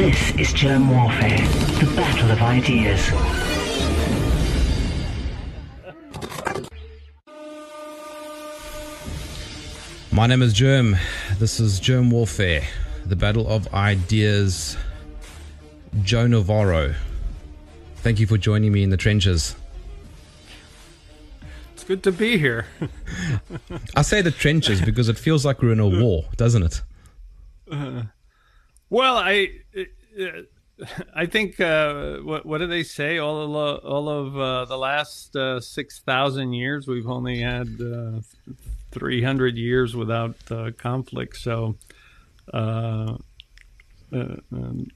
This 0.00 0.34
is 0.36 0.52
Germ 0.54 0.88
Warfare, 0.88 1.46
the 1.78 1.92
battle 1.94 2.30
of 2.30 2.40
ideas. 2.40 3.10
My 10.10 10.26
name 10.26 10.40
is 10.40 10.54
Germ. 10.54 10.96
This 11.38 11.60
is 11.60 11.78
Germ 11.78 12.10
Warfare, 12.10 12.62
the 13.04 13.14
battle 13.14 13.46
of 13.46 13.74
ideas. 13.74 14.78
Joe 16.00 16.26
Navarro. 16.26 16.94
Thank 17.96 18.20
you 18.20 18.26
for 18.26 18.38
joining 18.38 18.72
me 18.72 18.82
in 18.82 18.88
the 18.88 18.96
trenches. 18.96 19.54
It's 21.74 21.84
good 21.84 22.02
to 22.04 22.12
be 22.12 22.38
here. 22.38 22.64
I 23.94 24.00
say 24.00 24.22
the 24.22 24.30
trenches 24.30 24.80
because 24.80 25.10
it 25.10 25.18
feels 25.18 25.44
like 25.44 25.60
we're 25.60 25.72
in 25.72 25.80
a 25.80 25.86
war, 26.02 26.24
doesn't 26.38 26.62
it? 26.62 26.82
Uh, 27.70 28.04
well, 28.90 29.16
I 29.18 29.50
I 31.14 31.26
think 31.26 31.60
uh, 31.60 32.18
what 32.18 32.46
what 32.46 32.58
do 32.58 32.66
they 32.66 32.82
say? 32.82 33.18
All 33.18 33.56
of 33.56 33.84
all 33.84 34.08
of 34.08 34.38
uh, 34.38 34.64
the 34.64 34.78
last 34.78 35.36
uh, 35.36 35.60
six 35.60 36.00
thousand 36.00 36.54
years, 36.54 36.86
we've 36.86 37.08
only 37.08 37.40
had 37.40 37.80
uh, 37.80 38.20
three 38.90 39.22
hundred 39.22 39.56
years 39.56 39.94
without 39.94 40.36
conflict. 40.78 41.36
So 41.36 41.76
uh, 42.52 43.16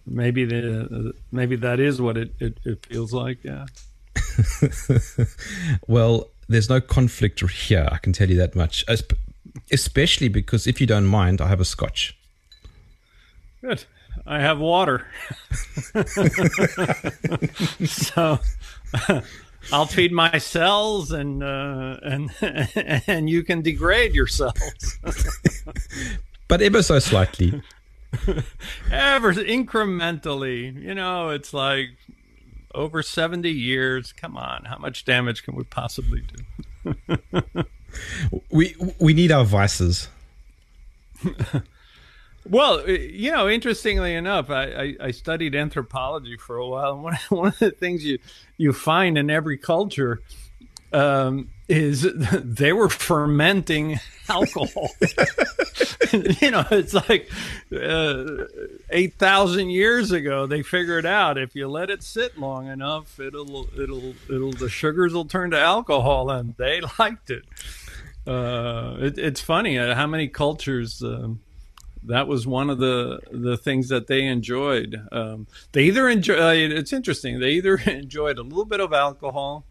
maybe 0.06 0.45
the 0.45 0.82
uh, 0.82 1.12
maybe 1.30 1.56
that 1.56 1.80
is 1.80 2.00
what 2.00 2.16
it, 2.16 2.34
it, 2.41 2.58
it 2.64 2.86
feels 2.86 3.12
like. 3.12 3.38
Yeah. 3.44 3.66
well, 5.88 6.30
there's 6.48 6.69
no 6.69 6.80
conflict 6.80 7.41
here. 7.41 7.88
I 7.91 7.98
can 7.98 8.12
tell 8.12 8.28
you 8.28 8.36
that 8.36 8.55
much. 8.55 8.84
Especially 9.70 10.28
because, 10.28 10.67
if 10.67 10.80
you 10.80 10.86
don't 10.86 11.06
mind, 11.06 11.41
I 11.41 11.48
have 11.48 11.61
a 11.61 11.64
scotch. 11.64 12.17
Good. 13.61 13.84
I 14.27 14.41
have 14.41 14.59
water. 14.59 15.07
so 17.87 18.39
I'll 19.73 19.87
feed 19.87 20.12
my 20.12 20.39
cells, 20.39 21.11
and 21.11 21.43
uh, 21.43 21.97
and 22.03 22.31
and 23.07 23.31
you 23.31 23.42
can 23.42 23.62
degrade 23.62 24.15
your 24.15 24.27
cells. 24.27 24.98
but 26.48 26.62
ever 26.62 26.83
so 26.83 26.98
slightly. 26.98 27.62
ever 28.92 29.33
incrementally. 29.35 30.81
You 30.81 30.95
know, 30.95 31.31
it's 31.31 31.53
like 31.53 31.91
over 32.75 33.03
70 33.03 33.51
years. 33.51 34.12
Come 34.12 34.37
on, 34.37 34.65
how 34.65 34.79
much 34.79 35.05
damage 35.05 35.42
can 35.42 35.55
we 35.55 35.65
possibly 35.65 36.23
do? 36.85 36.95
we 38.51 38.75
we 38.98 39.15
need 39.15 39.33
our 39.33 39.45
vices. 39.45 40.09
well, 42.48 42.89
you 42.89 43.33
know, 43.33 43.48
interestingly 43.48 44.14
enough, 44.14 44.50
I, 44.50 44.95
I, 45.00 45.11
studied 45.12 45.55
anthropology 45.55 46.37
for 46.37 46.56
a 46.56 46.67
while, 46.67 46.92
and 46.92 47.03
one, 47.03 47.19
one 47.31 47.48
of 47.48 47.59
the 47.59 47.70
things 47.70 48.05
you 48.05 48.19
you 48.56 48.73
find 48.73 49.17
in 49.17 49.31
every 49.31 49.56
culture 49.56 50.20
um, 50.92 51.51
is 51.69 52.03
they 52.33 52.73
were 52.73 52.89
fermenting 52.89 53.98
alcohol. 54.28 54.89
you 56.41 56.51
know, 56.51 56.64
it's 56.70 56.95
like 56.95 57.31
uh, 57.75 58.45
8,000 58.91 59.70
years 59.70 60.12
ago 60.12 60.47
they 60.47 60.62
figured 60.62 61.05
out 61.05 61.36
if 61.36 61.55
you 61.55 61.69
let 61.69 61.91
it 61.91 62.03
sit 62.03 62.39
long 62.39 62.69
enough, 62.69 63.19
it'll 63.19 63.69
it'll 63.79 64.14
it'll 64.31 64.53
the 64.53 64.69
sugars 64.69 65.12
will 65.12 65.25
turn 65.25 65.51
to 65.51 65.58
alcohol 65.58 66.31
and 66.31 66.55
they 66.56 66.81
liked 66.98 67.31
it. 67.31 67.45
Uh, 68.27 68.97
it 69.01 69.19
it's 69.19 69.41
funny 69.41 69.79
uh, 69.79 69.95
how 69.95 70.06
many 70.06 70.29
cultures 70.29 71.03
um, 71.03 71.41
that 72.06 72.28
was 72.28 72.47
one 72.47 72.70
of 72.70 72.78
the 72.78 73.20
the 73.30 73.56
things 73.56 73.88
that 73.88 74.06
they 74.06 74.24
enjoyed. 74.24 75.06
Um, 75.11 75.46
they 75.73 75.84
either 75.84 76.08
enjoy. 76.08 76.36
Uh, 76.36 76.52
it's 76.52 76.92
interesting. 76.92 77.40
They 77.40 77.51
either 77.52 77.77
enjoyed 77.86 78.39
a 78.39 78.42
little 78.42 78.64
bit 78.64 78.80
of 78.80 78.92
alcohol, 78.92 79.64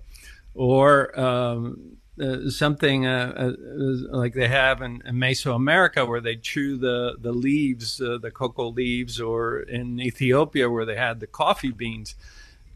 or 0.54 1.18
um, 1.20 1.98
uh, 2.22 2.50
something 2.50 3.08
uh, 3.08 3.34
uh, 3.36 4.18
like 4.18 4.34
they 4.34 4.48
have 4.48 4.82
in, 4.82 5.02
in, 5.06 5.16
Mesoamerica, 5.16 6.08
where 6.08 6.22
they 6.22 6.36
chew 6.36 6.78
the 6.78 7.16
the 7.20 7.32
leaves, 7.32 8.02
uh, 8.02 8.18
the 8.22 8.32
coca 8.32 8.64
leaves, 8.64 9.20
or 9.20 9.60
in 9.60 10.00
Ethiopia, 10.00 10.70
where 10.70 10.86
they 10.86 10.96
had 10.96 11.20
the 11.20 11.28
coffee 11.28 11.72
beans, 11.72 12.16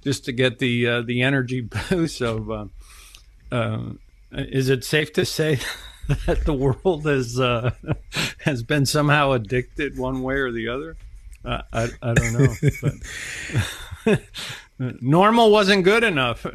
just 0.03 0.25
to 0.25 0.31
get 0.31 0.59
the 0.59 0.87
uh, 0.87 1.01
the 1.01 1.21
energy 1.21 1.61
boost. 1.89 2.17
So, 2.17 2.69
is 4.31 4.69
it 4.69 4.83
safe 4.83 5.13
to 5.13 5.25
say 5.25 5.59
that 6.25 6.45
the 6.45 6.53
world 6.53 7.05
has 7.05 7.39
uh, 7.39 7.71
has 8.39 8.63
been 8.63 8.85
somehow 8.85 9.31
addicted 9.31 9.97
one 9.97 10.21
way 10.21 10.35
or 10.35 10.51
the 10.51 10.69
other? 10.69 10.95
I 11.43 11.89
I 12.01 12.13
don't 12.13 12.33
know. 12.33 12.55
But 14.05 14.21
normal 15.01 15.51
wasn't 15.51 15.83
good 15.83 16.03
enough. 16.03 16.45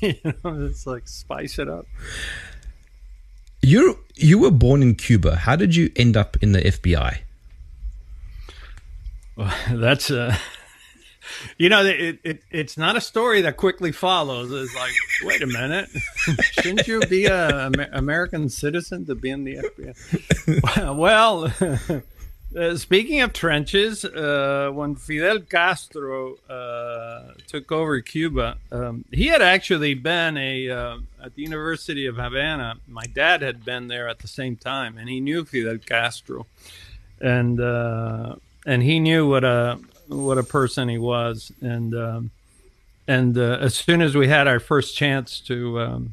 you 0.00 0.14
know, 0.24 0.66
it's 0.66 0.86
like 0.86 1.08
spice 1.08 1.58
it 1.58 1.68
up. 1.68 1.86
You 3.62 3.98
you 4.14 4.38
were 4.38 4.50
born 4.50 4.82
in 4.82 4.94
Cuba. 4.94 5.36
How 5.36 5.56
did 5.56 5.74
you 5.76 5.90
end 5.96 6.16
up 6.16 6.36
in 6.42 6.52
the 6.52 6.60
FBI? 6.60 7.18
Well, 9.36 9.54
that's 9.72 10.10
uh 10.10 10.36
you 11.58 11.68
know 11.68 11.84
it, 11.84 12.18
it 12.24 12.42
it's 12.50 12.76
not 12.76 12.96
a 12.96 13.00
story 13.00 13.42
that 13.42 13.56
quickly 13.56 13.92
follows. 13.92 14.50
It's 14.52 14.74
like 14.74 14.92
wait 15.24 15.42
a 15.42 15.46
minute. 15.46 15.88
Shouldn't 16.40 16.86
you 16.86 17.00
be 17.00 17.26
a 17.26 17.70
american 17.92 18.48
citizen 18.48 19.06
to 19.06 19.14
be 19.14 19.30
in 19.30 19.44
the 19.44 19.56
fbi 19.56 20.96
well 20.96 21.52
uh, 22.56 22.76
speaking 22.76 23.20
of 23.20 23.32
trenches, 23.32 24.04
uh, 24.04 24.70
when 24.72 24.94
Fidel 24.94 25.40
Castro 25.40 26.36
uh, 26.48 27.32
took 27.46 27.70
over 27.70 28.00
Cuba, 28.00 28.56
um, 28.72 29.04
he 29.12 29.26
had 29.26 29.42
actually 29.42 29.94
been 29.94 30.36
a 30.36 30.70
uh, 30.70 30.98
at 31.22 31.34
the 31.34 31.42
University 31.42 32.06
of 32.06 32.16
Havana. 32.16 32.76
My 32.86 33.04
dad 33.04 33.42
had 33.42 33.64
been 33.64 33.88
there 33.88 34.08
at 34.08 34.20
the 34.20 34.28
same 34.28 34.56
time, 34.56 34.96
and 34.96 35.08
he 35.08 35.20
knew 35.20 35.44
Fidel 35.44 35.78
Castro, 35.78 36.46
and 37.20 37.60
uh, 37.60 38.36
and 38.64 38.82
he 38.82 39.00
knew 39.00 39.28
what 39.28 39.44
a 39.44 39.78
what 40.08 40.38
a 40.38 40.42
person 40.42 40.88
he 40.88 40.98
was. 40.98 41.52
And 41.60 41.94
um, 41.94 42.30
and 43.08 43.36
uh, 43.38 43.58
as 43.60 43.74
soon 43.74 44.02
as 44.02 44.16
we 44.16 44.28
had 44.28 44.48
our 44.48 44.60
first 44.60 44.96
chance 44.96 45.40
to, 45.40 46.10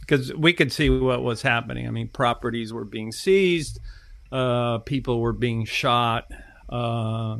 because 0.00 0.30
um, 0.30 0.40
we 0.40 0.52
could 0.52 0.72
see 0.72 0.88
what 0.88 1.22
was 1.22 1.42
happening. 1.42 1.86
I 1.86 1.90
mean, 1.90 2.08
properties 2.08 2.72
were 2.72 2.84
being 2.84 3.12
seized 3.12 3.80
uh, 4.30 4.78
people 4.78 5.20
were 5.20 5.32
being 5.32 5.64
shot, 5.64 6.30
uh, 6.68 7.38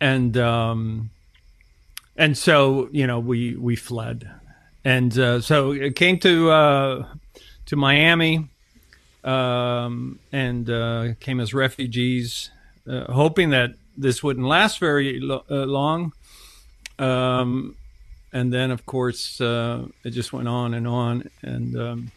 and 0.00 0.36
um, 0.36 1.10
and 2.16 2.36
so 2.36 2.88
you 2.92 3.06
know 3.06 3.18
we 3.18 3.54
we 3.56 3.76
fled, 3.76 4.30
and 4.84 5.16
uh, 5.18 5.40
so 5.40 5.72
it 5.72 5.96
came 5.96 6.18
to 6.20 6.50
uh, 6.50 7.06
to 7.66 7.76
Miami, 7.76 8.48
um, 9.24 10.18
and 10.32 10.70
uh, 10.70 11.14
came 11.20 11.40
as 11.40 11.52
refugees, 11.52 12.50
hoping 12.88 13.50
that 13.50 13.74
this 13.96 14.22
wouldn't 14.22 14.46
last 14.46 14.78
very 14.78 15.20
lo- 15.20 15.44
long. 15.48 16.12
Um, 16.98 17.76
and 18.32 18.52
then, 18.52 18.70
of 18.70 18.84
course, 18.86 19.40
it 19.40 20.10
just 20.10 20.32
went 20.32 20.48
on 20.48 20.74
and 20.74 20.86
on, 20.86 21.30
and 21.42 21.78
um, 21.78 22.12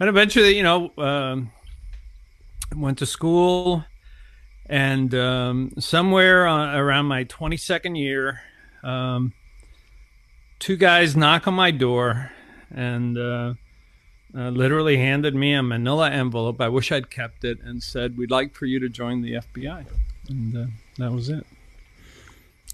and 0.00 0.08
eventually, 0.08 0.56
you 0.56 0.62
know 0.62 0.90
um, 0.98 1.52
went 2.74 2.98
to 2.98 3.06
school, 3.06 3.84
and 4.66 5.14
um, 5.14 5.72
somewhere 5.78 6.46
on, 6.46 6.74
around 6.74 7.06
my 7.06 7.24
22nd 7.24 7.98
year, 7.98 8.40
um, 8.82 9.32
two 10.58 10.76
guys 10.76 11.16
knock 11.16 11.46
on 11.46 11.54
my 11.54 11.70
door 11.70 12.30
and 12.74 13.18
uh, 13.18 13.54
uh, 14.34 14.48
literally 14.48 14.96
handed 14.96 15.34
me 15.34 15.54
a 15.54 15.62
manila 15.62 16.10
envelope. 16.10 16.60
I 16.60 16.68
wish 16.68 16.90
I'd 16.90 17.10
kept 17.10 17.44
it 17.44 17.58
and 17.62 17.82
said, 17.82 18.16
We'd 18.16 18.30
like 18.30 18.54
for 18.54 18.66
you 18.66 18.80
to 18.80 18.88
join 18.88 19.22
the 19.22 19.34
FBI. 19.34 19.84
And 20.28 20.56
uh, 20.56 20.66
that 20.98 21.12
was 21.12 21.28
it. 21.28 21.46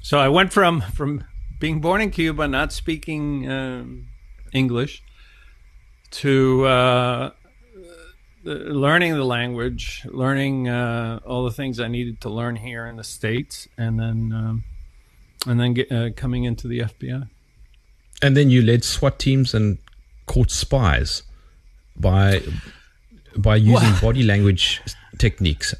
So 0.00 0.18
I 0.18 0.28
went 0.28 0.52
from, 0.52 0.80
from 0.80 1.24
being 1.58 1.80
born 1.80 2.00
in 2.00 2.10
Cuba, 2.10 2.48
not 2.48 2.72
speaking 2.72 3.50
um, 3.50 4.06
English, 4.52 5.02
to 6.10 6.64
uh, 6.66 7.30
learning 8.44 9.14
the 9.14 9.24
language, 9.24 10.02
learning 10.06 10.68
uh, 10.68 11.20
all 11.26 11.44
the 11.44 11.50
things 11.50 11.80
I 11.80 11.88
needed 11.88 12.20
to 12.22 12.30
learn 12.30 12.56
here 12.56 12.86
in 12.86 12.96
the 12.96 13.04
states, 13.04 13.68
and 13.76 13.98
then 13.98 14.32
um, 14.32 14.64
and 15.46 15.60
then 15.60 15.74
get, 15.74 15.92
uh, 15.92 16.10
coming 16.16 16.44
into 16.44 16.68
the 16.68 16.80
FBI. 16.80 17.28
And 18.22 18.36
then 18.36 18.50
you 18.50 18.62
led 18.62 18.84
SWAT 18.84 19.18
teams 19.18 19.54
and 19.54 19.78
caught 20.26 20.50
spies 20.50 21.22
by 21.96 22.42
by 23.36 23.56
using 23.56 23.90
well, 23.90 24.00
body 24.02 24.22
language 24.22 24.80
techniques. 25.18 25.74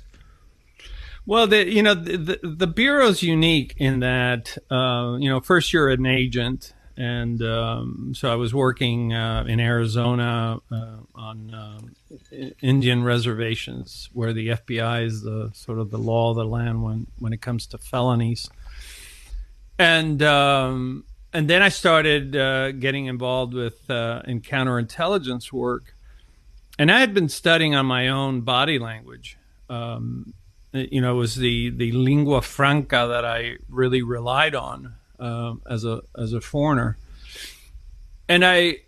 Well, 1.29 1.47
the, 1.47 1.71
you 1.71 1.83
know 1.83 1.93
the, 1.93 2.17
the, 2.17 2.41
the 2.43 2.67
bureau's 2.67 3.23
unique 3.23 3.75
in 3.77 4.01
that 4.01 4.57
uh, 4.71 5.19
you 5.21 5.29
know 5.29 5.41
first 5.41 5.75
you're 5.75 5.91
an 5.91 6.07
agent 6.07 6.73
and 6.97 7.43
um, 7.43 8.15
so 8.17 8.33
I 8.33 8.37
was 8.37 8.55
working 8.55 9.13
uh, 9.13 9.45
in 9.47 9.61
Arizona 9.61 10.59
uh, 10.73 10.97
on 11.15 11.55
uh, 11.55 11.81
Indian 12.63 13.05
reservations, 13.05 14.09
where 14.15 14.33
the 14.33 14.49
FBI 14.49 15.05
is 15.05 15.21
the 15.21 15.51
sort 15.53 15.79
of 15.79 15.91
the 15.91 15.99
law 15.99 16.31
of 16.31 16.37
the 16.37 16.47
land 16.47 16.83
when 16.83 17.09
when 17.19 17.35
it 17.35 17.43
comes 17.43 17.67
to 17.67 17.79
felonies. 17.79 18.49
and 19.79 20.23
um, 20.23 21.05
and 21.35 21.47
then 21.47 21.61
I 21.61 21.69
started 21.69 22.37
uh, 22.37 22.73
getting 22.73 23.05
involved 23.05 23.53
with 23.53 23.91
uh, 23.91 24.23
in 24.25 24.41
counterintelligence 24.41 25.53
work, 25.53 25.95
and 26.79 26.91
I 26.91 27.01
had 27.01 27.13
been 27.13 27.29
studying 27.29 27.75
on 27.75 27.85
my 27.85 28.09
own 28.09 28.41
body 28.41 28.79
language. 28.79 29.37
Um, 29.69 30.33
you 30.73 31.01
know, 31.01 31.15
it 31.15 31.19
was 31.19 31.37
the 31.37 31.71
the 31.71 31.93
lingua 31.93 32.43
franca 32.43 33.07
that 33.11 33.25
I 33.25 33.57
really 33.69 34.03
relied 34.03 34.55
on 34.55 34.95
uh, 35.19 35.55
as 35.69 35.85
a 35.85 36.03
as 36.17 36.33
a 36.33 36.41
foreigner, 36.41 36.97
and 38.29 38.45
I 38.45 38.79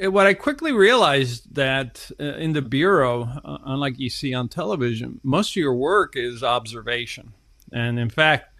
what 0.00 0.26
I 0.26 0.34
quickly 0.34 0.72
realized 0.72 1.54
that 1.54 2.10
uh, 2.18 2.24
in 2.24 2.52
the 2.52 2.62
bureau, 2.62 3.28
uh, 3.44 3.58
unlike 3.64 3.98
you 3.98 4.10
see 4.10 4.34
on 4.34 4.48
television, 4.48 5.20
most 5.22 5.50
of 5.52 5.56
your 5.56 5.74
work 5.74 6.16
is 6.16 6.42
observation, 6.42 7.32
and 7.72 7.98
in 7.98 8.10
fact, 8.10 8.54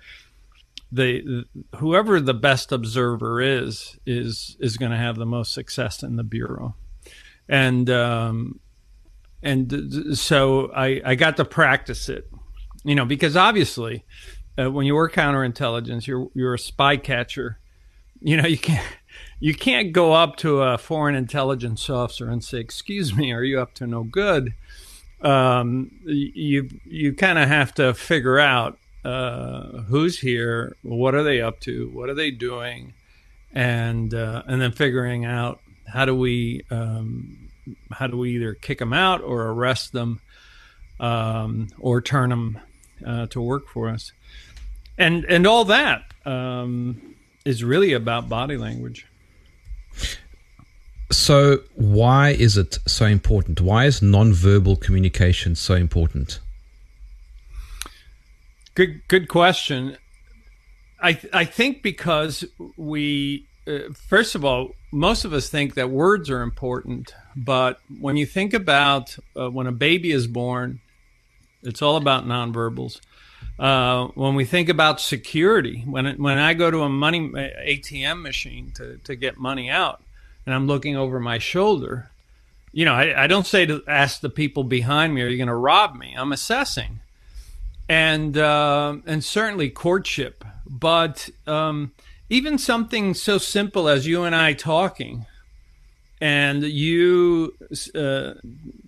the 0.91 1.45
whoever 1.77 2.21
the 2.21 2.35
best 2.35 2.73
observer 2.73 3.41
is 3.41 3.99
is 4.07 4.57
is 4.61 4.77
going 4.77 4.91
to 4.91 4.97
have 4.97 5.17
the 5.17 5.27
most 5.27 5.53
success 5.53 6.03
in 6.03 6.17
the 6.17 6.25
bureau, 6.25 6.75
and 7.49 7.91
um, 7.91 8.61
and 9.43 10.17
so 10.17 10.71
I 10.75 11.01
I 11.05 11.15
got 11.15 11.37
to 11.37 11.45
practice 11.45 12.09
it, 12.09 12.31
you 12.89 12.95
know, 12.95 13.05
because 13.05 13.37
obviously 13.37 14.05
uh, 14.59 14.71
when 14.71 14.87
you 14.87 14.95
work 14.95 15.13
counterintelligence, 15.13 16.07
you're 16.07 16.29
you're 16.35 16.55
a 16.55 16.59
spy 16.59 16.97
catcher, 16.97 17.59
you 18.21 18.37
know, 18.37 18.47
you 18.47 18.59
can't 18.59 18.87
you 19.41 19.55
can't 19.55 19.93
go 19.93 20.13
up 20.13 20.37
to 20.37 20.63
a 20.63 20.79
foreign 20.79 21.15
intelligence 21.15 21.89
officer 21.91 22.29
and 22.29 22.43
say, 22.43 22.59
"Excuse 22.59 23.15
me, 23.15 23.33
are 23.33 23.43
you 23.43 23.61
up 23.61 23.75
to 23.75 23.87
no 23.87 24.05
good?" 24.05 24.55
Um, 25.21 25.91
you 26.05 26.69
you 26.85 27.13
kind 27.13 27.39
of 27.39 27.49
have 27.49 27.75
to 27.75 27.93
figure 27.93 28.39
out 28.39 28.79
uh, 29.05 29.83
who's 29.83 30.19
here, 30.21 30.77
what 30.83 31.15
are 31.15 31.23
they 31.23 31.41
up 31.41 31.61
to, 31.61 31.91
what 31.93 32.09
are 32.09 32.15
they 32.15 32.31
doing, 32.31 32.95
and 33.53 34.15
uh, 34.15 34.43
and 34.47 34.61
then 34.61 34.73
figuring 34.73 35.25
out 35.25 35.61
how 35.87 36.05
do 36.05 36.15
we 36.15 36.65
um, 36.71 37.51
how 37.91 38.07
do 38.07 38.17
we 38.17 38.37
either 38.37 38.55
kick 38.55 38.79
them 38.79 38.93
out 38.93 39.21
or 39.21 39.43
arrest 39.49 39.93
them 39.93 40.21
um, 41.01 41.69
or 41.79 42.01
turn 42.01 42.31
them 42.31 42.59
uh, 43.07 43.27
to 43.27 43.41
work 43.41 43.69
for 43.69 43.89
us, 43.89 44.13
and 44.97 45.25
and 45.25 45.47
all 45.47 45.65
that 45.65 46.03
um, 46.25 47.15
is 47.45 47.65
really 47.65 47.93
about 47.93 48.29
body 48.29 48.57
language. 48.57 49.07
So, 51.11 51.63
why 51.75 52.31
is 52.31 52.59
it 52.59 52.79
so 52.87 53.07
important? 53.07 53.61
Why 53.61 53.87
is 53.87 54.01
nonverbal 54.01 54.81
communication 54.81 55.55
so 55.55 55.75
important? 55.75 56.41
Good, 58.75 59.01
good 59.09 59.29
question. 59.29 59.97
I 61.01 61.19
I 61.33 61.45
think 61.45 61.83
because 61.83 62.45
we 62.77 63.47
uh, 63.67 63.93
first 64.09 64.35
of 64.35 64.45
all, 64.45 64.75
most 64.93 65.25
of 65.25 65.33
us 65.33 65.49
think 65.49 65.75
that 65.75 65.91
words 65.91 66.31
are 66.31 66.43
important, 66.43 67.15
but 67.37 67.81
when 68.01 68.17
you 68.17 68.27
think 68.27 68.55
about 68.55 69.17
uh, 69.35 69.51
when 69.51 69.67
a 69.67 69.73
baby 69.73 70.11
is 70.11 70.27
born, 70.27 70.81
it's 71.63 71.83
all 71.83 71.97
about 71.97 72.27
nonverbals. 72.27 73.01
Uh, 73.59 74.07
when 74.09 74.35
we 74.35 74.45
think 74.45 74.69
about 74.69 75.01
security, 75.01 75.83
when 75.87 76.07
it, 76.07 76.19
when 76.21 76.39
I 76.39 76.55
go 76.55 76.71
to 76.71 76.83
a 76.83 76.89
money 76.89 77.29
ATM 77.29 78.23
machine 78.23 78.73
to, 78.77 78.99
to 79.05 79.17
get 79.17 79.39
money 79.39 79.69
out, 79.69 80.03
and 80.47 80.55
I'm 80.55 80.67
looking 80.67 80.97
over 80.97 81.19
my 81.21 81.39
shoulder, 81.39 82.11
you 82.73 82.85
know, 82.85 82.95
I, 82.95 83.25
I 83.25 83.27
don't 83.27 83.47
say 83.47 83.67
to 83.67 83.83
ask 83.87 84.21
the 84.21 84.31
people 84.31 84.65
behind 84.65 85.15
me, 85.15 85.23
"Are 85.23 85.29
you 85.29 85.37
going 85.37 85.49
to 85.49 85.55
rob 85.55 85.97
me?" 85.97 86.15
I'm 86.17 86.33
assessing 86.33 87.01
and 87.89 88.37
uh, 88.37 88.97
and 89.07 89.25
certainly 89.25 89.71
courtship. 89.71 90.45
But 90.67 91.31
um, 91.47 91.93
even 92.29 92.59
something 92.59 93.15
so 93.15 93.39
simple 93.39 93.89
as 93.89 94.07
you 94.07 94.25
and 94.25 94.35
I 94.35 94.53
talking, 94.53 95.27
and 96.21 96.63
you 96.63 97.55
uh, 97.95 98.35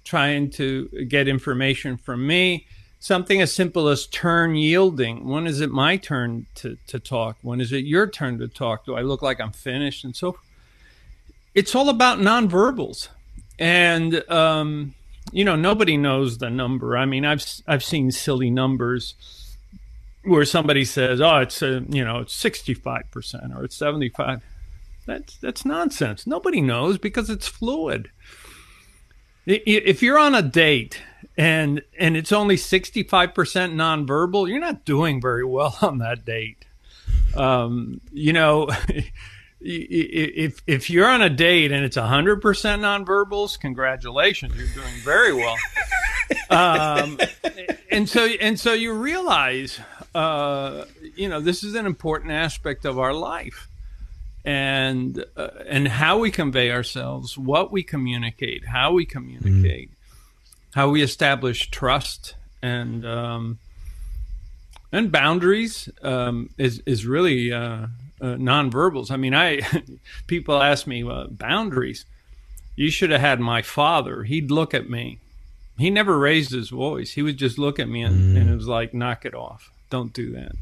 trying 0.04 0.50
to 0.50 0.88
get 1.08 1.28
information 1.28 1.96
from 1.96 2.26
me, 2.26 2.66
something 2.98 3.40
as 3.40 3.52
simple 3.52 3.88
as 3.88 4.06
turn 4.06 4.56
yielding. 4.56 5.28
When 5.28 5.46
is 5.46 5.60
it 5.60 5.70
my 5.70 5.96
turn 5.96 6.46
to, 6.56 6.76
to 6.88 6.98
talk? 6.98 7.36
When 7.42 7.60
is 7.60 7.72
it 7.72 7.84
your 7.84 8.08
turn 8.08 8.38
to 8.38 8.48
talk? 8.48 8.84
Do 8.84 8.96
I 8.96 9.02
look 9.02 9.22
like 9.22 9.40
I'm 9.40 9.52
finished? 9.52 10.04
And 10.04 10.14
so 10.16 10.38
it's 11.54 11.74
all 11.74 11.88
about 11.88 12.18
nonverbals. 12.18 13.08
And 13.58 14.28
um, 14.30 14.94
you 15.32 15.44
know, 15.44 15.56
nobody 15.56 15.96
knows 15.96 16.38
the 16.38 16.50
number. 16.50 16.96
I 16.96 17.04
mean, 17.04 17.24
I've 17.24 17.44
I've 17.66 17.84
seen 17.84 18.10
silly 18.10 18.50
numbers 18.50 19.14
where 20.24 20.44
somebody 20.44 20.84
says, 20.84 21.20
"Oh, 21.20 21.38
it's 21.38 21.62
a, 21.62 21.84
you 21.88 22.04
know, 22.04 22.18
it's 22.18 22.42
65% 22.42 23.56
or 23.56 23.64
it's 23.64 23.76
75." 23.76 24.42
That's 25.10 25.36
that's 25.38 25.64
nonsense. 25.64 26.24
Nobody 26.24 26.60
knows 26.60 26.96
because 26.96 27.30
it's 27.30 27.48
fluid. 27.48 28.12
If 29.44 30.04
you're 30.04 30.20
on 30.20 30.36
a 30.36 30.42
date 30.42 31.02
and 31.36 31.82
and 31.98 32.16
it's 32.16 32.30
only 32.30 32.54
65% 32.54 33.32
nonverbal, 33.34 34.48
you're 34.48 34.60
not 34.60 34.84
doing 34.84 35.20
very 35.20 35.44
well 35.44 35.76
on 35.82 35.98
that 35.98 36.24
date. 36.24 36.64
Um, 37.34 38.00
you 38.12 38.32
know, 38.32 38.68
if 39.60 40.62
if 40.68 40.88
you're 40.88 41.08
on 41.08 41.22
a 41.22 41.30
date 41.30 41.72
and 41.72 41.84
it's 41.84 41.96
100% 41.96 42.40
nonverbals, 42.40 43.58
congratulations, 43.58 44.54
you're 44.54 44.68
doing 44.68 44.94
very 45.02 45.34
well. 45.34 45.56
um, 46.50 47.18
and 47.90 48.08
so 48.08 48.26
and 48.26 48.60
so 48.60 48.74
you 48.74 48.92
realize, 48.92 49.80
uh, 50.14 50.84
you 51.16 51.28
know, 51.28 51.40
this 51.40 51.64
is 51.64 51.74
an 51.74 51.84
important 51.84 52.30
aspect 52.30 52.84
of 52.84 52.96
our 52.96 53.12
life, 53.12 53.66
and 54.44 55.24
uh, 55.36 55.48
and 55.66 55.88
how 55.88 56.18
we 56.18 56.30
convey 56.30 56.70
ourselves, 56.70 57.36
what 57.36 57.70
we 57.70 57.82
communicate, 57.82 58.66
how 58.66 58.92
we 58.92 59.04
communicate, 59.04 59.90
mm-hmm. 59.90 60.78
how 60.78 60.88
we 60.88 61.02
establish 61.02 61.70
trust 61.70 62.34
and 62.62 63.06
um, 63.06 63.58
and 64.92 65.12
boundaries 65.12 65.88
um, 66.02 66.50
is 66.58 66.82
is 66.86 67.06
really. 67.06 67.52
Uh, 67.52 67.86
uh, 68.22 68.36
nonverbals. 68.36 69.10
I 69.10 69.16
mean, 69.16 69.34
I 69.34 69.62
people 70.26 70.62
ask 70.62 70.86
me 70.86 71.02
uh, 71.08 71.24
boundaries. 71.30 72.04
You 72.76 72.90
should 72.90 73.10
have 73.10 73.20
had 73.20 73.40
my 73.40 73.62
father. 73.62 74.24
He'd 74.24 74.50
look 74.50 74.74
at 74.74 74.90
me. 74.90 75.18
He 75.78 75.88
never 75.88 76.18
raised 76.18 76.52
his 76.52 76.68
voice. 76.68 77.12
He 77.12 77.22
would 77.22 77.38
just 77.38 77.58
look 77.58 77.78
at 77.78 77.88
me 77.88 78.02
and, 78.02 78.36
mm. 78.36 78.40
and 78.40 78.50
it 78.50 78.54
was 78.54 78.68
like, 78.68 78.92
knock 78.92 79.24
it 79.24 79.34
off. 79.34 79.72
Don't 79.88 80.12
do 80.12 80.32
that. 80.32 80.52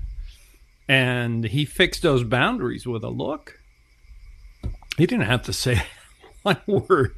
And 0.89 1.45
he 1.45 1.65
fixed 1.65 2.03
those 2.03 2.23
boundaries 2.23 2.87
with 2.87 3.03
a 3.03 3.09
look. 3.09 3.58
He 4.99 5.07
didn't 5.07 5.27
have 5.27 5.43
to 5.45 5.53
say 5.55 5.83
one 6.43 6.61
word. 6.67 7.15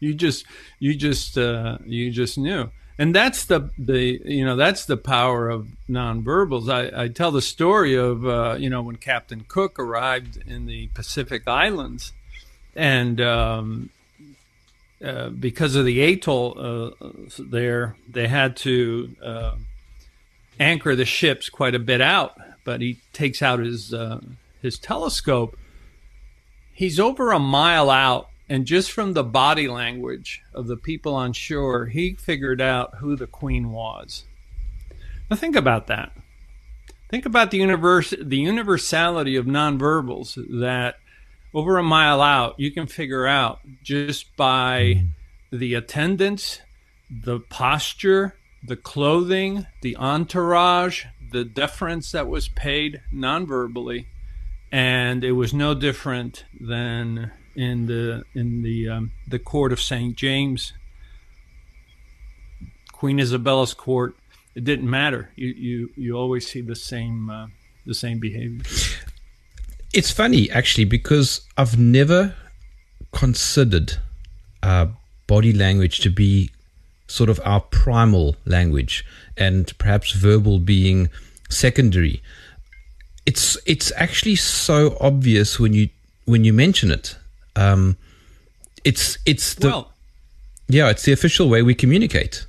You 0.00 0.14
just, 0.14 0.44
you 0.80 0.96
just, 0.96 1.38
uh, 1.38 1.78
you 1.84 2.10
just 2.10 2.36
knew 2.36 2.70
and 2.98 3.14
that's 3.14 3.46
the 3.46 3.70
the 3.78 4.20
you 4.24 4.44
know 4.44 4.56
that's 4.56 4.84
the 4.84 4.96
power 4.96 5.48
of 5.48 5.68
nonverbals. 5.88 6.70
I, 6.70 7.04
I 7.04 7.08
tell 7.08 7.30
the 7.30 7.42
story 7.42 7.94
of 7.94 8.26
uh, 8.26 8.56
you 8.58 8.68
know 8.70 8.82
when 8.82 8.96
Captain 8.96 9.44
Cook 9.48 9.78
arrived 9.78 10.36
in 10.46 10.66
the 10.66 10.88
Pacific 10.88 11.48
Islands, 11.48 12.12
and 12.76 13.20
um, 13.20 13.90
uh, 15.04 15.30
because 15.30 15.74
of 15.74 15.84
the 15.84 16.00
atoll 16.00 16.94
uh, 17.02 17.08
there, 17.38 17.96
they 18.08 18.28
had 18.28 18.56
to 18.58 19.16
uh, 19.24 19.54
anchor 20.60 20.94
the 20.94 21.04
ships 21.04 21.48
quite 21.48 21.74
a 21.74 21.80
bit 21.80 22.00
out. 22.00 22.36
But 22.64 22.80
he 22.80 23.00
takes 23.12 23.42
out 23.42 23.58
his 23.58 23.92
uh, 23.94 24.20
his 24.60 24.78
telescope. 24.78 25.58
He's 26.72 26.98
over 26.98 27.32
a 27.32 27.38
mile 27.38 27.90
out 27.90 28.28
and 28.48 28.66
just 28.66 28.92
from 28.92 29.14
the 29.14 29.24
body 29.24 29.66
language 29.66 30.42
of 30.52 30.66
the 30.66 30.76
people 30.76 31.14
on 31.14 31.32
shore, 31.32 31.86
he 31.86 32.14
figured 32.14 32.60
out 32.60 32.96
who 32.96 33.16
the 33.16 33.26
queen 33.26 33.70
was. 33.70 34.24
Now 35.30 35.36
think 35.36 35.56
about 35.56 35.86
that. 35.86 36.12
Think 37.08 37.24
about 37.24 37.50
the 37.50 37.58
universe, 37.58 38.12
the 38.20 38.36
universality 38.36 39.36
of 39.36 39.46
nonverbals 39.46 40.34
that 40.60 40.96
over 41.54 41.78
a 41.78 41.82
mile 41.82 42.20
out 42.20 42.58
you 42.58 42.70
can 42.70 42.86
figure 42.86 43.26
out 43.26 43.60
just 43.82 44.36
by 44.36 44.80
mm-hmm. 44.96 45.58
the 45.58 45.74
attendance, 45.74 46.60
the 47.10 47.40
posture, 47.40 48.34
the 48.62 48.76
clothing, 48.76 49.66
the 49.80 49.96
entourage, 49.96 51.04
the 51.32 51.44
deference 51.44 52.12
that 52.12 52.28
was 52.28 52.48
paid 52.48 53.00
nonverbally, 53.12 54.06
and 54.72 55.22
it 55.22 55.32
was 55.32 55.52
no 55.52 55.74
different 55.74 56.44
than 56.58 57.30
in 57.54 57.86
the 57.86 58.24
in 58.34 58.62
the 58.62 58.88
um, 58.88 59.12
the 59.28 59.38
court 59.38 59.72
of 59.72 59.80
St. 59.80 60.16
James, 60.16 60.72
Queen 62.90 63.20
Isabella's 63.20 63.74
court. 63.74 64.16
It 64.54 64.64
didn't 64.64 64.88
matter. 64.88 65.30
You 65.36 65.48
you 65.48 65.90
you 65.96 66.16
always 66.16 66.50
see 66.50 66.62
the 66.62 66.74
same 66.74 67.28
uh, 67.28 67.46
the 67.84 67.94
same 67.94 68.18
behavior. 68.18 68.64
It's 69.92 70.10
funny 70.10 70.50
actually 70.50 70.86
because 70.86 71.42
I've 71.58 71.78
never 71.78 72.34
considered 73.12 73.98
uh, 74.62 74.86
body 75.26 75.52
language 75.52 75.98
to 76.00 76.08
be 76.08 76.50
sort 77.06 77.28
of 77.28 77.38
our 77.44 77.60
primal 77.60 78.36
language, 78.46 79.04
and 79.36 79.76
perhaps 79.76 80.12
verbal 80.12 80.58
being 80.58 81.10
secondary. 81.50 82.22
It's 83.26 83.56
it's 83.66 83.92
actually 83.96 84.36
so 84.36 84.96
obvious 85.00 85.58
when 85.58 85.72
you 85.72 85.88
when 86.24 86.44
you 86.44 86.52
mention 86.52 86.90
it. 86.90 87.16
Um, 87.56 87.96
it's 88.84 89.18
it's 89.26 89.54
the 89.54 89.68
well, 89.68 89.92
yeah, 90.68 90.90
it's 90.90 91.04
the 91.04 91.12
official 91.12 91.48
way 91.48 91.62
we 91.62 91.74
communicate. 91.74 92.46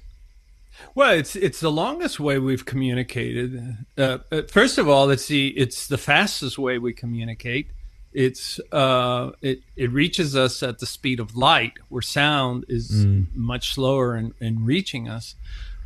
Well, 0.95 1.13
it's 1.13 1.35
it's 1.35 1.59
the 1.59 1.71
longest 1.71 2.19
way 2.19 2.37
we've 2.37 2.65
communicated. 2.65 3.77
Uh, 3.97 4.19
uh, 4.31 4.41
first 4.43 4.77
of 4.77 4.87
all, 4.87 5.09
it's 5.09 5.27
the 5.27 5.47
it's 5.57 5.87
the 5.87 5.97
fastest 5.97 6.57
way 6.57 6.77
we 6.77 6.93
communicate. 6.93 7.67
It's 8.13 8.59
uh, 8.71 9.31
it 9.41 9.61
it 9.75 9.91
reaches 9.91 10.35
us 10.35 10.61
at 10.61 10.79
the 10.79 10.85
speed 10.85 11.19
of 11.19 11.35
light, 11.35 11.73
where 11.89 12.03
sound 12.03 12.65
is 12.67 13.05
much 13.33 13.73
slower 13.73 14.15
in, 14.15 14.33
in 14.39 14.65
reaching 14.65 15.09
us. 15.09 15.35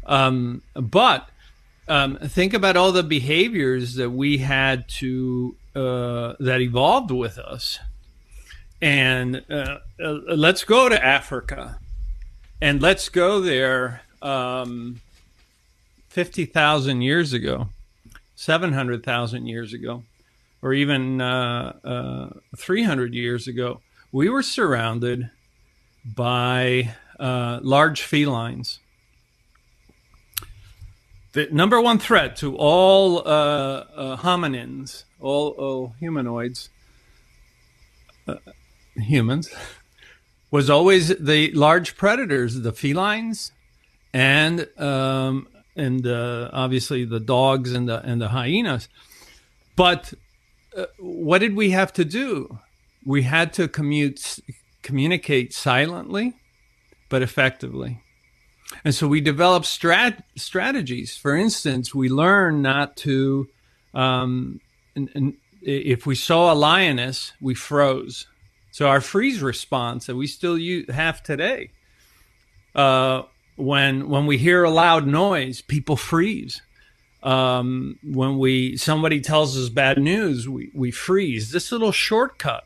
Um, 0.05 0.61
but 0.73 1.29
um, 1.87 2.17
think 2.17 2.53
about 2.53 2.75
all 2.77 2.91
the 2.91 3.03
behaviors 3.03 3.95
that 3.95 4.09
we 4.09 4.39
had 4.39 4.87
to 4.89 5.55
uh, 5.75 6.33
that 6.39 6.61
evolved 6.61 7.11
with 7.11 7.37
us, 7.37 7.79
and 8.81 9.43
uh, 9.49 9.79
uh, 10.03 10.11
let's 10.35 10.63
go 10.63 10.89
to 10.89 11.03
Africa, 11.03 11.79
and 12.61 12.81
let's 12.81 13.09
go 13.09 13.39
there 13.39 14.01
um, 14.21 15.01
50,000 16.09 17.01
years 17.01 17.33
ago, 17.33 17.69
700,000 18.35 19.45
years 19.45 19.73
ago, 19.73 20.03
or 20.61 20.73
even 20.73 21.21
uh, 21.21 21.73
uh, 21.83 22.29
300 22.55 23.13
years 23.13 23.47
ago, 23.47 23.81
we 24.11 24.29
were 24.29 24.41
surrounded 24.41 25.29
by 26.15 26.95
uh, 27.19 27.59
large 27.61 28.01
felines. 28.01 28.79
The 31.37 31.49
number 31.51 31.79
one 31.79 31.99
threat 31.99 32.35
to 32.37 32.55
all 32.57 33.19
uh, 33.19 33.21
uh, 33.21 34.17
hominins, 34.17 35.03
all, 35.19 35.49
all 35.49 35.93
humanoids, 35.99 36.71
uh, 38.27 38.37
humans, 38.95 39.53
was 40.49 40.67
always 40.67 41.09
the 41.09 41.51
large 41.51 41.95
predators, 41.95 42.61
the 42.61 42.71
felines, 42.71 43.51
and 44.15 44.67
um, 44.79 45.47
and 45.75 46.07
uh, 46.07 46.49
obviously 46.53 47.05
the 47.05 47.19
dogs 47.19 47.71
and 47.71 47.87
the 47.87 48.01
and 48.01 48.19
the 48.19 48.29
hyenas. 48.29 48.89
But 49.75 50.15
uh, 50.75 50.85
what 50.97 51.37
did 51.37 51.55
we 51.55 51.69
have 51.69 51.93
to 51.93 52.03
do? 52.03 52.57
We 53.05 53.21
had 53.21 53.53
to 53.53 53.67
commute, 53.67 54.39
communicate 54.81 55.53
silently, 55.53 56.33
but 57.09 57.21
effectively. 57.21 58.01
And 58.83 58.93
so 58.93 59.07
we 59.07 59.21
develop 59.21 59.63
strat- 59.63 60.23
strategies. 60.35 61.15
For 61.15 61.35
instance, 61.35 61.95
we 61.95 62.09
learned 62.09 62.61
not 62.61 62.97
to, 62.97 63.47
um, 63.93 64.59
and, 64.95 65.09
and 65.15 65.33
if 65.61 66.05
we 66.05 66.15
saw 66.15 66.51
a 66.51 66.55
lioness, 66.55 67.33
we 67.41 67.53
froze. 67.53 68.27
So 68.71 68.87
our 68.87 69.01
freeze 69.01 69.41
response 69.41 70.05
that 70.05 70.15
we 70.15 70.27
still 70.27 70.57
use, 70.57 70.89
have 70.91 71.23
today, 71.23 71.71
uh, 72.75 73.23
when 73.55 74.07
when 74.07 74.27
we 74.27 74.37
hear 74.37 74.63
a 74.63 74.69
loud 74.69 75.07
noise, 75.07 75.61
people 75.61 75.95
freeze. 75.95 76.61
Um, 77.23 77.97
when 78.03 78.37
we 78.37 78.77
somebody 78.77 79.19
tells 79.19 79.57
us 79.57 79.69
bad 79.69 79.97
news, 79.97 80.47
we, 80.47 80.69
we 80.75 80.91
freeze. 80.91 81.51
This 81.51 81.71
little 81.71 81.91
shortcut 81.91 82.65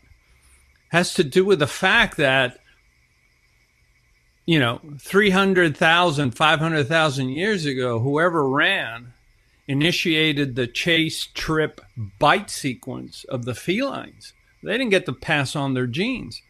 has 0.90 1.14
to 1.14 1.24
do 1.24 1.46
with 1.46 1.60
the 1.60 1.68
fact 1.68 2.18
that 2.18 2.60
you 4.46 4.60
know 4.60 4.82
300,000 5.00 6.32
500,000 6.32 7.30
years 7.30 7.66
ago 7.66 8.00
whoever 8.00 8.48
ran 8.48 9.14
initiated 9.68 10.56
the 10.56 10.68
chase 10.68 11.28
trip 11.34 11.82
bite 12.20 12.50
sequence 12.50 13.24
of 13.30 13.46
the 13.46 13.54
felines. 13.54 14.34
They 14.64 14.74
didn't 14.74 14.90
get 14.90 15.06
to 15.06 15.14
pass 15.14 15.56
on 15.56 15.74
their 15.74 15.88
genes. 15.88 16.42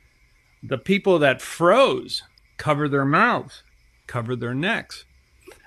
The 0.64 0.80
people 0.80 1.20
that 1.20 1.42
froze 1.42 2.24
covered 2.58 2.90
their 2.90 3.06
mouths 3.06 3.64
covered 4.08 4.40
their 4.40 4.54
necks. 4.54 5.06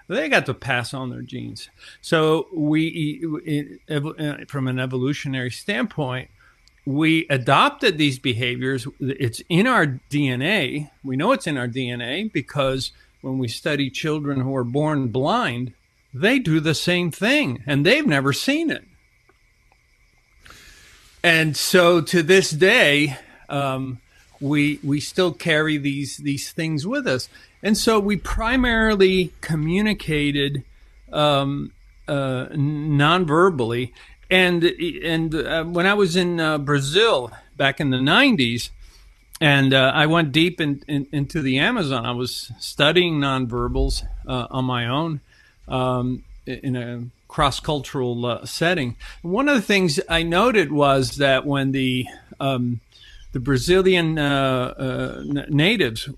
They 0.08 0.28
got 0.28 0.46
to 0.46 0.54
pass 0.54 0.92
on 0.92 1.10
their 1.10 1.22
genes. 1.22 1.70
So 2.00 2.48
we 2.52 3.24
uh, 3.88 4.44
from 4.48 4.68
an 4.68 4.78
evolutionary 4.78 5.50
standpoint 5.50 6.30
we 6.86 7.26
adopted 7.30 7.96
these 7.96 8.18
behaviors. 8.18 8.86
It's 9.00 9.42
in 9.48 9.66
our 9.66 10.00
DNA. 10.10 10.90
We 11.02 11.16
know 11.16 11.32
it's 11.32 11.46
in 11.46 11.56
our 11.56 11.68
DNA 11.68 12.30
because 12.32 12.92
when 13.22 13.38
we 13.38 13.48
study 13.48 13.90
children 13.90 14.40
who 14.40 14.54
are 14.54 14.64
born 14.64 15.08
blind, 15.08 15.72
they 16.12 16.38
do 16.38 16.60
the 16.60 16.74
same 16.74 17.10
thing 17.10 17.62
and 17.66 17.84
they've 17.84 18.06
never 18.06 18.32
seen 18.32 18.70
it. 18.70 18.84
And 21.22 21.56
so 21.56 22.02
to 22.02 22.22
this 22.22 22.50
day, 22.50 23.16
um, 23.48 24.00
we 24.40 24.78
we 24.84 25.00
still 25.00 25.32
carry 25.32 25.78
these 25.78 26.18
these 26.18 26.52
things 26.52 26.86
with 26.86 27.06
us, 27.06 27.30
and 27.62 27.78
so 27.78 27.98
we 27.98 28.18
primarily 28.18 29.32
communicated 29.40 30.64
um, 31.10 31.72
uh, 32.06 32.48
non-verbally 32.52 33.94
and 34.30 34.64
and 34.64 35.34
uh, 35.34 35.64
when 35.64 35.86
I 35.86 35.94
was 35.94 36.16
in 36.16 36.40
uh, 36.40 36.58
Brazil 36.58 37.30
back 37.56 37.80
in 37.80 37.90
the 37.90 37.98
'90s, 37.98 38.70
and 39.40 39.74
uh, 39.74 39.92
I 39.94 40.06
went 40.06 40.32
deep 40.32 40.60
in, 40.60 40.82
in, 40.88 41.06
into 41.12 41.42
the 41.42 41.58
Amazon, 41.58 42.06
I 42.06 42.12
was 42.12 42.52
studying 42.58 43.18
nonverbals 43.20 44.04
uh, 44.26 44.46
on 44.50 44.64
my 44.64 44.86
own 44.86 45.20
um, 45.68 46.24
in 46.46 46.76
a 46.76 47.04
cross 47.28 47.60
cultural 47.60 48.24
uh, 48.26 48.46
setting. 48.46 48.96
One 49.22 49.48
of 49.48 49.56
the 49.56 49.62
things 49.62 50.00
I 50.08 50.22
noted 50.22 50.72
was 50.72 51.16
that 51.16 51.46
when 51.46 51.72
the 51.72 52.06
um, 52.40 52.80
the 53.32 53.40
Brazilian 53.40 54.18
uh, 54.18 55.22
natives, 55.48 56.08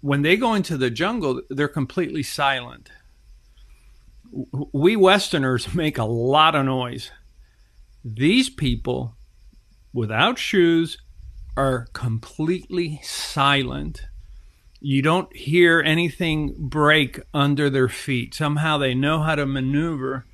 when 0.00 0.22
they 0.22 0.36
go 0.36 0.54
into 0.54 0.76
the 0.76 0.90
jungle, 0.90 1.40
they're 1.48 1.68
completely 1.68 2.24
silent. 2.24 2.90
We 4.72 4.96
Westerners 4.96 5.74
make 5.74 5.96
a 5.96 6.04
lot 6.04 6.56
of 6.56 6.64
noise 6.64 7.10
these 8.14 8.48
people, 8.48 9.16
without 9.92 10.38
shoes, 10.38 10.98
are 11.56 11.86
completely 11.92 13.00
silent. 13.02 14.02
You 14.80 15.02
don't 15.02 15.34
hear 15.34 15.80
anything 15.80 16.54
break 16.56 17.18
under 17.34 17.68
their 17.68 17.88
feet. 17.88 18.32
Somehow 18.34 18.78
they 18.78 18.94
know 18.94 19.22
how 19.22 19.34
to 19.34 19.44
maneuver 19.44 20.24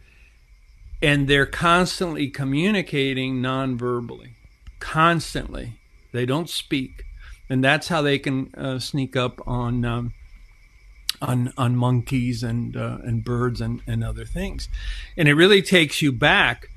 and 1.00 1.26
they're 1.26 1.46
constantly 1.46 2.28
communicating 2.28 3.40
non-verbally. 3.40 4.36
Constantly. 4.78 5.78
They 6.12 6.26
don't 6.26 6.50
speak. 6.50 7.04
And 7.48 7.64
that's 7.64 7.88
how 7.88 8.02
they 8.02 8.18
can 8.18 8.54
uh, 8.54 8.78
sneak 8.80 9.16
up 9.16 9.40
on 9.46 9.84
um, 9.84 10.12
on 11.20 11.52
on 11.56 11.76
monkeys 11.76 12.42
and 12.42 12.76
uh, 12.76 12.98
and 13.02 13.24
birds 13.24 13.60
and, 13.60 13.80
and 13.86 14.04
other 14.04 14.24
things. 14.24 14.68
And 15.16 15.28
it 15.28 15.34
really 15.34 15.62
takes 15.62 16.02
you 16.02 16.12
back 16.12 16.68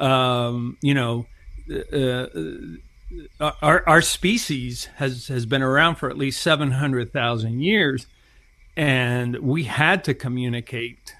um, 0.00 0.78
you 0.80 0.94
know, 0.94 1.26
uh, 1.70 2.26
uh, 3.38 3.52
our 3.62 3.88
our 3.88 4.02
species 4.02 4.86
has 4.96 5.28
has 5.28 5.46
been 5.46 5.62
around 5.62 5.96
for 5.96 6.08
at 6.10 6.16
least 6.16 6.42
seven 6.42 6.72
hundred 6.72 7.12
thousand 7.12 7.60
years, 7.60 8.06
and 8.76 9.38
we 9.38 9.64
had 9.64 10.02
to 10.04 10.14
communicate 10.14 11.14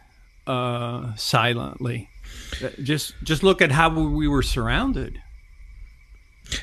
uh, 0.47 1.15
silently. 1.15 2.09
Uh, 2.63 2.71
just 2.83 3.15
just 3.23 3.43
look 3.43 3.61
at 3.61 3.71
how 3.71 3.91
we 3.91 4.27
were 4.27 4.43
surrounded. 4.43 5.21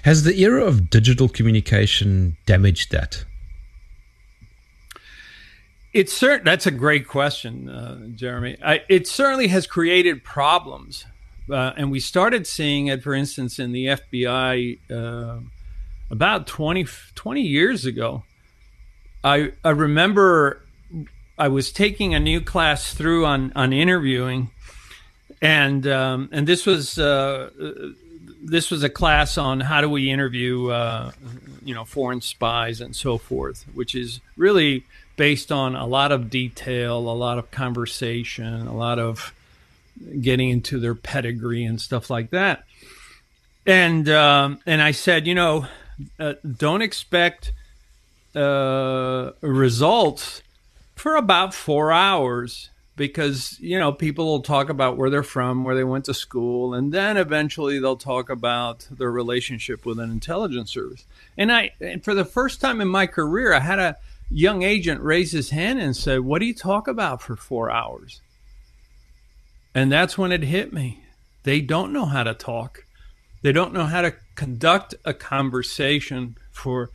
Has 0.03 0.23
the 0.23 0.37
era 0.41 0.65
of 0.65 0.89
digital 0.89 1.29
communication 1.29 2.35
damaged 2.45 2.91
that? 2.91 3.23
It's 5.93 6.13
certain. 6.13 6.45
That's 6.45 6.67
a 6.67 6.71
great 6.71 7.07
question, 7.07 7.69
uh, 7.69 8.07
Jeremy. 8.13 8.57
I, 8.63 8.83
it 8.89 9.07
certainly 9.07 9.47
has 9.47 9.65
created 9.65 10.23
problems 10.23 11.05
uh, 11.49 11.73
and 11.77 11.91
we 11.91 11.99
started 11.99 12.45
seeing 12.47 12.87
it, 12.87 13.03
for 13.03 13.13
instance, 13.13 13.59
in 13.59 13.71
the 13.71 13.85
FBI 13.87 14.79
uh, 14.91 15.39
about 16.09 16.47
20, 16.47 16.85
20 17.15 17.41
years 17.41 17.85
ago. 17.85 18.23
I, 19.23 19.51
I 19.63 19.71
remember 19.71 20.61
I 21.37 21.47
was 21.49 21.71
taking 21.71 22.13
a 22.13 22.19
new 22.19 22.41
class 22.41 22.93
through 22.93 23.25
on, 23.25 23.51
on 23.55 23.73
interviewing, 23.73 24.49
and 25.41 25.85
um, 25.87 26.29
and 26.31 26.47
this 26.47 26.65
was 26.65 26.97
uh, 26.97 27.49
this 28.41 28.71
was 28.71 28.83
a 28.83 28.89
class 28.89 29.37
on 29.37 29.59
how 29.59 29.81
do 29.81 29.89
we 29.89 30.09
interview 30.09 30.69
uh, 30.69 31.11
you 31.63 31.75
know 31.75 31.85
foreign 31.85 32.21
spies 32.21 32.81
and 32.81 32.95
so 32.95 33.17
forth, 33.17 33.65
which 33.73 33.93
is 33.93 34.19
really 34.35 34.83
based 35.15 35.51
on 35.51 35.75
a 35.75 35.85
lot 35.85 36.11
of 36.11 36.29
detail, 36.29 36.97
a 36.97 37.11
lot 37.11 37.37
of 37.37 37.51
conversation, 37.51 38.67
a 38.67 38.75
lot 38.75 38.99
of 38.99 39.33
getting 40.21 40.49
into 40.49 40.79
their 40.79 40.95
pedigree 40.95 41.65
and 41.65 41.79
stuff 41.79 42.09
like 42.09 42.29
that. 42.31 42.63
And 43.65 44.07
um, 44.09 44.59
and 44.65 44.81
I 44.81 44.91
said, 44.91 45.27
you 45.27 45.35
know, 45.35 45.67
uh, 46.19 46.33
don't 46.55 46.81
expect 46.81 47.51
uh, 48.35 49.31
results 49.41 50.41
for 50.95 51.15
about 51.15 51.53
four 51.53 51.91
hours 51.91 52.69
because 52.95 53.59
you 53.59 53.77
know 53.77 53.91
people 53.91 54.25
will 54.25 54.41
talk 54.41 54.69
about 54.69 54.97
where 54.97 55.09
they're 55.09 55.23
from, 55.23 55.63
where 55.63 55.75
they 55.75 55.83
went 55.83 56.05
to 56.05 56.13
school, 56.13 56.73
and 56.73 56.91
then 56.91 57.17
eventually 57.17 57.79
they'll 57.79 57.95
talk 57.95 58.29
about 58.29 58.87
their 58.91 59.11
relationship 59.11 59.85
with 59.85 59.99
an 59.99 60.11
intelligence 60.11 60.71
service. 60.71 61.05
And 61.37 61.51
I, 61.51 61.71
and 61.79 62.03
for 62.03 62.13
the 62.13 62.25
first 62.25 62.59
time 62.59 62.81
in 62.81 62.87
my 62.87 63.05
career, 63.05 63.53
I 63.53 63.59
had 63.59 63.79
a 63.79 63.97
young 64.29 64.63
agent 64.63 65.01
raise 65.01 65.31
his 65.31 65.51
hand 65.51 65.79
and 65.79 65.95
say, 65.95 66.19
"What 66.19 66.39
do 66.39 66.45
you 66.45 66.55
talk 66.55 66.87
about 66.87 67.21
for 67.21 67.35
four 67.35 67.69
hours?" 67.71 68.21
And 69.77 69.91
that's 69.91 70.17
when 70.17 70.31
it 70.31 70.41
hit 70.41 70.73
me. 70.73 71.03
They 71.43 71.61
don't 71.61 71.93
know 71.93 72.05
how 72.05 72.23
to 72.23 72.33
talk. 72.33 72.85
They 73.43 73.51
don't 73.51 73.73
know 73.73 73.83
how 73.83 74.01
to 74.01 74.15
conduct 74.33 74.95
a 75.05 75.13
conversation 75.13 76.35
for 76.49 76.89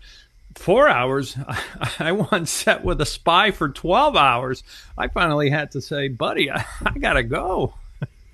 four 0.56 0.88
hours. 0.88 1.36
I 2.00 2.10
once 2.10 2.50
sat 2.50 2.84
with 2.84 3.00
a 3.00 3.06
spy 3.06 3.52
for 3.52 3.68
12 3.68 4.16
hours. 4.16 4.64
I 4.98 5.06
finally 5.06 5.48
had 5.48 5.70
to 5.70 5.80
say, 5.80 6.08
buddy, 6.08 6.50
I, 6.50 6.64
I 6.84 6.98
got 6.98 7.12
to 7.12 7.22
go. 7.22 7.74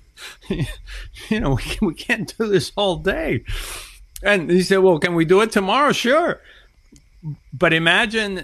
you 0.49 1.39
know, 1.39 1.51
we, 1.53 1.87
we 1.87 1.93
can't 1.93 2.35
do 2.35 2.47
this 2.47 2.71
all 2.75 2.95
day. 2.95 3.43
And 4.23 4.49
he 4.49 4.63
said, 4.63 4.77
well, 4.77 4.97
can 4.97 5.13
we 5.13 5.25
do 5.25 5.41
it 5.41 5.51
tomorrow? 5.51 5.91
Sure. 5.91 6.41
But 7.53 7.71
imagine, 7.71 8.39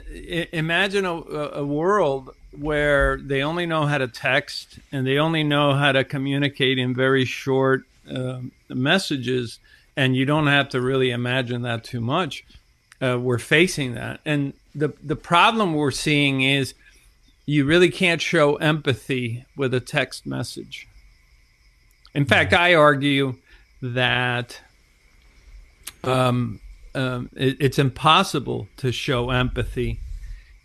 imagine 0.54 1.04
a, 1.04 1.16
a 1.16 1.66
world 1.66 2.30
where 2.60 3.18
they 3.18 3.42
only 3.42 3.66
know 3.66 3.86
how 3.86 3.98
to 3.98 4.08
text 4.08 4.80
and 4.92 5.06
they 5.06 5.18
only 5.18 5.44
know 5.44 5.74
how 5.74 5.92
to 5.92 6.04
communicate 6.04 6.78
in 6.78 6.94
very 6.94 7.26
short 7.26 7.84
uh, 8.14 8.40
messages, 8.70 9.60
and 9.96 10.16
you 10.16 10.26
don't 10.26 10.48
have 10.48 10.70
to 10.70 10.82
really 10.82 11.12
imagine 11.12 11.64
that 11.64 11.84
too 11.84 12.02
much 12.02 12.44
uh, 13.02 13.18
we're 13.20 13.40
facing 13.40 13.94
that. 13.96 14.20
And 14.26 14.54
the 14.74 14.94
the 15.04 15.16
problem 15.16 15.74
we're 15.74 15.92
seeing 15.92 16.42
is 16.42 16.74
you 17.46 17.66
really 17.66 17.90
can't 17.90 18.22
show 18.22 18.56
empathy 18.56 19.46
with 19.56 19.74
a 19.74 19.80
text 19.80 20.26
message. 20.26 20.88
In 22.14 22.26
fact, 22.26 22.54
I 22.54 22.74
argue 22.74 23.36
that 23.82 24.62
um, 26.04 26.60
um, 26.96 27.30
it, 27.36 27.58
it's 27.60 27.78
impossible 27.78 28.68
to 28.78 28.92
show 28.92 29.30
empathy 29.30 30.00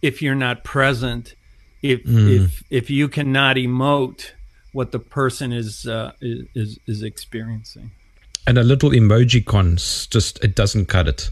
if 0.00 0.23
you're 0.23 0.35
not 0.35 0.64
present, 0.64 1.35
if 1.82 2.04
mm. 2.04 2.28
if 2.28 2.62
if 2.70 2.90
you 2.90 3.08
cannot 3.08 3.56
emote 3.56 4.32
what 4.72 4.92
the 4.92 4.99
person 4.99 5.52
is 5.52 5.87
uh, 5.87 6.12
is 6.20 6.78
is 6.87 7.02
experiencing. 7.02 7.90
And 8.46 8.58
a 8.58 8.64
little 8.64 8.90
emoji 8.90 9.44
cons 9.44 10.06
just 10.06 10.42
it 10.42 10.54
doesn't 10.54 10.87
cut 10.87 11.08
it. 11.08 11.30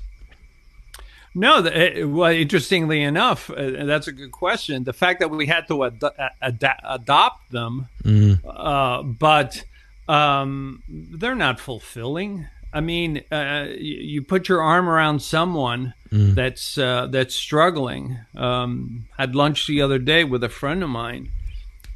No, 1.35 1.63
eh, 1.63 2.05
well, 2.05 2.33
interestingly 2.33 3.03
enough, 3.03 3.51
uh, 3.51 3.85
that's 3.85 4.09
a 4.09 4.13
good 4.13 4.33
question. 4.33 4.85
The 4.85 4.93
fact 4.93 5.21
that 5.21 5.31
we 5.31 5.47
had 5.47 5.69
to 5.69 5.85
ad- 5.85 6.03
ad- 6.43 6.81
adopt 6.85 7.53
them, 7.53 7.87
mm. 8.03 8.41
uh, 8.45 9.03
but 9.03 9.63
um, 10.09 10.83
they're 10.89 11.37
not 11.37 11.61
fulfilling. 11.61 12.49
I 12.73 12.81
mean, 12.81 13.23
uh, 13.31 13.69
you, 13.79 14.23
put 14.23 14.49
your 14.49 14.63
arm 14.63 14.89
around 14.89 15.21
someone 15.23 15.95
mm. 16.13 16.35
that's 16.35 16.77
uh, 16.77 17.07
that's 17.07 17.35
struggling. 17.35 18.19
Um, 18.37 19.07
had 19.17 19.35
lunch 19.35 19.67
the 19.67 19.81
other 19.81 19.99
day 19.99 20.25
with 20.25 20.45
a 20.45 20.49
friend 20.49 20.83
of 20.83 20.91
mine, 20.91 21.31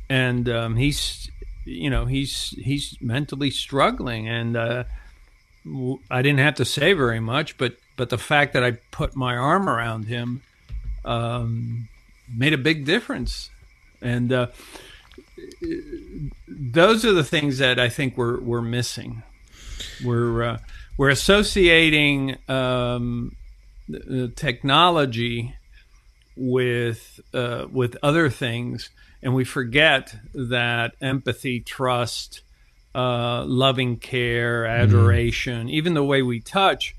and 0.08 0.48
um, 0.48 0.76
he's, 0.76 1.30
you 1.64 1.90
know, 1.90 2.06
he's 2.06 2.50
he's 2.50 2.96
mentally 3.00 3.50
struggling, 3.50 4.28
and 4.28 4.56
uh, 4.56 4.84
I 6.10 6.22
didn't 6.22 6.40
have 6.40 6.54
to 6.56 6.64
say 6.64 6.94
very 6.94 7.20
much, 7.20 7.58
but 7.58 7.76
but 7.96 8.08
the 8.08 8.18
fact 8.18 8.54
that 8.54 8.64
I 8.64 8.72
put 8.90 9.14
my 9.14 9.36
arm 9.36 9.68
around 9.68 10.06
him 10.06 10.42
um, 11.04 11.88
made 12.34 12.52
a 12.52 12.58
big 12.58 12.84
difference. 12.84 13.50
And 14.00 14.32
uh, 14.32 14.46
those 16.48 17.04
are 17.04 17.12
the 17.12 17.24
things 17.24 17.58
that 17.58 17.78
I 17.78 17.88
think 17.88 18.16
we're 18.16 18.40
we're 18.40 18.62
missing. 18.62 19.22
We're 20.04 20.42
uh, 20.42 20.58
we're 20.96 21.10
associating 21.10 22.36
um, 22.48 23.36
technology 24.36 25.54
with 26.36 27.20
uh, 27.34 27.66
with 27.70 27.96
other 28.02 28.30
things, 28.30 28.90
and 29.22 29.34
we 29.34 29.44
forget 29.44 30.14
that 30.34 30.94
empathy, 31.00 31.60
trust, 31.60 32.42
uh, 32.94 33.44
loving 33.44 33.96
care, 33.98 34.64
mm-hmm. 34.64 34.82
adoration, 34.82 35.68
mm. 35.68 35.70
even 35.70 35.94
the 35.94 36.04
way 36.04 36.22
we 36.22 36.40
touch 36.40 36.94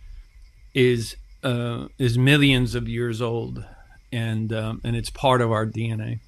is 0.73 1.15
uh, 1.43 1.87
is 1.97 2.17
millions 2.17 2.75
of 2.75 2.87
years 2.87 3.21
old, 3.21 3.63
and 4.11 4.53
um, 4.53 4.81
and 4.83 4.95
it's 4.95 5.09
part 5.09 5.41
of 5.41 5.51
our 5.51 5.65
DNA. 5.65 6.19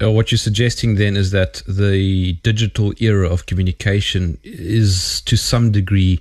Uh, 0.00 0.10
what 0.10 0.30
you're 0.30 0.38
suggesting 0.38 0.94
then 0.96 1.16
is 1.16 1.30
that 1.30 1.62
the 1.66 2.34
digital 2.42 2.92
era 3.00 3.28
of 3.28 3.46
communication 3.46 4.38
is 4.42 5.20
to 5.22 5.36
some 5.36 5.70
degree 5.70 6.20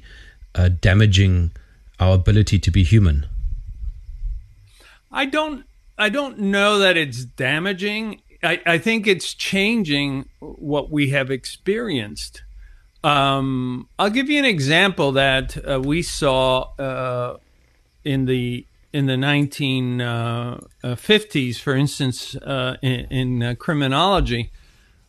uh, 0.55 0.69
damaging 0.69 1.51
our 1.99 2.15
ability 2.15 2.59
to 2.59 2.71
be 2.71 2.83
human. 2.83 3.25
I 5.11 5.25
don't. 5.25 5.65
I 5.97 6.09
don't 6.09 6.37
know 6.37 6.77
that 6.77 6.95
it's 6.95 7.25
damaging. 7.25 8.21
I, 8.43 8.61
I 8.67 8.77
think 8.77 9.07
it's 9.07 9.33
changing 9.33 10.29
what 10.39 10.91
we 10.91 11.09
have 11.09 11.31
experienced. 11.31 12.43
Um, 13.03 13.89
I'll 13.97 14.11
give 14.11 14.29
you 14.29 14.37
an 14.37 14.45
example 14.45 15.13
that 15.13 15.57
uh, 15.67 15.79
we 15.79 16.03
saw 16.03 16.69
uh, 16.77 17.37
in 18.03 18.25
the 18.25 18.66
in 18.93 19.05
the 19.05 19.13
1950s, 19.13 21.55
uh, 21.55 21.59
for 21.59 21.75
instance, 21.75 22.35
uh, 22.35 22.77
in, 22.81 22.99
in 23.11 23.43
uh, 23.43 23.55
criminology, 23.55 24.51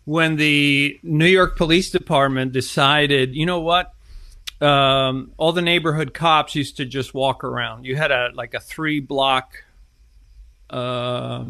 when 0.05 0.37
the 0.37 0.99
New 1.03 1.27
York 1.27 1.57
Police 1.57 1.91
Department 1.91 2.53
decided, 2.53 3.35
you 3.35 3.47
know 3.47 3.61
what, 3.61 3.95
um, 4.61 5.33
all 5.37 5.53
the 5.53 5.63
neighborhood 5.63 6.15
cops 6.15 6.55
used 6.55 6.77
to 6.79 6.85
just 6.85 7.15
walk 7.15 7.45
around. 7.45 7.85
You 7.85 7.97
had 7.97 8.11
a 8.11 8.31
like 8.35 8.55
a 8.55 8.61
three 8.61 9.01
block 9.01 9.65
uh, 10.71 11.45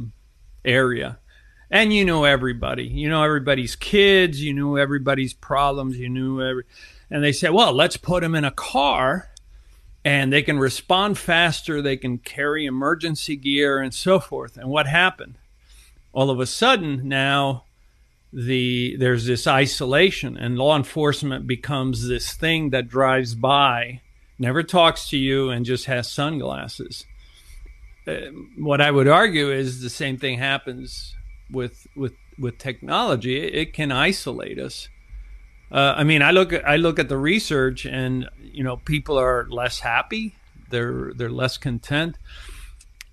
area, 0.65 1.19
and 1.71 1.93
you 1.93 2.05
know 2.05 2.25
everybody. 2.25 2.85
You 2.85 3.09
know 3.09 3.23
everybody's 3.23 3.77
kids. 3.77 4.43
You 4.43 4.53
knew 4.53 4.77
everybody's 4.77 5.33
problems. 5.33 5.97
You 5.97 6.09
knew 6.09 6.43
every. 6.43 6.65
And 7.11 7.25
they 7.25 7.33
said, 7.33 7.53
well, 7.53 7.73
let's 7.73 7.97
put 7.97 8.23
them 8.23 8.35
in 8.35 8.45
a 8.45 8.51
car 8.51 9.31
and 10.05 10.33
they 10.33 10.43
can 10.43 10.59
respond 10.59 11.19
faster, 11.19 11.83
they 11.83 11.97
can 11.97 12.19
carry 12.19 12.67
emergency 12.67 13.37
gear 13.37 13.81
and 13.81 13.93
so 13.93 14.21
forth. 14.21 14.57
And 14.57 14.69
what 14.69 14.87
happened? 14.87 15.39
All 16.13 16.31
of 16.31 16.41
a 16.41 16.47
sudden 16.47 17.09
now 17.09 17.65
the 18.33 18.97
there's 18.99 19.25
this 19.27 19.47
isolation 19.47 20.37
and 20.37 20.59
law 20.59 20.77
enforcement 20.77 21.47
becomes 21.47 22.09
this 22.09 22.35
thing 22.35 22.71
that 22.71 22.89
drives 22.89 23.35
by, 23.35 24.01
never 24.39 24.63
talks 24.63 25.09
to 25.11 25.17
you 25.17 25.51
and 25.51 25.65
just 25.65 25.87
has 25.87 26.11
sunglasses. 26.11 27.07
Uh, 28.07 28.31
what 28.59 28.81
I 28.81 28.91
would 28.91 29.09
argue 29.09 29.51
is 29.51 29.81
the 29.81 29.91
same 29.91 30.19
thing 30.19 30.39
happens 30.39 31.15
with 31.51 31.87
with 31.97 32.15
with 32.39 32.59
technology. 32.59 33.39
It, 33.39 33.55
it 33.55 33.73
can 33.73 33.91
isolate 33.91 34.59
us 34.59 34.89
uh, 35.71 35.95
I 35.97 36.05
mean, 36.05 36.23
I 36.23 36.31
look 36.31 36.53
at 36.53 36.67
I 36.67 36.77
look 36.77 36.99
at 36.99 37.09
the 37.09 37.19
research, 37.19 37.85
and 37.85 38.29
you 38.41 38.65
know, 38.65 38.77
people 38.77 39.19
are 39.19 39.47
less 39.49 39.81
happy. 39.81 40.35
They're 40.71 41.13
they're 41.15 41.31
less 41.31 41.59
content. 41.59 42.17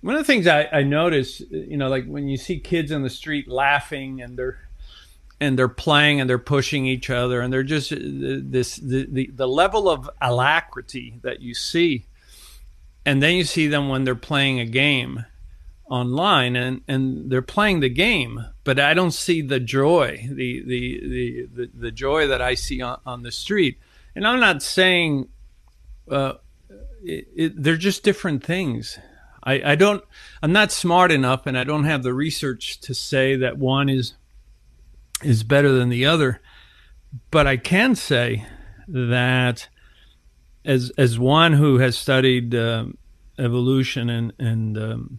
One 0.00 0.14
of 0.14 0.20
the 0.20 0.32
things 0.32 0.46
I, 0.46 0.68
I 0.70 0.82
notice, 0.82 1.40
you 1.50 1.76
know, 1.76 1.88
like 1.88 2.06
when 2.06 2.28
you 2.28 2.36
see 2.36 2.60
kids 2.60 2.90
in 2.90 3.02
the 3.02 3.10
street 3.10 3.48
laughing 3.48 4.22
and 4.22 4.38
they're 4.38 4.58
and 5.40 5.58
they're 5.58 5.68
playing 5.68 6.20
and 6.20 6.30
they're 6.30 6.38
pushing 6.38 6.86
each 6.86 7.10
other 7.10 7.40
and 7.40 7.52
they're 7.52 7.62
just 7.62 7.92
uh, 7.92 7.96
this 7.98 8.76
the, 8.76 9.06
the, 9.10 9.30
the 9.34 9.48
level 9.48 9.88
of 9.88 10.08
alacrity 10.20 11.18
that 11.22 11.40
you 11.40 11.54
see 11.54 12.06
and 13.06 13.22
then 13.22 13.36
you 13.36 13.44
see 13.44 13.68
them 13.68 13.88
when 13.88 14.02
they're 14.02 14.16
playing 14.16 14.58
a 14.58 14.66
game 14.66 15.24
online 15.88 16.56
and, 16.56 16.82
and 16.88 17.30
they're 17.30 17.40
playing 17.40 17.78
the 17.78 17.88
game, 17.88 18.44
but 18.66 18.80
I 18.80 18.94
don't 18.94 19.12
see 19.12 19.42
the 19.42 19.60
joy, 19.60 20.26
the, 20.28 20.60
the, 20.66 21.46
the, 21.54 21.70
the, 21.72 21.92
joy 21.92 22.26
that 22.26 22.42
I 22.42 22.54
see 22.54 22.82
on, 22.82 22.98
on 23.06 23.22
the 23.22 23.30
street. 23.30 23.78
And 24.16 24.26
I'm 24.26 24.40
not 24.40 24.60
saying 24.60 25.28
uh, 26.10 26.32
it, 27.00 27.28
it, 27.36 27.62
they're 27.62 27.76
just 27.76 28.02
different 28.02 28.42
things. 28.42 28.98
I, 29.44 29.62
I 29.64 29.74
don't, 29.76 30.02
I'm 30.42 30.50
not 30.52 30.72
smart 30.72 31.12
enough 31.12 31.46
and 31.46 31.56
I 31.56 31.62
don't 31.62 31.84
have 31.84 32.02
the 32.02 32.12
research 32.12 32.80
to 32.80 32.92
say 32.92 33.36
that 33.36 33.56
one 33.56 33.88
is, 33.88 34.14
is 35.22 35.44
better 35.44 35.70
than 35.70 35.88
the 35.88 36.04
other. 36.04 36.40
But 37.30 37.46
I 37.46 37.58
can 37.58 37.94
say 37.94 38.46
that 38.88 39.68
as, 40.64 40.90
as 40.98 41.20
one 41.20 41.52
who 41.52 41.78
has 41.78 41.96
studied 41.96 42.52
uh, 42.52 42.86
evolution 43.38 44.10
and, 44.10 44.32
and 44.40 44.76
um, 44.76 45.18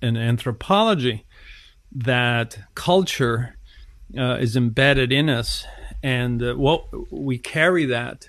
in 0.00 0.16
anthropology 0.16 1.24
that 1.92 2.58
culture 2.74 3.56
uh, 4.16 4.36
is 4.40 4.56
embedded 4.56 5.12
in 5.12 5.28
us, 5.28 5.66
and 6.02 6.42
uh, 6.42 6.54
what 6.54 7.12
we 7.12 7.38
carry 7.38 7.84
that, 7.86 8.28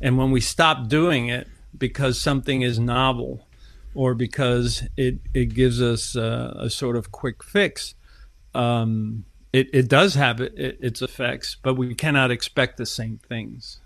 and 0.00 0.18
when 0.18 0.30
we 0.30 0.40
stop 0.40 0.88
doing 0.88 1.28
it 1.28 1.46
because 1.76 2.20
something 2.20 2.62
is 2.62 2.78
novel, 2.78 3.46
or 3.94 4.14
because 4.14 4.82
it 4.96 5.18
it 5.34 5.54
gives 5.54 5.80
us 5.80 6.16
uh, 6.16 6.54
a 6.58 6.70
sort 6.70 6.96
of 6.96 7.10
quick 7.12 7.42
fix, 7.42 7.94
um, 8.54 9.24
it, 9.52 9.68
it, 9.68 9.74
it 9.74 9.88
does 9.88 10.14
have 10.14 10.40
it, 10.40 10.52
its 10.56 11.02
effects, 11.02 11.56
but 11.62 11.74
we 11.74 11.94
cannot 11.94 12.30
expect 12.30 12.76
the 12.76 12.86
same 12.86 13.18
things. 13.28 13.80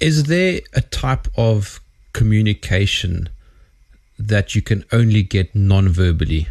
Is 0.00 0.24
there 0.24 0.60
a 0.74 0.80
type 0.80 1.28
of 1.36 1.80
communication 2.12 3.28
that 4.18 4.54
you 4.54 4.62
can 4.62 4.84
only 4.92 5.22
get 5.22 5.54
non-verbally? 5.54 6.48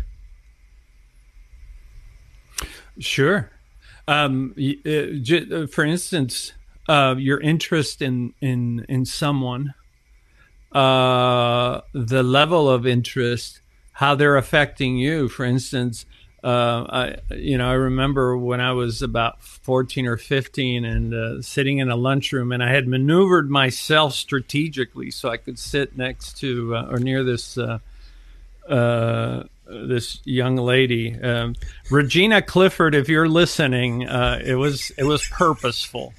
Sure. 2.99 3.51
Um, 4.07 4.55
uh, 4.57 5.67
for 5.67 5.83
instance, 5.83 6.53
uh, 6.87 7.15
your 7.17 7.39
interest 7.41 8.01
in 8.01 8.33
in 8.41 8.85
in 8.87 9.05
someone, 9.05 9.73
uh, 10.71 11.81
the 11.93 12.23
level 12.23 12.69
of 12.69 12.87
interest, 12.87 13.61
how 13.93 14.15
they're 14.15 14.37
affecting 14.37 14.97
you. 14.97 15.27
For 15.27 15.43
instance, 15.43 16.05
uh, 16.43 16.85
I, 16.89 17.35
you 17.35 17.57
know, 17.57 17.69
I 17.69 17.73
remember 17.73 18.37
when 18.37 18.61
I 18.61 18.71
was 18.71 19.01
about 19.01 19.43
14 19.43 20.07
or 20.07 20.17
15 20.17 20.85
and 20.85 21.13
uh, 21.13 21.41
sitting 21.41 21.79
in 21.79 21.89
a 21.89 21.95
lunchroom, 21.95 22.51
and 22.53 22.63
I 22.63 22.71
had 22.71 22.87
maneuvered 22.87 23.49
myself 23.49 24.13
strategically 24.13 25.11
so 25.11 25.29
I 25.29 25.37
could 25.37 25.59
sit 25.59 25.97
next 25.97 26.37
to 26.39 26.75
uh, 26.75 26.87
or 26.89 26.99
near 26.99 27.23
this 27.23 27.57
uh, 27.57 27.79
uh, 28.69 29.43
this 29.69 30.19
young 30.25 30.55
lady, 30.55 31.19
um, 31.21 31.55
Regina 31.89 32.41
Clifford. 32.41 32.95
If 32.95 33.09
you're 33.09 33.29
listening, 33.29 34.07
uh, 34.07 34.41
it 34.43 34.55
was 34.55 34.91
it 34.97 35.03
was 35.03 35.25
purposeful, 35.27 36.13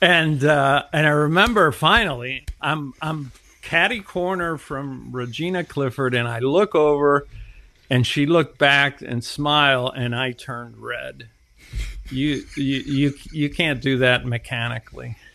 and 0.00 0.42
and 0.42 1.06
I 1.06 1.10
remember 1.10 1.72
finally, 1.72 2.46
I'm 2.60 2.94
I'm 3.00 3.32
catty 3.62 4.00
corner 4.00 4.58
from 4.58 5.10
Regina 5.12 5.64
Clifford, 5.64 6.14
and 6.14 6.28
I 6.28 6.40
look 6.40 6.74
over 6.74 7.26
and 7.90 8.06
she 8.06 8.26
looked 8.26 8.58
back 8.58 9.02
and 9.02 9.22
smiled, 9.22 9.92
and 9.96 10.14
I 10.14 10.32
turned 10.32 10.78
red. 10.78 11.28
You 12.10 12.44
you 12.56 12.76
you 12.80 13.14
you 13.32 13.50
can't 13.50 13.80
do 13.80 13.98
that 13.98 14.26
mechanically. 14.26 15.16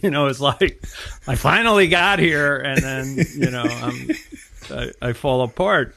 You 0.00 0.08
know, 0.08 0.28
it's 0.28 0.40
like 0.40 0.82
I 1.26 1.34
finally 1.34 1.88
got 1.88 2.18
here, 2.18 2.56
and 2.56 2.82
then 2.82 3.26
you 3.34 3.50
know 3.50 3.64
I'm, 3.64 4.10
I, 4.70 5.08
I 5.08 5.12
fall 5.12 5.42
apart. 5.42 5.94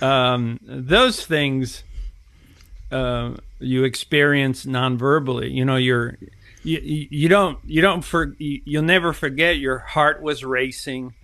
Um, 0.00 0.60
those 0.62 1.24
things 1.24 1.82
uh, 2.90 3.34
you 3.58 3.84
experience 3.84 4.66
non-verbally. 4.66 5.50
You 5.50 5.64
know, 5.64 5.76
you're 5.76 6.18
you, 6.62 7.06
you 7.10 7.28
don't 7.28 7.58
you 7.64 7.80
don't 7.80 8.02
for 8.02 8.34
you'll 8.38 8.82
never 8.82 9.12
forget 9.12 9.58
your 9.58 9.78
heart 9.78 10.22
was 10.22 10.44
racing 10.44 11.14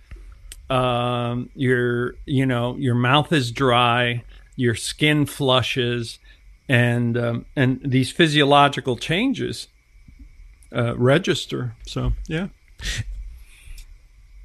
um, 0.69 1.49
your 1.55 2.15
you 2.25 2.45
know 2.45 2.75
your 2.77 2.95
mouth 2.95 3.31
is 3.31 3.51
dry, 3.51 4.23
your 4.55 4.75
skin 4.75 5.25
flushes, 5.25 6.19
and 6.67 7.17
um, 7.17 7.45
and 7.55 7.79
these 7.83 8.11
physiological 8.11 8.97
changes 8.97 9.67
uh, 10.75 10.95
register. 10.97 11.75
So 11.85 12.13
yeah. 12.27 12.47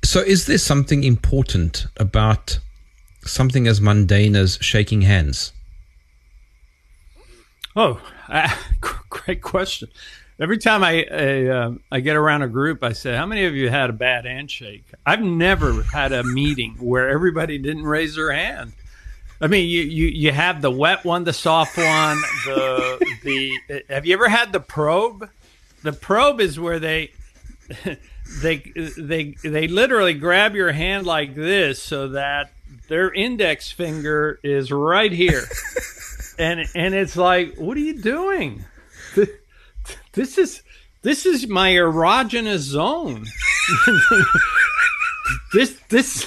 So 0.05 0.21
is 0.21 0.47
there 0.47 0.59
something 0.59 1.05
important 1.05 1.87
about 1.97 2.59
something 3.25 3.67
as 3.67 3.81
mundane 3.81 4.37
as 4.37 4.59
shaking 4.61 5.03
hands? 5.03 5.53
Oh, 7.77 8.01
uh, 8.29 8.55
great 9.09 9.43
question. 9.43 9.89
Every 10.39 10.59
time 10.59 10.83
I 10.83 11.05
I, 11.11 11.47
uh, 11.47 11.73
I, 11.93 12.01
get 12.01 12.17
around 12.17 12.43
a 12.43 12.49
group, 12.49 12.83
I 12.83 12.93
say, 12.93 13.15
"How 13.15 13.27
many 13.27 13.45
of 13.45 13.55
you 13.55 13.69
had 13.69 13.91
a 13.91 13.93
bad 13.93 14.25
handshake?" 14.25 14.85
I've 15.05 15.21
never 15.21 15.83
had 15.83 16.13
a 16.13 16.25
meeting 16.25 16.77
where 16.79 17.11
everybody 17.11 17.59
didn't 17.59 17.85
raise 17.85 18.15
their 18.15 18.33
hand. 18.33 18.73
I 19.43 19.47
mean, 19.47 19.69
you, 19.69 19.83
you, 19.83 20.07
you 20.07 20.33
have 20.33 20.61
the 20.61 20.71
wet 20.71 21.05
one, 21.05 21.25
the 21.25 21.33
soft 21.33 21.77
one, 21.77 22.17
the 22.47 23.17
the. 23.69 23.85
Have 23.89 24.07
you 24.07 24.15
ever 24.15 24.29
had 24.29 24.53
the 24.53 24.61
probe? 24.61 25.29
The 25.83 25.93
probe 25.93 26.41
is 26.41 26.59
where 26.59 26.79
they 26.79 27.13
they 28.43 28.59
they 28.97 29.35
they 29.43 29.69
literally 29.69 30.15
grab 30.15 30.55
your 30.55 30.73
hand 30.73 31.07
like 31.07 31.35
this 31.35 31.83
so 31.83 32.09
that 32.09 32.53
their 32.91 33.13
index 33.13 33.71
finger 33.71 34.41
is 34.43 34.73
right 34.73 35.13
here, 35.13 35.45
and 36.39 36.67
and 36.75 36.93
it's 36.93 37.17
like, 37.17 37.55
what 37.55 37.77
are 37.77 37.81
you 37.81 38.03
doing? 38.03 38.65
this 40.13 40.37
is 40.37 40.63
this 41.03 41.25
is 41.25 41.47
my 41.47 41.71
erogenous 41.71 42.59
zone. 42.59 43.27
this 45.53 45.79
this 45.89 46.27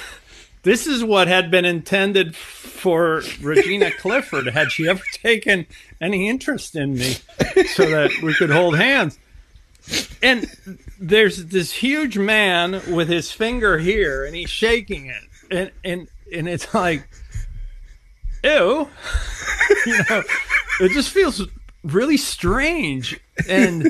this 0.62 0.86
is 0.86 1.04
what 1.04 1.28
had 1.28 1.50
been 1.50 1.66
intended 1.66 2.34
for 2.34 3.22
Regina 3.42 3.90
Clifford 3.90 4.46
had 4.46 4.72
she 4.72 4.88
ever 4.88 5.04
taken 5.12 5.66
any 6.00 6.30
interest 6.30 6.76
in 6.76 6.94
me 6.94 7.16
so 7.74 7.90
that 7.90 8.10
we 8.22 8.32
could 8.32 8.50
hold 8.50 8.78
hands. 8.78 9.18
And 10.22 10.50
there's 10.98 11.44
this 11.46 11.72
huge 11.72 12.16
man 12.16 12.80
with 12.90 13.08
his 13.08 13.30
finger 13.30 13.78
here 13.78 14.24
and 14.24 14.34
he's 14.34 14.48
shaking 14.48 15.06
it. 15.06 15.22
And 15.50 15.70
and 15.84 16.08
and 16.32 16.48
it's 16.48 16.72
like 16.74 17.08
ew. 18.42 18.88
you 19.86 19.98
know, 20.10 20.22
it 20.80 20.92
just 20.92 21.10
feels 21.10 21.42
really 21.84 22.16
strange 22.16 23.20
and 23.48 23.86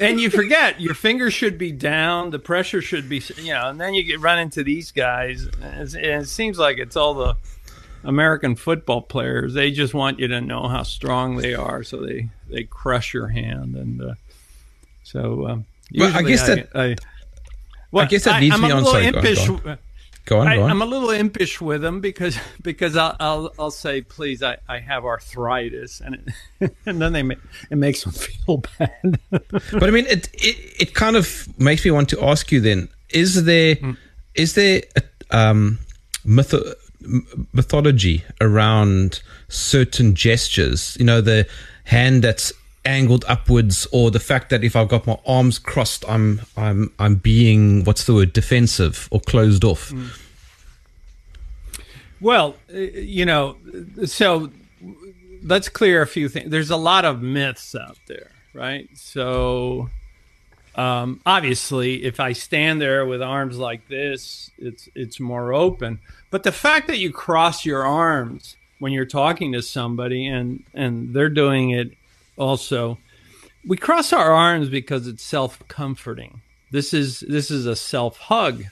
and 0.00 0.20
you 0.20 0.28
forget 0.28 0.80
your 0.80 0.94
fingers 0.94 1.32
should 1.32 1.56
be 1.56 1.72
down 1.72 2.28
the 2.28 2.38
pressure 2.38 2.82
should 2.82 3.08
be 3.08 3.22
you 3.36 3.54
know 3.54 3.70
and 3.70 3.80
then 3.80 3.94
you 3.94 4.02
get 4.02 4.20
run 4.20 4.38
into 4.38 4.62
these 4.62 4.92
guys 4.92 5.48
and 5.62 5.94
it 5.94 6.28
seems 6.28 6.58
like 6.58 6.76
it's 6.76 6.94
all 6.94 7.14
the 7.14 7.34
american 8.04 8.54
football 8.54 9.00
players 9.00 9.54
they 9.54 9.70
just 9.70 9.94
want 9.94 10.18
you 10.18 10.28
to 10.28 10.42
know 10.42 10.68
how 10.68 10.82
strong 10.82 11.36
they 11.36 11.54
are 11.54 11.82
so 11.82 12.04
they 12.04 12.28
they 12.50 12.64
crush 12.64 13.14
your 13.14 13.28
hand 13.28 13.74
and 13.76 14.02
uh, 14.02 14.14
so 15.02 15.46
um, 15.48 15.64
well, 15.94 16.14
i 16.14 16.22
guess 16.22 16.46
that 16.46 16.68
I, 16.74 16.96
well, 17.90 18.04
I 18.04 18.08
guess 18.08 18.24
that 18.24 18.42
leads 18.42 18.60
me 18.60 18.70
on 18.70 18.84
sorry, 18.84 19.06
impish, 19.06 19.46
go 19.46 19.54
on. 19.54 19.60
Go 19.62 19.70
on, 19.70 19.78
I, 19.78 19.78
go 20.26 20.40
on. 20.40 20.48
I'm 20.48 20.82
a 20.82 20.86
little 20.86 21.10
impish 21.10 21.60
with 21.60 21.80
them 21.80 22.00
because 22.00 22.38
because 22.62 22.96
I'll 22.96 23.16
I'll, 23.18 23.52
I'll 23.58 23.70
say 23.70 24.02
please 24.02 24.42
I, 24.42 24.58
I 24.68 24.78
have 24.80 25.04
arthritis 25.04 26.00
and 26.00 26.32
it, 26.60 26.76
and 26.86 27.00
then 27.00 27.12
they 27.14 27.22
make, 27.22 27.38
it 27.70 27.76
makes 27.76 28.04
them 28.04 28.12
feel 28.12 28.62
bad. 28.78 29.18
but 29.30 29.84
I 29.84 29.90
mean 29.90 30.06
it, 30.06 30.28
it 30.34 30.56
it 30.80 30.94
kind 30.94 31.16
of 31.16 31.48
makes 31.58 31.84
me 31.84 31.90
want 31.90 32.10
to 32.10 32.22
ask 32.22 32.52
you 32.52 32.60
then 32.60 32.88
is 33.08 33.44
there 33.44 33.76
mm. 33.76 33.96
is 34.34 34.54
there 34.54 34.82
a, 34.96 35.36
um 35.36 35.78
myth- 36.24 36.54
mythology 37.52 38.24
around 38.40 39.22
certain 39.48 40.14
gestures 40.14 40.96
you 40.98 41.06
know 41.06 41.20
the 41.20 41.46
hand 41.84 42.22
that's 42.22 42.52
angled 42.86 43.24
upwards 43.28 43.86
or 43.92 44.10
the 44.10 44.20
fact 44.20 44.50
that 44.50 44.64
if 44.64 44.76
I've 44.76 44.88
got 44.88 45.06
my 45.06 45.18
arms 45.26 45.58
crossed 45.58 46.04
I'm 46.08 46.40
I'm 46.56 46.92
I'm 46.98 47.16
being 47.16 47.84
what's 47.84 48.04
the 48.04 48.14
word 48.14 48.32
defensive 48.32 49.08
or 49.10 49.20
closed 49.20 49.64
off. 49.64 49.90
Mm. 49.90 50.22
Well, 52.20 52.56
uh, 52.72 52.78
you 52.78 53.26
know, 53.26 53.56
so 54.06 54.50
let's 55.42 55.68
clear 55.68 56.02
a 56.02 56.06
few 56.06 56.28
things. 56.28 56.50
There's 56.50 56.70
a 56.70 56.76
lot 56.76 57.04
of 57.04 57.20
myths 57.20 57.74
out 57.74 57.98
there, 58.08 58.30
right? 58.54 58.88
So 58.94 59.90
um, 60.76 61.20
obviously, 61.24 62.04
if 62.04 62.20
I 62.20 62.32
stand 62.32 62.80
there 62.80 63.06
with 63.06 63.22
arms 63.22 63.58
like 63.58 63.88
this, 63.88 64.50
it's 64.58 64.88
it's 64.94 65.18
more 65.18 65.52
open. 65.52 66.00
But 66.30 66.42
the 66.42 66.52
fact 66.52 66.86
that 66.88 66.98
you 66.98 67.12
cross 67.12 67.64
your 67.64 67.84
arms 67.84 68.56
when 68.78 68.92
you're 68.92 69.06
talking 69.06 69.52
to 69.52 69.62
somebody 69.62 70.26
and 70.26 70.64
and 70.74 71.14
they're 71.14 71.30
doing 71.30 71.70
it 71.70 71.92
also 72.36 72.98
we 73.66 73.76
cross 73.76 74.12
our 74.12 74.32
arms 74.32 74.68
because 74.68 75.06
it's 75.06 75.22
self-comforting. 75.22 76.40
This 76.70 76.94
is 76.94 77.20
this 77.20 77.50
is 77.50 77.66
a 77.66 77.76
self-hug. 77.76 78.64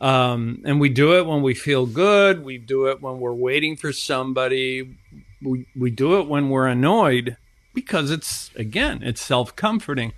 Um, 0.00 0.62
and 0.64 0.80
we 0.80 0.88
do 0.88 1.18
it 1.18 1.26
when 1.26 1.42
we 1.42 1.52
feel 1.54 1.84
good. 1.84 2.42
We 2.42 2.56
do 2.56 2.86
it 2.86 3.02
when 3.02 3.20
we're 3.20 3.34
waiting 3.34 3.76
for 3.76 3.92
somebody. 3.92 4.96
We, 5.42 5.66
we 5.76 5.90
do 5.90 6.18
it 6.18 6.26
when 6.26 6.48
we're 6.48 6.68
annoyed 6.68 7.36
because 7.74 8.10
it's 8.10 8.50
again 8.56 9.02
it's 9.02 9.20
self-comforting. 9.20 10.12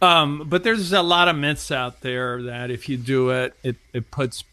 Um, 0.00 0.46
but 0.48 0.64
there's 0.64 0.92
a 0.92 1.02
lot 1.02 1.28
of 1.28 1.36
myths 1.36 1.70
out 1.70 2.00
there 2.00 2.42
that 2.42 2.70
if 2.70 2.88
you 2.88 2.96
do 2.96 3.30
it 3.30 3.54
it, 3.62 3.76
it 3.92 4.10
puts 4.10 4.44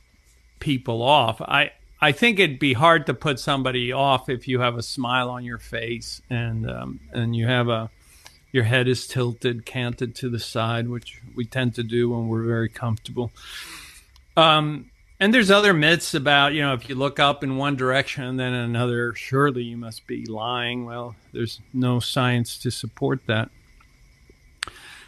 people 0.60 1.02
off. 1.02 1.42
I 1.42 1.72
I 2.02 2.12
think 2.14 2.40
it'd 2.40 2.60
be 2.60 2.74
hard 2.74 3.06
to 3.08 3.14
put 3.14 3.40
somebody 3.40 3.92
off 3.92 4.30
if 4.30 4.48
you 4.48 4.62
have 4.62 4.78
a 4.78 4.84
smile 4.84 5.30
on 5.30 5.44
your 5.44 5.58
face 5.58 6.22
and 6.30 6.70
um, 6.70 7.00
and 7.12 7.36
you 7.36 7.46
have 7.46 7.68
a 7.68 7.90
your 8.52 8.64
head 8.64 8.88
is 8.88 9.06
tilted, 9.06 9.66
canted 9.66 10.16
to 10.16 10.30
the 10.30 10.40
side, 10.40 10.88
which 10.88 11.22
we 11.36 11.46
tend 11.46 11.76
to 11.76 11.84
do 11.84 12.10
when 12.10 12.28
we're 12.28 12.46
very 12.46 12.70
comfortable. 12.70 13.32
Um, 14.36 14.90
and 15.20 15.32
there's 15.34 15.52
other 15.52 15.74
myths 15.74 16.14
about 16.14 16.54
you 16.54 16.62
know 16.62 16.74
if 16.74 16.88
you 16.88 16.96
look 16.96 17.20
up 17.20 17.44
in 17.44 17.58
one 17.58 17.76
direction 17.76 18.24
and 18.24 18.40
then 18.40 18.54
another, 18.54 19.14
surely 19.14 19.64
you 19.64 19.76
must 19.76 20.08
be 20.08 20.26
lying. 20.26 20.86
Well, 20.86 21.16
there's 21.34 21.60
no 21.74 22.00
science 22.00 22.58
to 22.60 22.72
support 22.72 23.20
that. 23.28 23.50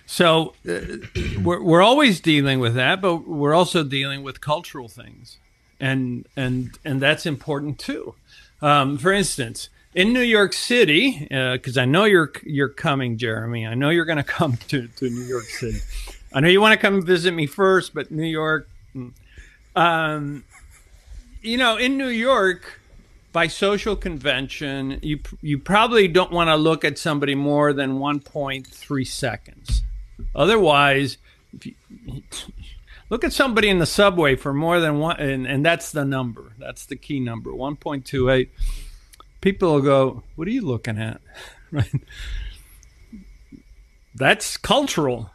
So 0.05 0.55
uh, 0.67 0.81
we're, 1.41 1.63
we're 1.63 1.81
always 1.81 2.19
dealing 2.19 2.59
with 2.59 2.75
that, 2.75 3.01
but 3.01 3.25
we're 3.25 3.53
also 3.53 3.85
dealing 3.85 4.23
with 4.23 4.41
cultural 4.41 4.89
things 4.89 5.37
and 5.81 6.25
and 6.37 6.77
and 6.85 7.01
that's 7.01 7.25
important 7.25 7.79
too. 7.79 8.15
Um, 8.61 8.97
for 8.97 9.11
instance, 9.11 9.69
in 9.93 10.13
New 10.13 10.21
York 10.21 10.53
City, 10.53 11.27
because 11.29 11.77
uh, 11.77 11.81
I 11.81 11.85
know 11.85 12.05
you're 12.05 12.31
you're 12.43 12.69
coming, 12.69 13.17
Jeremy. 13.17 13.67
I 13.67 13.73
know 13.73 13.89
you're 13.89 14.05
going 14.05 14.17
to 14.23 14.23
come 14.23 14.55
to 14.69 14.87
to 14.87 15.09
New 15.09 15.23
York 15.23 15.45
City. 15.45 15.79
I 16.33 16.39
know 16.39 16.47
you 16.47 16.61
want 16.61 16.79
to 16.79 16.79
come 16.79 17.01
visit 17.01 17.33
me 17.33 17.45
first, 17.45 17.93
but 17.93 18.09
New 18.09 18.23
York, 18.23 18.69
mm. 18.95 19.11
um, 19.75 20.45
you 21.41 21.57
know, 21.57 21.75
in 21.75 21.97
New 21.97 22.07
York, 22.07 22.79
by 23.33 23.47
social 23.47 23.95
convention, 23.95 24.99
you 25.01 25.19
you 25.41 25.57
probably 25.57 26.07
don't 26.07 26.31
want 26.31 26.49
to 26.49 26.55
look 26.55 26.85
at 26.85 26.97
somebody 26.97 27.35
more 27.35 27.73
than 27.73 27.97
1.3 27.97 29.07
seconds. 29.07 29.81
Otherwise, 30.35 31.17
you, 31.63 31.73
look 33.11 33.23
at 33.23 33.33
somebody 33.33 33.69
in 33.69 33.77
the 33.77 33.85
subway 33.85 34.35
for 34.35 34.51
more 34.51 34.79
than 34.79 34.97
one, 34.97 35.19
and, 35.19 35.45
and 35.45 35.63
that's 35.63 35.91
the 35.91 36.03
number. 36.03 36.53
That's 36.57 36.87
the 36.87 36.95
key 36.95 37.19
number, 37.19 37.51
1.28. 37.51 38.49
People 39.41 39.73
will 39.73 39.81
go, 39.81 40.23
"What 40.35 40.47
are 40.47 40.51
you 40.51 40.61
looking 40.61 40.97
at?" 40.97 41.21
right? 41.71 41.91
That's 44.15 44.57
cultural. 44.57 45.29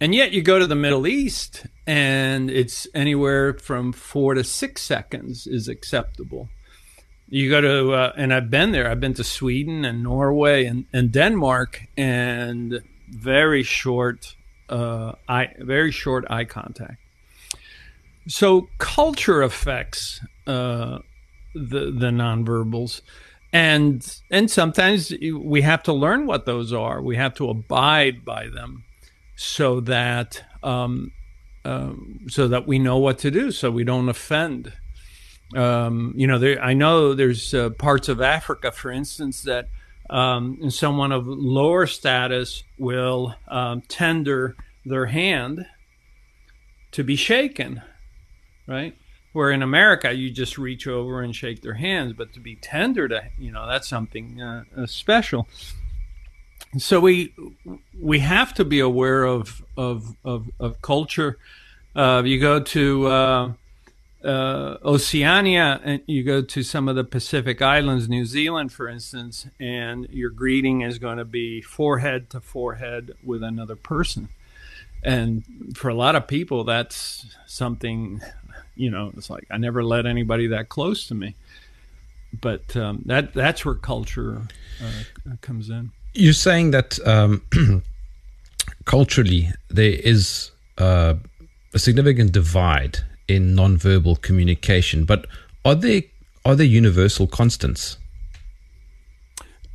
And 0.00 0.14
yet 0.14 0.32
you 0.32 0.42
go 0.42 0.58
to 0.58 0.66
the 0.66 0.74
Middle 0.74 1.06
East 1.06 1.66
and 1.86 2.50
it's 2.50 2.86
anywhere 2.94 3.54
from 3.54 3.92
four 3.92 4.34
to 4.34 4.44
six 4.44 4.82
seconds 4.82 5.46
is 5.46 5.68
acceptable. 5.68 6.48
You 7.28 7.48
go 7.48 7.60
to, 7.60 7.92
uh, 7.92 8.12
and 8.16 8.32
I've 8.32 8.50
been 8.50 8.72
there, 8.72 8.90
I've 8.90 9.00
been 9.00 9.14
to 9.14 9.24
Sweden 9.24 9.84
and 9.84 10.02
Norway 10.02 10.66
and, 10.66 10.86
and 10.92 11.12
Denmark 11.12 11.82
and 11.96 12.80
very 13.08 13.62
short, 13.62 14.34
uh, 14.74 15.12
eye, 15.28 15.54
very 15.58 15.92
short 15.92 16.24
eye 16.30 16.44
contact. 16.44 16.98
So 18.26 18.68
culture 18.78 19.42
affects 19.42 20.20
uh, 20.46 20.98
the, 21.54 21.90
the 21.90 22.10
nonverbals 22.10 23.02
and 23.54 24.04
and 24.32 24.50
sometimes 24.50 25.12
we 25.32 25.62
have 25.62 25.84
to 25.84 25.92
learn 25.92 26.26
what 26.26 26.44
those 26.44 26.72
are. 26.72 27.00
We 27.00 27.14
have 27.14 27.34
to 27.34 27.48
abide 27.48 28.24
by 28.24 28.48
them 28.48 28.82
so 29.36 29.78
that 29.82 30.42
um, 30.64 31.12
uh, 31.64 31.92
so 32.26 32.48
that 32.48 32.66
we 32.66 32.80
know 32.80 32.98
what 32.98 33.18
to 33.20 33.30
do, 33.30 33.52
so 33.52 33.70
we 33.70 33.84
don't 33.84 34.08
offend. 34.08 34.72
Um, 35.54 36.14
you 36.16 36.26
know, 36.26 36.40
there, 36.40 36.60
I 36.60 36.74
know 36.74 37.14
there's 37.14 37.54
uh, 37.54 37.70
parts 37.70 38.08
of 38.08 38.20
Africa, 38.20 38.72
for 38.72 38.90
instance, 38.90 39.42
that 39.42 39.68
um, 40.10 40.58
and 40.62 40.72
someone 40.72 41.12
of 41.12 41.26
lower 41.26 41.86
status 41.86 42.62
will 42.78 43.34
um, 43.48 43.82
tender 43.82 44.56
their 44.84 45.06
hand 45.06 45.66
to 46.92 47.02
be 47.02 47.16
shaken, 47.16 47.82
right? 48.66 48.96
Where 49.32 49.50
in 49.50 49.62
America, 49.62 50.12
you 50.12 50.30
just 50.30 50.58
reach 50.58 50.86
over 50.86 51.20
and 51.20 51.34
shake 51.34 51.62
their 51.62 51.74
hands, 51.74 52.12
but 52.12 52.32
to 52.34 52.40
be 52.40 52.56
tender 52.56 53.08
to, 53.08 53.22
you 53.38 53.50
know, 53.50 53.66
that's 53.66 53.88
something 53.88 54.40
uh, 54.40 54.64
uh 54.76 54.86
special 54.86 55.48
so 56.78 57.00
we 57.00 57.32
we 58.00 58.18
have 58.20 58.54
to 58.54 58.64
be 58.64 58.80
aware 58.80 59.24
of 59.24 59.64
of 59.76 60.16
of, 60.24 60.48
of 60.58 60.80
culture. 60.82 61.38
Uh, 61.94 62.22
you 62.24 62.40
go 62.40 62.60
to 62.60 63.54
uh, 64.24 64.78
Oceania 64.84 65.80
and 65.84 66.00
you 66.06 66.22
go 66.22 66.40
to 66.40 66.62
some 66.62 66.88
of 66.88 66.96
the 66.96 67.04
Pacific 67.04 67.60
Islands, 67.60 68.08
New 68.08 68.24
Zealand, 68.24 68.72
for 68.72 68.88
instance, 68.88 69.46
and 69.60 70.08
your 70.10 70.30
greeting 70.30 70.80
is 70.80 70.98
going 70.98 71.18
to 71.18 71.24
be 71.24 71.60
forehead 71.60 72.30
to 72.30 72.40
forehead 72.40 73.12
with 73.22 73.42
another 73.42 73.76
person. 73.76 74.28
And 75.02 75.76
for 75.76 75.90
a 75.90 75.94
lot 75.94 76.16
of 76.16 76.26
people, 76.26 76.64
that's 76.64 77.26
something, 77.46 78.22
you 78.74 78.90
know, 78.90 79.12
it's 79.16 79.28
like 79.28 79.46
I 79.50 79.58
never 79.58 79.84
let 79.84 80.06
anybody 80.06 80.46
that 80.48 80.70
close 80.70 81.06
to 81.08 81.14
me. 81.14 81.34
But 82.40 82.74
um, 82.76 83.02
that 83.04 83.34
that's 83.34 83.64
where 83.64 83.74
culture 83.74 84.42
uh, 84.82 85.36
comes 85.42 85.68
in. 85.68 85.92
You're 86.14 86.32
saying 86.32 86.70
that 86.70 86.98
um, 87.06 87.42
culturally 88.86 89.50
there 89.68 89.92
is 89.92 90.50
uh, 90.78 91.14
a 91.74 91.78
significant 91.78 92.32
divide 92.32 93.00
in 93.28 93.54
nonverbal 93.54 94.20
communication, 94.20 95.04
but 95.04 95.26
are 95.64 95.74
there 95.74 96.02
are 96.44 96.54
there 96.54 96.66
universal 96.66 97.26
constants? 97.26 97.98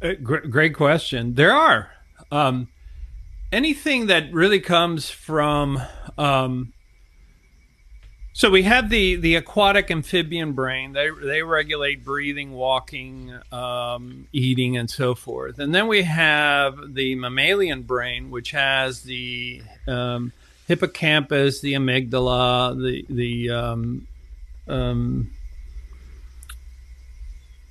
Uh, 0.01 0.13
great, 0.21 0.49
great 0.49 0.75
question. 0.75 1.33
There 1.33 1.51
are. 1.51 1.89
Um, 2.31 2.69
anything 3.51 4.07
that 4.07 4.31
really 4.31 4.59
comes 4.59 5.09
from 5.09 5.81
um, 6.17 6.73
so 8.39 8.49
we 8.49 8.63
have 8.63 8.89
the 8.89 9.17
the 9.17 9.35
aquatic 9.35 9.91
amphibian 9.91 10.53
brain. 10.53 10.93
They 10.93 11.09
they 11.09 11.43
regulate 11.43 12.05
breathing, 12.05 12.53
walking, 12.53 13.37
um, 13.51 14.29
eating, 14.31 14.77
and 14.77 14.89
so 14.89 15.13
forth. 15.13 15.59
And 15.59 15.75
then 15.75 15.87
we 15.87 16.03
have 16.03 16.93
the 16.93 17.15
mammalian 17.15 17.81
brain, 17.81 18.31
which 18.31 18.51
has 18.51 19.03
the 19.03 19.61
um, 19.87 20.31
hippocampus, 20.69 21.59
the 21.59 21.73
amygdala, 21.73 22.81
the 22.81 23.05
the 23.09 23.49
um, 23.49 24.07
um 24.67 25.31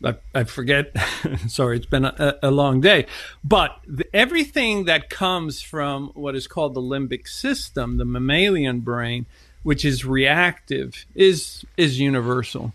I, 0.04 0.14
I, 0.34 0.44
forget. 0.44 0.92
Sorry, 1.48 1.76
it's 1.76 1.86
been 1.86 2.04
a, 2.04 2.38
a 2.42 2.50
long 2.50 2.80
day. 2.80 3.06
But 3.42 3.80
the, 3.86 4.04
everything 4.14 4.84
that 4.84 5.10
comes 5.10 5.60
from 5.60 6.08
what 6.14 6.36
is 6.36 6.46
called 6.46 6.74
the 6.74 6.80
limbic 6.80 7.26
system, 7.26 7.96
the 7.96 8.04
mammalian 8.04 8.80
brain 8.80 9.26
which 9.64 9.84
is 9.84 10.04
reactive, 10.04 11.04
is 11.14 11.64
is 11.76 11.98
universal. 12.00 12.72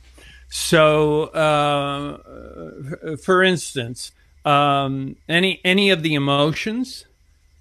So, 0.49 1.23
uh, 1.27 3.15
for 3.17 3.41
instance, 3.43 4.11
um, 4.45 5.15
any 5.27 5.59
any 5.63 5.89
of 5.89 6.03
the 6.03 6.13
emotions. 6.13 7.05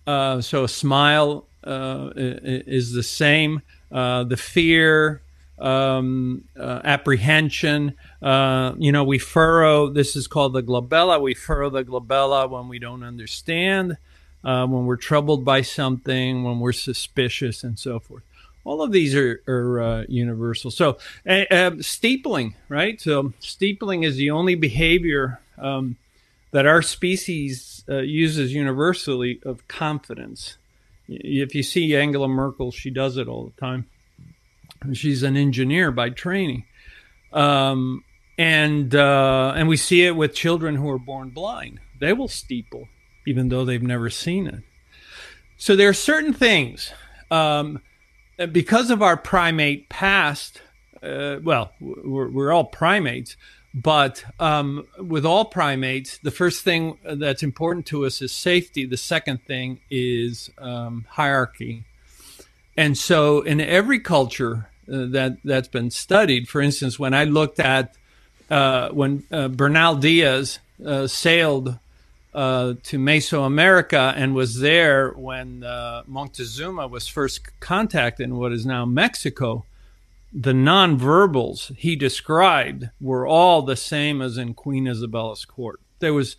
Uh, 0.05 0.41
so 0.41 0.65
a 0.65 0.69
smile 0.69 1.47
is 1.65 2.93
the 2.93 3.03
same. 3.03 3.63
Uh, 3.91 4.25
the 4.25 4.37
fear, 4.37 5.23
um, 5.59 6.45
uh, 6.59 6.81
apprehension. 6.85 7.95
Uh, 8.21 8.73
you 8.79 8.91
know, 8.91 9.05
we 9.05 9.19
furrow. 9.19 9.89
This 9.89 10.17
is 10.17 10.27
called 10.27 10.55
the 10.55 10.63
glabella. 10.63 11.21
We 11.21 11.35
furrow 11.35 11.71
the 11.71 11.85
glabella 11.85 12.49
when 12.49 12.69
we 12.69 12.79
don't 12.79 13.03
understand, 13.03 13.99
when 14.43 14.87
we're 14.87 14.97
troubled 14.97 15.45
by 15.45 15.63
something, 15.63 16.45
when 16.45 16.59
we're 16.61 16.73
suspicious, 16.73 17.65
and 17.65 17.79
so 17.79 18.01
forth 18.01 18.23
all 18.65 18.83
of 18.83 18.93
these 18.93 19.15
are, 19.15 19.43
are 19.49 19.83
uh, 19.83 20.05
universal. 20.09 20.71
So, 20.71 20.99
uh, 21.27 21.45
uh, 21.51 21.71
steepling, 21.83 22.55
right? 22.69 23.01
So, 23.01 23.33
steepling 23.41 24.05
is 24.05 24.17
the 24.17 24.31
only 24.31 24.55
behavior 24.55 25.41
um, 25.59 25.97
that 26.53 26.67
our 26.67 26.83
species 26.83 27.85
uh, 27.89 27.99
uses 27.99 28.55
universally 28.55 29.41
of 29.45 29.67
confidence. 29.69 30.57
If 31.09 31.55
you 31.55 31.63
see 31.63 31.97
Angela 31.97 32.29
Merkel, 32.29 32.71
she 32.71 32.91
does 32.91 33.17
it 33.17 33.29
all 33.29 33.45
the 33.47 33.61
time. 33.61 33.87
She's 34.93 35.23
an 35.23 35.37
engineer 35.37 35.91
by 35.91 36.11
training. 36.11 36.65
Um, 37.33 38.05
and 38.39 38.95
uh, 38.95 39.53
and 39.55 39.69
we 39.69 39.77
see 39.77 40.05
it 40.05 40.17
with 40.17 40.35
children 40.35 40.77
who 40.77 40.89
are 40.91 40.99
born 40.99 41.31
blind. 41.31 41.81
They 42.01 42.13
will 42.13 42.29
steeple, 42.29 42.89
even 43.27 43.49
though 43.49 43.65
they've 43.65 43.83
never 43.83 44.11
seen 44.11 44.47
it. 44.47 44.63
So 45.57 45.77
there 45.77 45.89
are 45.89 45.95
certain 45.95 46.33
things. 46.33 46.93
Um, 47.31 47.81
because 48.51 48.91
of 48.91 49.03
our 49.03 49.17
primate 49.17 49.89
past, 49.89 50.61
uh, 51.03 51.37
well, 51.43 51.73
we're, 51.81 52.29
we're, 52.31 52.53
all 52.53 52.65
primates, 52.65 53.37
but 53.75 54.25
um, 54.39 54.87
with 54.99 55.25
all 55.25 55.47
primates, 55.47 56.19
the 56.19 56.31
first 56.31 56.63
thing 56.63 56.99
that's 57.05 57.43
important 57.43 57.87
to 57.87 58.05
us 58.05 58.21
is 58.21 58.33
safety. 58.33 58.85
The 58.85 58.97
second 58.97 59.45
thing 59.47 59.81
is 59.91 60.51
um, 60.59 61.07
hierarchy. 61.09 61.85
And 62.77 62.97
so, 62.97 63.41
in 63.41 63.61
every 63.61 64.01
culture 64.01 64.69
uh, 64.91 65.07
that 65.11 65.39
that's 65.45 65.69
been 65.69 65.91
studied, 65.91 66.49
for 66.49 66.61
instance, 66.61 66.99
when 66.99 67.15
I 67.15 67.25
looked 67.25 67.61
at 67.61 67.95
uh, 68.51 68.91
when 68.91 69.25
uh, 69.31 69.49
Bernal 69.49 69.97
Diaz 69.97 70.59
uh, 70.85 71.07
sailed 71.07 71.79
uh, 72.35 72.75
to 72.83 72.99
Mesoamerica 72.99 74.15
and 74.17 74.35
was 74.35 74.61
there 74.61 75.11
when 75.11 75.65
uh, 75.65 76.03
Montezuma 76.07 76.89
was 76.89 77.07
first 77.07 77.41
contacted 77.61 78.25
in 78.25 78.37
what 78.37 78.53
is 78.53 78.67
now 78.67 78.85
Mexico. 78.85 79.65
The 80.33 80.53
nonverbals 80.53 81.77
he 81.77 81.97
described 81.97 82.89
were 83.01 83.27
all 83.27 83.63
the 83.63 83.77
same 83.77 84.23
as 84.23 84.39
in 84.39 84.55
Queen 84.55 84.87
Isabella's 84.87 85.45
court. 85.45 85.81
There 85.99 86.15
was, 86.15 86.37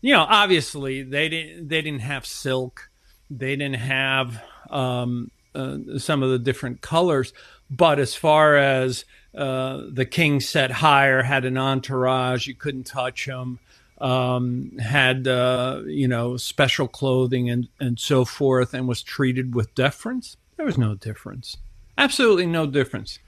you 0.00 0.12
know, 0.12 0.26
obviously 0.28 1.02
they 1.02 1.28
didn't 1.28 1.68
they 1.68 1.80
didn't 1.80 2.00
have 2.00 2.26
silk, 2.26 2.90
they 3.30 3.56
didn't 3.56 3.76
have 3.76 4.42
um, 4.68 5.30
uh, 5.54 5.78
some 5.98 6.22
of 6.22 6.30
the 6.30 6.38
different 6.38 6.80
colors, 6.80 7.32
but 7.70 7.98
as 7.98 8.14
far 8.14 8.56
as 8.56 9.04
uh, 9.36 9.82
the 9.90 10.06
king 10.06 10.40
sat 10.40 10.70
higher, 10.70 11.22
had 11.22 11.44
an 11.44 11.56
entourage, 11.56 12.46
you 12.46 12.54
couldn't 12.54 12.84
touch 12.84 13.26
him 13.26 13.60
um, 14.00 14.76
had 14.78 15.26
uh, 15.26 15.82
you 15.86 16.08
know 16.08 16.36
special 16.36 16.88
clothing 16.88 17.48
and 17.50 17.68
and 17.80 17.98
so 17.98 18.24
forth, 18.24 18.74
and 18.74 18.88
was 18.88 19.02
treated 19.02 19.54
with 19.54 19.74
deference. 19.74 20.36
There 20.56 20.66
was 20.66 20.78
no 20.78 20.94
difference, 20.94 21.56
absolutely 21.96 22.46
no 22.46 22.66
difference, 22.66 23.18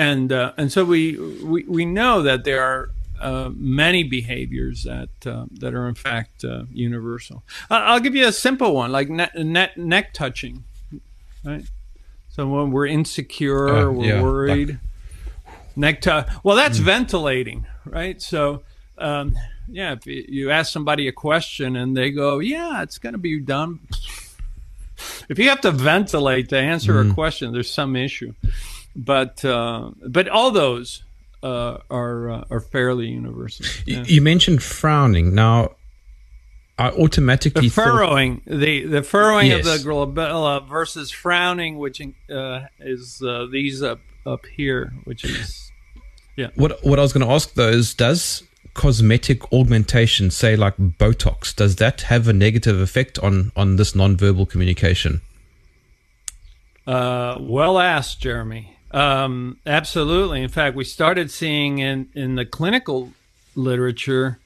and 0.00 0.32
uh, 0.32 0.52
and 0.56 0.72
so 0.72 0.82
we, 0.84 1.18
we 1.44 1.64
we 1.64 1.84
know 1.84 2.22
that 2.22 2.44
there 2.44 2.62
are 2.62 2.90
uh, 3.20 3.50
many 3.54 4.02
behaviors 4.02 4.84
that 4.84 5.10
uh, 5.26 5.44
that 5.60 5.74
are 5.74 5.86
in 5.88 5.94
fact 5.94 6.42
uh, 6.42 6.62
universal. 6.72 7.42
I'll 7.68 8.00
give 8.00 8.14
you 8.14 8.26
a 8.26 8.32
simple 8.32 8.74
one, 8.74 8.90
like 8.92 9.10
ne- 9.10 9.28
ne- 9.36 9.72
neck 9.76 10.14
touching, 10.14 10.64
right? 11.44 11.64
So 12.30 12.46
when 12.48 12.70
we're 12.70 12.86
insecure, 12.86 13.92
we're 13.92 14.06
yeah, 14.06 14.22
worried. 14.22 14.68
like- 14.70 14.78
neck 15.76 16.00
tou- 16.00 16.24
Well, 16.42 16.56
that's 16.56 16.78
ventilating, 16.78 17.66
right? 17.84 18.20
So. 18.22 18.62
Um, 18.98 19.34
yeah, 19.72 19.92
if 19.92 20.04
you 20.06 20.24
you 20.28 20.50
ask 20.50 20.72
somebody 20.72 21.08
a 21.08 21.12
question 21.12 21.76
and 21.76 21.96
they 21.96 22.10
go, 22.10 22.38
"Yeah, 22.40 22.82
it's 22.82 22.98
going 22.98 23.12
to 23.14 23.18
be 23.18 23.38
done," 23.40 23.78
if 25.28 25.38
you 25.38 25.48
have 25.48 25.60
to 25.62 25.70
ventilate 25.70 26.48
to 26.50 26.58
answer 26.58 27.00
a 27.00 27.14
question, 27.14 27.52
there's 27.52 27.70
some 27.70 27.96
issue. 27.96 28.34
But 28.96 29.44
uh, 29.44 29.92
but 30.06 30.28
all 30.28 30.50
those 30.50 31.04
uh, 31.42 31.78
are 31.90 32.30
uh, 32.30 32.44
are 32.50 32.60
fairly 32.60 33.08
universal. 33.08 33.66
Yeah. 33.86 34.04
You 34.04 34.20
mentioned 34.20 34.62
frowning. 34.62 35.34
Now, 35.34 35.76
I 36.78 36.90
automatically 36.90 37.68
The 37.68 37.68
thought, 37.68 37.84
furrowing, 37.84 38.42
the 38.46 38.86
the 38.86 39.02
furrowing 39.02 39.52
of 39.52 39.64
the 39.64 39.76
glabella 39.76 40.66
versus 40.66 41.10
frowning, 41.10 41.78
which 41.78 42.00
uh, 42.00 42.60
is 42.80 43.22
uh, 43.22 43.46
these 43.50 43.82
up 43.82 44.00
up 44.26 44.46
here, 44.46 44.92
which 45.04 45.24
is 45.24 45.70
yeah. 46.36 46.48
what 46.54 46.84
what 46.84 46.98
I 46.98 47.02
was 47.02 47.12
going 47.12 47.26
to 47.26 47.32
ask 47.32 47.54
though 47.54 47.68
is, 47.68 47.94
does 47.94 48.42
cosmetic 48.74 49.52
augmentation, 49.52 50.30
say 50.30 50.56
like 50.56 50.76
Botox, 50.76 51.54
does 51.54 51.76
that 51.76 52.02
have 52.02 52.28
a 52.28 52.32
negative 52.32 52.80
effect 52.80 53.18
on 53.18 53.52
on 53.56 53.76
this 53.76 53.92
nonverbal 53.92 54.48
communication? 54.48 55.20
Uh, 56.86 57.36
well 57.40 57.78
asked, 57.78 58.20
Jeremy. 58.20 58.76
Um, 58.90 59.58
absolutely. 59.66 60.42
In 60.42 60.48
fact, 60.48 60.76
we 60.76 60.84
started 60.84 61.30
seeing 61.30 61.78
in, 61.78 62.08
in 62.14 62.34
the 62.34 62.44
clinical 62.44 63.12
literature 63.54 64.38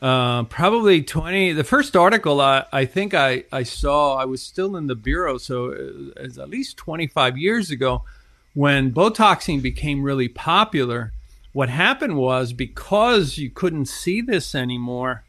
uh, 0.00 0.42
probably 0.44 1.02
20. 1.02 1.52
The 1.52 1.64
first 1.64 1.96
article 1.96 2.40
I, 2.40 2.66
I 2.72 2.84
think 2.84 3.14
I, 3.14 3.44
I 3.52 3.62
saw, 3.62 4.16
I 4.16 4.24
was 4.24 4.42
still 4.42 4.76
in 4.76 4.86
the 4.86 4.94
Bureau, 4.94 5.38
so 5.38 5.70
it 5.70 6.22
was 6.22 6.38
at 6.38 6.50
least 6.50 6.76
25 6.76 7.38
years 7.38 7.70
ago 7.70 8.04
when 8.52 8.92
Botoxing 8.92 9.62
became 9.62 10.02
really 10.02 10.28
popular. 10.28 11.12
What 11.52 11.68
happened 11.68 12.16
was 12.16 12.52
because 12.52 13.38
you 13.38 13.48
couldn't 13.48 13.86
see 13.86 14.20
this 14.20 14.54
anymore, 14.54 15.24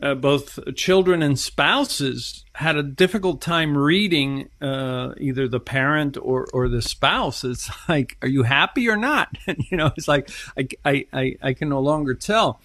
uh, 0.00 0.14
both 0.14 0.58
children 0.74 1.22
and 1.22 1.38
spouses 1.38 2.44
had 2.54 2.76
a 2.76 2.82
difficult 2.82 3.40
time 3.40 3.76
reading 3.76 4.48
uh, 4.60 5.12
either 5.18 5.48
the 5.48 5.60
parent 5.60 6.16
or, 6.20 6.46
or 6.52 6.68
the 6.68 6.82
spouse. 6.82 7.44
It's 7.44 7.70
like, 7.88 8.16
are 8.22 8.28
you 8.28 8.42
happy 8.42 8.88
or 8.88 8.96
not? 8.96 9.36
And, 9.46 9.58
you 9.70 9.76
know, 9.76 9.92
it's 9.96 10.08
like, 10.08 10.30
I, 10.56 10.68
I, 10.84 11.06
I, 11.12 11.36
I 11.42 11.52
can 11.54 11.68
no 11.68 11.80
longer 11.80 12.14
tell. 12.14 12.60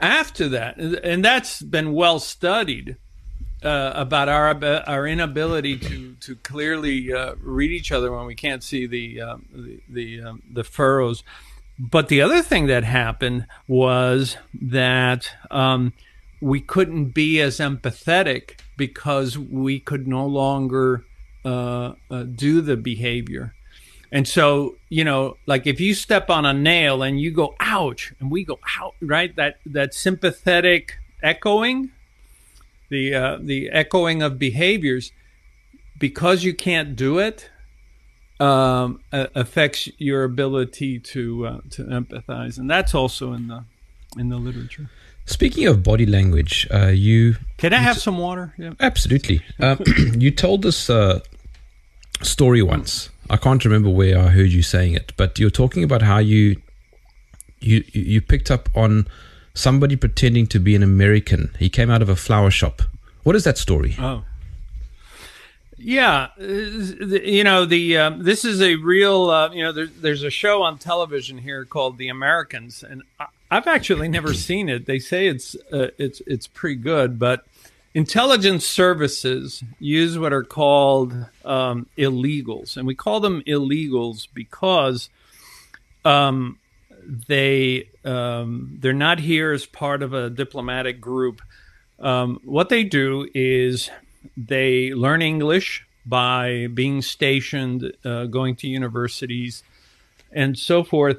After 0.00 0.48
that, 0.48 0.78
and 0.78 1.24
that's 1.24 1.62
been 1.62 1.92
well 1.92 2.18
studied 2.18 2.96
uh, 3.62 3.92
about 3.94 4.28
our 4.28 4.64
our 4.88 5.06
inability 5.06 5.78
to 5.78 6.14
to 6.14 6.34
clearly 6.36 7.12
uh, 7.12 7.34
read 7.40 7.70
each 7.70 7.92
other 7.92 8.10
when 8.10 8.26
we 8.26 8.34
can't 8.34 8.64
see 8.64 8.86
the 8.86 9.20
um, 9.20 9.46
the 9.52 9.80
the, 9.88 10.22
um, 10.22 10.42
the 10.52 10.64
furrows. 10.64 11.22
But 11.90 12.06
the 12.06 12.22
other 12.22 12.42
thing 12.42 12.68
that 12.68 12.84
happened 12.84 13.46
was 13.66 14.36
that 14.54 15.30
um, 15.50 15.92
we 16.40 16.60
couldn't 16.60 17.06
be 17.06 17.40
as 17.40 17.58
empathetic 17.58 18.60
because 18.76 19.36
we 19.36 19.80
could 19.80 20.06
no 20.06 20.24
longer 20.24 21.04
uh, 21.44 21.94
uh, 22.08 22.22
do 22.22 22.60
the 22.60 22.76
behavior. 22.76 23.54
And 24.12 24.28
so, 24.28 24.76
you 24.90 25.02
know, 25.02 25.38
like 25.46 25.66
if 25.66 25.80
you 25.80 25.94
step 25.94 26.30
on 26.30 26.46
a 26.46 26.54
nail 26.54 27.02
and 27.02 27.20
you 27.20 27.32
go 27.32 27.56
ouch 27.58 28.12
and 28.20 28.30
we 28.30 28.44
go 28.44 28.60
out, 28.78 28.94
right? 29.00 29.34
That 29.34 29.58
that 29.66 29.92
sympathetic 29.92 30.98
echoing, 31.20 31.90
the 32.90 33.12
uh, 33.12 33.38
the 33.40 33.70
echoing 33.70 34.22
of 34.22 34.38
behaviors 34.38 35.10
because 35.98 36.44
you 36.44 36.54
can't 36.54 36.94
do 36.94 37.18
it 37.18 37.50
um, 38.42 39.00
affects 39.12 39.88
your 39.98 40.24
ability 40.24 40.98
to 40.98 41.46
uh, 41.46 41.60
to 41.70 41.84
empathize, 41.84 42.58
and 42.58 42.68
that's 42.68 42.94
also 42.94 43.32
in 43.32 43.48
the 43.48 43.64
in 44.18 44.28
the 44.28 44.36
literature. 44.36 44.90
Speaking 45.26 45.68
of 45.68 45.84
body 45.84 46.06
language, 46.06 46.66
uh, 46.74 46.88
you 46.88 47.36
Can 47.58 47.72
I 47.72 47.78
have 47.78 47.98
some 47.98 48.18
water? 48.18 48.52
Yeah. 48.58 48.72
absolutely 48.80 49.40
um, 49.60 49.78
you 50.18 50.32
told 50.32 50.62
this 50.62 50.90
uh, 50.90 51.20
story 52.22 52.62
once. 52.62 53.08
I 53.30 53.36
can't 53.36 53.64
remember 53.64 53.88
where 53.88 54.18
I 54.18 54.28
heard 54.28 54.50
you 54.50 54.62
saying 54.62 54.94
it, 54.94 55.12
but 55.16 55.38
you're 55.38 55.50
talking 55.50 55.84
about 55.84 56.02
how 56.02 56.18
you 56.18 56.60
you 57.60 57.84
you 57.92 58.20
picked 58.20 58.50
up 58.50 58.68
on 58.74 59.06
somebody 59.54 59.94
pretending 59.94 60.48
to 60.48 60.58
be 60.58 60.74
an 60.74 60.82
American. 60.82 61.54
He 61.58 61.68
came 61.68 61.90
out 61.90 62.02
of 62.02 62.08
a 62.08 62.16
flower 62.16 62.50
shop. 62.50 62.82
What 63.22 63.36
is 63.36 63.44
that 63.44 63.56
story? 63.56 63.94
Oh. 64.00 64.24
Yeah, 65.84 66.28
you 66.38 67.42
know 67.42 67.64
the 67.64 67.98
um, 67.98 68.22
this 68.22 68.44
is 68.44 68.62
a 68.62 68.76
real 68.76 69.30
uh, 69.30 69.50
you 69.52 69.64
know 69.64 69.72
there, 69.72 69.86
there's 69.86 70.22
a 70.22 70.30
show 70.30 70.62
on 70.62 70.78
television 70.78 71.38
here 71.38 71.64
called 71.64 71.98
The 71.98 72.08
Americans, 72.08 72.84
and 72.84 73.02
I, 73.18 73.26
I've 73.50 73.66
actually 73.66 74.08
never 74.08 74.32
seen 74.32 74.68
it. 74.68 74.86
They 74.86 75.00
say 75.00 75.26
it's 75.26 75.56
uh, 75.72 75.88
it's 75.98 76.22
it's 76.26 76.46
pretty 76.46 76.76
good, 76.76 77.18
but 77.18 77.44
intelligence 77.94 78.64
services 78.64 79.64
use 79.80 80.16
what 80.16 80.32
are 80.32 80.44
called 80.44 81.26
um, 81.44 81.86
illegals, 81.98 82.76
and 82.76 82.86
we 82.86 82.94
call 82.94 83.18
them 83.18 83.42
illegals 83.44 84.28
because 84.32 85.08
um, 86.04 86.60
they 87.26 87.88
um, 88.04 88.78
they're 88.80 88.92
not 88.92 89.18
here 89.18 89.50
as 89.50 89.66
part 89.66 90.04
of 90.04 90.12
a 90.12 90.30
diplomatic 90.30 91.00
group. 91.00 91.42
Um, 91.98 92.40
what 92.44 92.68
they 92.68 92.84
do 92.84 93.28
is 93.34 93.90
they 94.36 94.92
learn 94.94 95.22
English 95.22 95.84
by 96.04 96.66
being 96.74 97.02
stationed, 97.02 97.92
uh, 98.04 98.24
going 98.26 98.56
to 98.56 98.68
universities, 98.68 99.62
and 100.32 100.58
so 100.58 100.82
forth. 100.82 101.18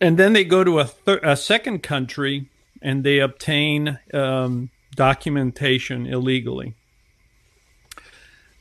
And 0.00 0.18
then 0.18 0.32
they 0.32 0.44
go 0.44 0.64
to 0.64 0.78
a, 0.80 0.84
thir- 0.84 1.20
a 1.22 1.36
second 1.36 1.82
country 1.82 2.50
and 2.82 3.04
they 3.04 3.18
obtain 3.18 3.98
um, 4.12 4.70
documentation 4.94 6.06
illegally. 6.06 6.74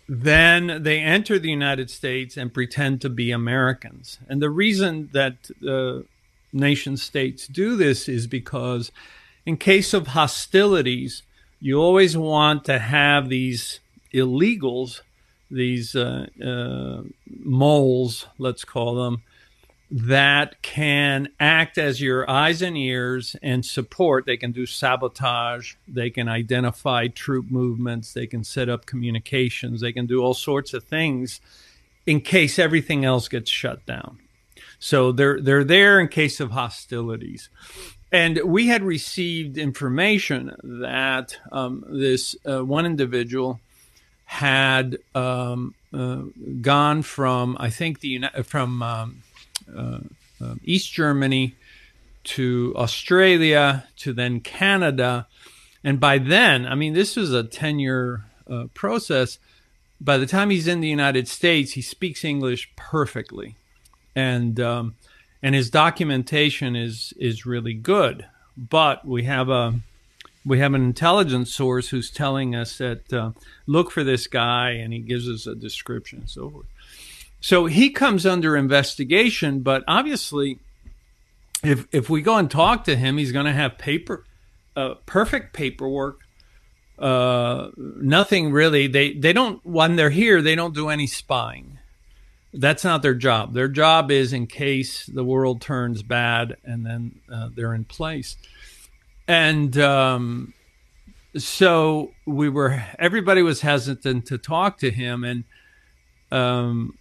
Then 0.08 0.84
they 0.84 1.00
enter 1.00 1.40
the 1.40 1.50
United 1.50 1.90
States 1.90 2.38
and 2.38 2.54
pretend 2.54 3.02
to 3.02 3.10
be 3.10 3.32
Americans. 3.32 4.20
And 4.30 4.42
the 4.42 4.52
reason 4.52 5.10
that 5.14 5.50
uh, 5.68 6.04
nation 6.54 6.96
states 6.96 7.48
do 7.48 7.76
this 7.76 8.08
is 8.08 8.28
because, 8.28 8.92
in 9.46 9.58
case 9.58 9.94
of 9.94 10.08
hostilities, 10.08 11.24
you 11.66 11.82
always 11.82 12.16
want 12.16 12.64
to 12.66 12.78
have 12.78 13.28
these 13.28 13.80
illegals, 14.14 15.02
these 15.50 15.96
uh, 15.96 16.28
uh, 16.40 17.02
moles, 17.26 18.28
let's 18.38 18.64
call 18.64 18.94
them, 18.94 19.24
that 19.90 20.62
can 20.62 21.28
act 21.40 21.80
as 21.80 22.00
your 22.00 22.30
eyes 22.30 22.62
and 22.62 22.78
ears 22.78 23.36
and 23.42 23.66
support. 23.66 24.28
They 24.28 24.38
can 24.38 24.52
do 24.52 24.68
sabotage. 24.68 25.74
They 25.88 26.12
can 26.12 26.28
identify 26.30 27.08
troop 27.08 27.50
movements. 27.50 28.14
They 28.14 28.28
can 28.28 28.44
set 28.44 28.70
up 28.70 28.86
communications. 28.86 29.82
They 29.82 29.92
can 29.92 30.06
do 30.06 30.22
all 30.22 30.36
sorts 30.36 30.72
of 30.72 30.84
things 30.84 31.42
in 32.06 32.22
case 32.22 32.60
everything 32.60 33.04
else 33.04 33.28
gets 33.28 33.50
shut 33.50 33.84
down. 33.88 34.20
So 34.78 35.12
they're 35.12 35.42
they're 35.42 35.64
there 35.64 36.00
in 36.00 36.10
case 36.10 36.40
of 36.40 36.52
hostilities. 36.52 37.50
And 38.16 38.40
we 38.46 38.68
had 38.68 38.82
received 38.82 39.58
information 39.58 40.56
that 40.64 41.38
um, 41.52 41.84
this 41.90 42.34
uh, 42.50 42.64
one 42.64 42.86
individual 42.86 43.60
had 44.24 45.00
um, 45.14 45.76
uh, 45.94 46.22
gone 46.62 47.02
from, 47.02 47.58
I 47.60 47.70
think 47.70 48.00
the 48.00 48.22
from 48.46 48.82
um, 48.82 49.24
uh, 49.68 50.00
um, 50.40 50.62
East 50.64 50.94
Germany 50.94 51.56
to 52.36 52.74
Australia 52.78 53.86
to 53.98 54.14
then 54.14 54.40
Canada, 54.40 55.28
and 55.84 56.00
by 56.00 56.18
then, 56.18 56.66
I 56.66 56.76
mean 56.76 56.94
this 56.94 57.18
was 57.18 57.34
a 57.34 57.44
ten-year 57.44 58.24
uh, 58.50 58.68
process. 58.74 59.40
By 60.00 60.18
the 60.18 60.26
time 60.26 60.52
he's 60.52 60.70
in 60.70 60.80
the 60.80 60.88
United 60.88 61.28
States, 61.28 61.74
he 61.74 61.82
speaks 61.82 62.24
English 62.24 62.72
perfectly, 62.78 63.56
and 64.16 64.58
um, 64.62 64.96
and 65.46 65.54
his 65.54 65.70
documentation 65.70 66.76
is 66.76 67.14
is 67.18 67.46
really 67.46 67.76
good. 67.76 68.26
But 68.58 69.06
we 69.06 69.26
have 69.26 69.48
a 69.48 69.80
we 70.44 70.58
have 70.58 70.74
an 70.74 70.84
intelligence 70.84 71.54
source 71.54 71.90
who's 71.90 72.10
telling 72.10 72.56
us 72.56 72.80
that 72.80 73.14
uh, 73.14 73.32
look 73.68 73.92
for 73.92 74.04
this 74.04 74.26
guy, 74.26 74.72
and 74.72 74.92
he 74.92 75.00
gives 75.00 75.30
us 75.30 75.46
a 75.46 75.54
description 75.54 76.22
and 76.22 76.30
so 76.30 76.50
forth. 76.50 76.66
So 77.42 77.68
he 77.68 77.92
comes 77.92 78.26
under 78.26 78.58
investigation, 78.58 79.60
but 79.60 79.84
obviously, 79.88 80.58
if 81.64 81.86
if 81.92 82.10
we 82.10 82.24
go 82.24 82.38
and 82.38 82.50
talk 82.50 82.86
to 82.86 82.96
him, 82.96 83.20
he's 83.20 83.32
going 83.32 83.46
to 83.46 83.54
have 83.54 83.78
paper, 83.78 84.26
uh, 84.76 84.96
perfect 85.06 85.54
paperwork. 85.54 86.22
Uh, 86.98 87.70
nothing 87.78 88.52
really. 88.52 88.88
They 88.88 89.14
they 89.14 89.32
don't 89.32 89.64
when 89.64 89.96
they're 89.96 90.10
here. 90.10 90.42
They 90.42 90.56
don't 90.56 90.74
do 90.74 90.90
any 90.90 91.06
spying. 91.06 91.75
That's 92.58 92.84
not 92.84 93.02
their 93.02 93.14
job. 93.14 93.54
Their 93.54 93.68
job 93.68 94.12
is 94.12 94.34
in 94.34 94.48
case 94.48 95.06
the 95.06 95.24
world 95.24 95.62
turns 95.62 96.04
bad, 96.04 96.58
and 96.64 96.86
then 96.86 97.20
uh, 97.32 97.50
they're 97.54 97.74
in 97.74 97.86
place. 97.86 98.38
And 99.28 99.78
um, 99.78 100.54
so 101.38 102.12
we 102.26 102.50
were. 102.50 102.84
Everybody 102.98 103.42
was 103.42 103.62
hesitant 103.62 104.28
to 104.28 104.38
talk 104.38 104.78
to 104.80 104.92
him, 104.92 105.24
and 105.24 105.44
um, 106.32 106.98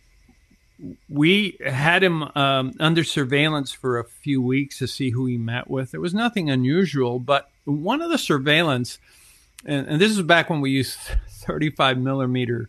we 1.09 1.57
had 1.65 2.03
him 2.03 2.25
um, 2.35 2.75
under 2.81 3.05
surveillance 3.05 3.73
for 3.73 3.99
a 3.99 4.05
few 4.05 4.43
weeks 4.43 4.79
to 4.79 4.89
see 4.89 5.11
who 5.11 5.27
he 5.27 5.39
met 5.39 5.71
with. 5.71 5.93
There 5.93 6.01
was 6.01 6.15
nothing 6.15 6.51
unusual, 6.51 7.19
but 7.21 7.51
one 7.65 8.03
of 8.03 8.11
the 8.11 8.19
surveillance, 8.19 8.99
and, 9.65 9.87
and 9.87 10.01
this 10.01 10.11
is 10.11 10.23
back 10.23 10.51
when 10.51 10.61
we 10.61 10.71
used 10.71 10.99
35 11.29 11.99
millimeter 11.99 12.69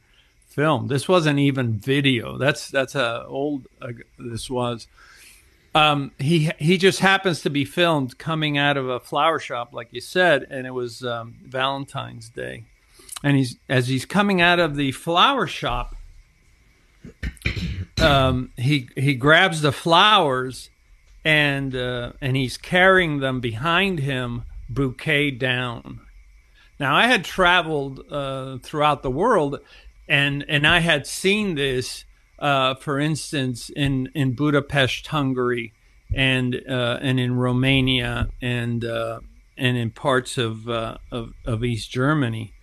film. 0.55 0.87
This 0.87 1.07
wasn't 1.07 1.37
even 1.39 1.73
video. 1.73 2.37
That's 2.37 2.69
that's 2.69 2.95
a 2.95 3.25
old. 3.27 3.67
Uh, 3.81 3.91
this 4.17 4.49
was. 4.49 4.87
Um, 5.75 6.11
he 6.17 6.51
he 6.57 6.77
just 6.77 7.01
happens 7.01 7.41
to 7.41 7.49
be 7.49 7.65
filmed 7.65 8.17
coming 8.17 8.57
out 8.57 8.77
of 8.77 8.87
a 8.87 9.01
flower 9.01 9.39
shop, 9.39 9.73
like 9.73 9.89
you 9.91 9.99
said, 9.99 10.47
and 10.49 10.65
it 10.65 10.71
was 10.71 11.03
um, 11.03 11.35
Valentine's 11.43 12.29
Day, 12.29 12.63
and 13.21 13.35
he's 13.35 13.57
as 13.67 13.89
he's 13.89 14.05
coming 14.05 14.39
out 14.39 14.59
of 14.59 14.77
the 14.77 14.93
flower 14.93 15.45
shop, 15.45 15.95
um, 18.01 18.51
he 18.55 18.87
he 18.95 19.15
grabs 19.15 19.61
the 19.61 19.73
flowers, 19.73 20.69
and 21.25 21.75
uh, 21.75 22.13
and 22.21 22.37
he's 22.37 22.57
carrying 22.57 23.19
them 23.19 23.41
behind 23.41 23.99
him, 23.99 24.43
bouquet 24.69 25.31
down. 25.31 25.99
Now 26.79 26.95
I 26.95 27.07
had 27.07 27.25
traveled 27.25 27.99
uh, 28.09 28.57
throughout 28.59 29.03
the 29.03 29.11
world, 29.11 29.59
and 30.07 30.45
and 30.47 30.67
I 30.67 30.79
had 30.79 31.07
seen 31.07 31.55
this, 31.55 32.05
uh, 32.39 32.75
for 32.75 32.99
instance, 32.99 33.69
in 33.69 34.09
in 34.13 34.33
Budapest, 34.33 35.07
Hungary, 35.07 35.73
and 36.13 36.61
uh, 36.69 36.99
and 37.01 37.19
in 37.19 37.35
Romania, 37.35 38.29
and 38.41 38.83
uh, 38.83 39.19
and 39.57 39.77
in 39.77 39.91
parts 39.91 40.37
of, 40.37 40.69
uh, 40.69 40.97
of 41.11 41.33
of 41.45 41.63
East 41.63 41.89
Germany, 41.89 42.53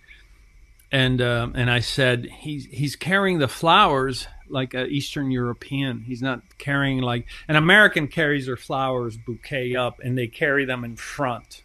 and 0.91 1.21
uh, 1.21 1.49
and 1.53 1.69
I 1.69 1.79
said 1.79 2.25
he's 2.25 2.65
he's 2.65 2.95
carrying 2.95 3.39
the 3.39 3.47
flowers 3.47 4.27
like 4.49 4.73
an 4.73 4.87
Eastern 4.87 5.31
European. 5.31 6.01
He's 6.01 6.21
not 6.21 6.41
carrying 6.57 7.01
like 7.01 7.25
an 7.47 7.55
American 7.55 8.07
carries 8.07 8.45
their 8.45 8.57
flowers 8.57 9.17
bouquet 9.17 9.75
up, 9.75 9.99
and 10.03 10.17
they 10.17 10.27
carry 10.27 10.65
them 10.65 10.83
in 10.83 10.95
front. 10.95 11.63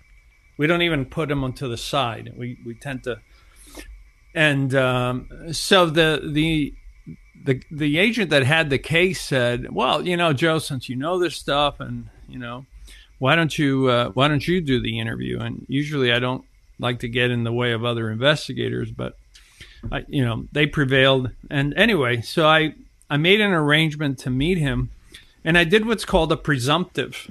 We 0.56 0.66
don't 0.66 0.82
even 0.82 1.04
put 1.04 1.28
them 1.28 1.44
onto 1.44 1.68
the 1.68 1.76
side. 1.76 2.32
We 2.36 2.58
we 2.64 2.74
tend 2.74 3.04
to 3.04 3.20
and 4.38 4.72
um, 4.72 5.28
so 5.50 5.86
the 5.86 6.22
the 6.24 6.72
the 7.44 7.60
the 7.72 7.98
agent 7.98 8.30
that 8.30 8.44
had 8.44 8.70
the 8.70 8.78
case 8.78 9.20
said, 9.20 9.72
"Well, 9.74 10.06
you 10.06 10.16
know, 10.16 10.32
Joe, 10.32 10.60
since 10.60 10.88
you 10.88 10.94
know 10.94 11.18
this 11.18 11.34
stuff, 11.34 11.80
and 11.80 12.08
you 12.28 12.38
know, 12.38 12.64
why 13.18 13.34
don't 13.34 13.58
you 13.58 13.88
uh, 13.88 14.10
why 14.10 14.28
don't 14.28 14.46
you 14.46 14.60
do 14.60 14.80
the 14.80 15.00
interview?" 15.00 15.40
And 15.40 15.66
usually, 15.68 16.12
I 16.12 16.20
don't 16.20 16.44
like 16.78 17.00
to 17.00 17.08
get 17.08 17.32
in 17.32 17.42
the 17.42 17.52
way 17.52 17.72
of 17.72 17.84
other 17.84 18.12
investigators, 18.12 18.92
but 18.92 19.16
I, 19.90 20.04
you 20.06 20.24
know, 20.24 20.46
they 20.52 20.66
prevailed. 20.66 21.32
And 21.50 21.74
anyway, 21.74 22.20
so 22.20 22.46
I 22.46 22.76
I 23.10 23.16
made 23.16 23.40
an 23.40 23.50
arrangement 23.50 24.20
to 24.20 24.30
meet 24.30 24.58
him, 24.58 24.90
and 25.44 25.58
I 25.58 25.64
did 25.64 25.84
what's 25.84 26.04
called 26.04 26.30
a 26.30 26.36
presumptive. 26.36 27.28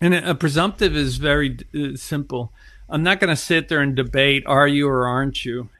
And 0.00 0.14
a 0.14 0.36
presumptive 0.36 0.94
is 0.94 1.16
very 1.16 1.58
uh, 1.74 1.96
simple. 1.96 2.52
I'm 2.88 3.02
not 3.02 3.20
going 3.20 3.30
to 3.30 3.36
sit 3.36 3.68
there 3.68 3.80
and 3.80 3.94
debate, 3.94 4.44
are 4.46 4.68
you 4.68 4.88
or 4.88 5.06
aren't 5.06 5.44
you? 5.44 5.70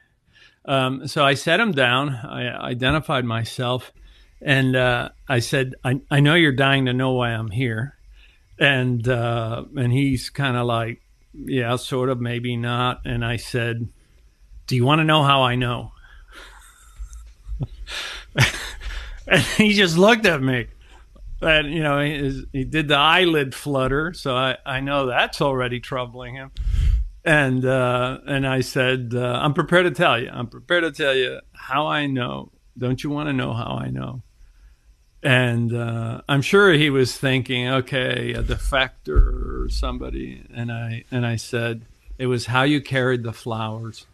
Um, 0.65 1.07
so 1.07 1.23
I 1.23 1.35
set 1.35 1.59
him 1.59 1.71
down. 1.71 2.09
I 2.09 2.47
identified 2.49 3.25
myself, 3.25 3.91
and 4.41 4.75
uh, 4.75 5.09
I 5.27 5.39
said, 5.39 5.75
I, 5.83 6.01
I 6.09 6.19
know 6.19 6.33
you're 6.33 6.51
dying 6.51 6.85
to 6.85 6.93
know 6.93 7.11
why 7.11 7.29
I'm 7.29 7.51
here. 7.51 7.95
And 8.57 9.07
uh, 9.07 9.65
and 9.75 9.91
he's 9.91 10.29
kind 10.29 10.55
of 10.55 10.65
like, 10.65 11.01
yeah, 11.33 11.75
sort 11.75 12.09
of, 12.09 12.21
maybe 12.21 12.55
not. 12.55 13.01
And 13.05 13.23
I 13.23 13.35
said, 13.35 13.89
do 14.65 14.75
you 14.75 14.85
want 14.85 14.99
to 14.99 15.03
know 15.03 15.23
how 15.23 15.43
I 15.43 15.55
know? 15.55 15.91
and 19.27 19.41
he 19.57 19.73
just 19.73 19.97
looked 19.97 20.25
at 20.25 20.41
me. 20.41 20.67
And, 21.41 21.71
you 21.71 21.83
know, 21.83 21.99
he, 21.99 22.45
he 22.53 22.63
did 22.63 22.87
the 22.87 22.95
eyelid 22.95 23.53
flutter. 23.53 24.13
So 24.13 24.35
I, 24.35 24.57
I 24.65 24.79
know 24.79 25.07
that's 25.07 25.41
already 25.41 25.81
troubling 25.81 26.35
him 26.35 26.51
and 27.25 27.65
uh, 27.65 28.19
and 28.27 28.47
I 28.47 28.61
said, 28.61 29.13
uh, 29.15 29.39
I'm 29.41 29.53
prepared 29.53 29.85
to 29.85 29.91
tell 29.91 30.19
you. 30.19 30.29
I'm 30.31 30.47
prepared 30.47 30.83
to 30.83 30.91
tell 30.91 31.15
you 31.15 31.39
how 31.53 31.87
I 31.87 32.05
know. 32.05 32.51
Don't 32.77 33.03
you 33.03 33.09
want 33.09 33.29
to 33.29 33.33
know 33.33 33.53
how 33.53 33.79
I 33.81 33.89
know? 33.89 34.21
And 35.23 35.73
uh, 35.73 36.21
I'm 36.29 36.43
sure 36.43 36.71
he 36.73 36.91
was 36.91 37.17
thinking, 37.17 37.67
okay, 37.67 38.33
a 38.33 38.43
defector 38.43 39.63
or 39.63 39.69
somebody. 39.69 40.45
And 40.53 40.71
I 40.71 41.03
and 41.09 41.25
I 41.25 41.37
said, 41.37 41.85
it 42.19 42.27
was 42.27 42.45
how 42.45 42.61
you 42.61 42.79
carried 42.79 43.23
the 43.23 43.33
flowers. 43.33 44.05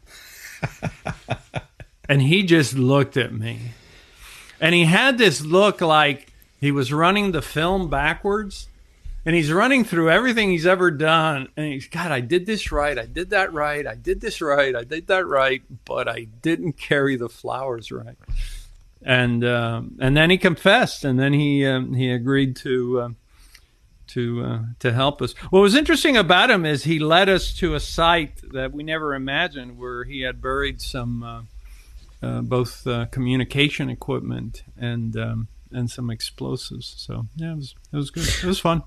and 2.09 2.21
he 2.21 2.43
just 2.43 2.75
looked 2.75 3.17
at 3.17 3.33
me, 3.33 3.71
and 4.61 4.73
he 4.73 4.85
had 4.85 5.17
this 5.17 5.41
look 5.41 5.81
like 5.81 6.31
he 6.61 6.71
was 6.71 6.93
running 6.93 7.31
the 7.31 7.41
film 7.41 7.89
backwards 7.89 8.67
and 9.25 9.35
he's 9.35 9.51
running 9.51 9.83
through 9.83 10.09
everything 10.09 10.49
he's 10.49 10.65
ever 10.65 10.91
done. 10.91 11.47
And 11.55 11.73
he's 11.73 11.87
god 11.87 12.11
i 12.11 12.21
did 12.21 12.45
this 12.45 12.71
right. 12.71 12.97
I 12.97 13.05
did 13.05 13.29
that 13.31 13.53
right. 13.53 13.85
I 13.85 13.95
did 13.95 14.21
this 14.21 14.41
right. 14.41 14.75
I 14.75 14.83
did 14.83 15.07
that 15.07 15.27
right. 15.27 15.61
But 15.85 16.07
i 16.07 16.25
didn't 16.41 16.73
carry 16.73 17.15
the 17.15 17.29
flowers 17.29 17.91
right. 17.91 18.17
And 19.03 19.43
um, 19.43 19.97
and 19.99 20.15
then 20.15 20.29
he 20.29 20.37
confessed. 20.37 21.03
And 21.03 21.19
then 21.19 21.33
he 21.33 21.65
um, 21.65 21.93
he 21.93 22.11
agreed 22.11 22.55
to 22.57 22.99
uh, 22.99 23.09
to 24.07 24.43
uh, 24.43 24.59
to 24.79 24.93
help 24.93 25.21
us. 25.21 25.33
What 25.49 25.61
was 25.61 25.75
interesting 25.75 26.17
about 26.17 26.51
him 26.51 26.65
is 26.65 26.83
he 26.83 26.99
led 26.99 27.29
us 27.29 27.53
to 27.55 27.75
a 27.75 27.79
site 27.79 28.41
that 28.51 28.71
we 28.73 28.83
never 28.83 29.15
imagined 29.15 29.77
where 29.77 30.03
he 30.03 30.21
had 30.21 30.41
buried 30.41 30.81
some 30.81 31.23
uh, 31.23 31.41
uh 32.21 32.41
both 32.41 32.85
uh, 32.85 33.05
communication 33.05 33.89
equipment 33.89 34.63
and 34.77 35.17
um, 35.17 35.47
and 35.71 35.89
some 35.89 36.11
explosives. 36.11 36.93
So 36.97 37.27
yeah 37.35 37.53
it 37.53 37.55
was 37.55 37.75
it 37.91 37.95
was 37.95 38.11
good. 38.11 38.27
It 38.27 38.43
was 38.43 38.59
fun 38.59 38.83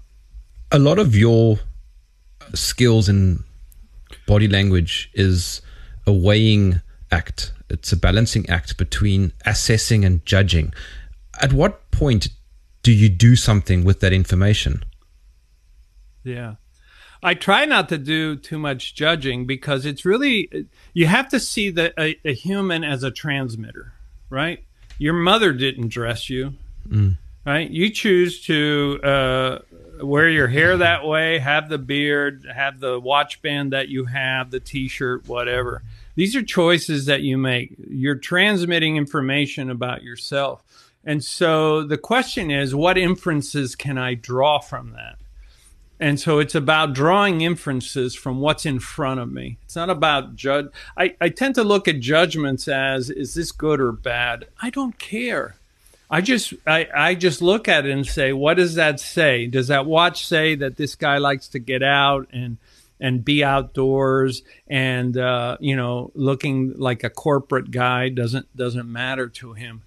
a 0.70 0.78
lot 0.78 0.98
of 0.98 1.14
your 1.14 1.58
skills 2.54 3.08
in 3.08 3.42
body 4.26 4.48
language 4.48 5.10
is 5.14 5.60
a 6.06 6.12
weighing 6.12 6.80
act. 7.10 7.52
It's 7.70 7.92
a 7.92 7.96
balancing 7.96 8.48
act 8.48 8.76
between 8.76 9.32
assessing 9.46 10.04
and 10.04 10.24
judging. 10.26 10.72
At 11.40 11.52
what 11.52 11.90
point 11.90 12.28
do 12.82 12.92
you 12.92 13.08
do 13.08 13.36
something 13.36 13.84
with 13.84 14.00
that 14.00 14.12
information? 14.12 14.84
Yeah. 16.22 16.54
I 17.22 17.32
try 17.32 17.64
not 17.64 17.88
to 17.88 17.96
do 17.96 18.36
too 18.36 18.58
much 18.58 18.94
judging 18.94 19.46
because 19.46 19.86
it's 19.86 20.04
really 20.04 20.66
you 20.92 21.06
have 21.06 21.28
to 21.30 21.40
see 21.40 21.70
the 21.70 21.98
a, 21.98 22.16
a 22.22 22.34
human 22.34 22.84
as 22.84 23.02
a 23.02 23.10
transmitter, 23.10 23.94
right? 24.28 24.62
Your 24.98 25.14
mother 25.14 25.54
didn't 25.54 25.88
dress 25.88 26.28
you, 26.28 26.52
mm. 26.86 27.16
right? 27.46 27.70
You 27.70 27.88
choose 27.90 28.42
to 28.42 29.00
uh, 29.02 29.58
wear 30.00 30.28
your 30.28 30.48
hair 30.48 30.76
that 30.78 31.04
way, 31.04 31.38
have 31.38 31.68
the 31.68 31.78
beard, 31.78 32.46
have 32.52 32.80
the 32.80 32.98
watch 32.98 33.42
band 33.42 33.72
that 33.72 33.88
you 33.88 34.04
have, 34.04 34.50
the 34.50 34.60
t-shirt, 34.60 35.28
whatever. 35.28 35.82
These 36.16 36.36
are 36.36 36.42
choices 36.42 37.06
that 37.06 37.22
you 37.22 37.38
make. 37.38 37.74
You're 37.88 38.14
transmitting 38.14 38.96
information 38.96 39.70
about 39.70 40.02
yourself. 40.02 40.62
And 41.04 41.22
so 41.22 41.82
the 41.82 41.98
question 41.98 42.50
is, 42.50 42.74
what 42.74 42.96
inferences 42.96 43.76
can 43.76 43.98
I 43.98 44.14
draw 44.14 44.58
from 44.58 44.92
that? 44.92 45.16
And 46.00 46.18
so 46.18 46.38
it's 46.38 46.54
about 46.54 46.92
drawing 46.92 47.40
inferences 47.40 48.14
from 48.14 48.40
what's 48.40 48.66
in 48.66 48.80
front 48.80 49.20
of 49.20 49.30
me. 49.30 49.58
It's 49.64 49.76
not 49.76 49.90
about 49.90 50.34
judge. 50.34 50.66
I, 50.96 51.14
I 51.20 51.28
tend 51.28 51.54
to 51.54 51.64
look 51.64 51.86
at 51.88 52.00
judgments 52.00 52.68
as, 52.68 53.10
is 53.10 53.34
this 53.34 53.52
good 53.52 53.80
or 53.80 53.92
bad? 53.92 54.46
I 54.60 54.70
don't 54.70 54.98
care. 54.98 55.56
I 56.10 56.20
just 56.20 56.54
I, 56.66 56.88
I 56.94 57.14
just 57.14 57.42
look 57.42 57.68
at 57.68 57.86
it 57.86 57.90
and 57.90 58.06
say, 58.06 58.32
what 58.32 58.54
does 58.54 58.74
that 58.74 59.00
say? 59.00 59.46
Does 59.46 59.68
that 59.68 59.86
watch 59.86 60.26
say 60.26 60.54
that 60.56 60.76
this 60.76 60.94
guy 60.94 61.18
likes 61.18 61.48
to 61.48 61.58
get 61.58 61.82
out 61.82 62.28
and 62.32 62.58
and 63.00 63.24
be 63.24 63.42
outdoors 63.42 64.42
and 64.68 65.16
uh, 65.16 65.56
you 65.60 65.76
know 65.76 66.10
looking 66.14 66.74
like 66.78 67.04
a 67.04 67.10
corporate 67.10 67.70
guy 67.70 68.08
doesn't 68.08 68.54
doesn't 68.56 68.90
matter 68.90 69.28
to 69.28 69.52
him. 69.54 69.82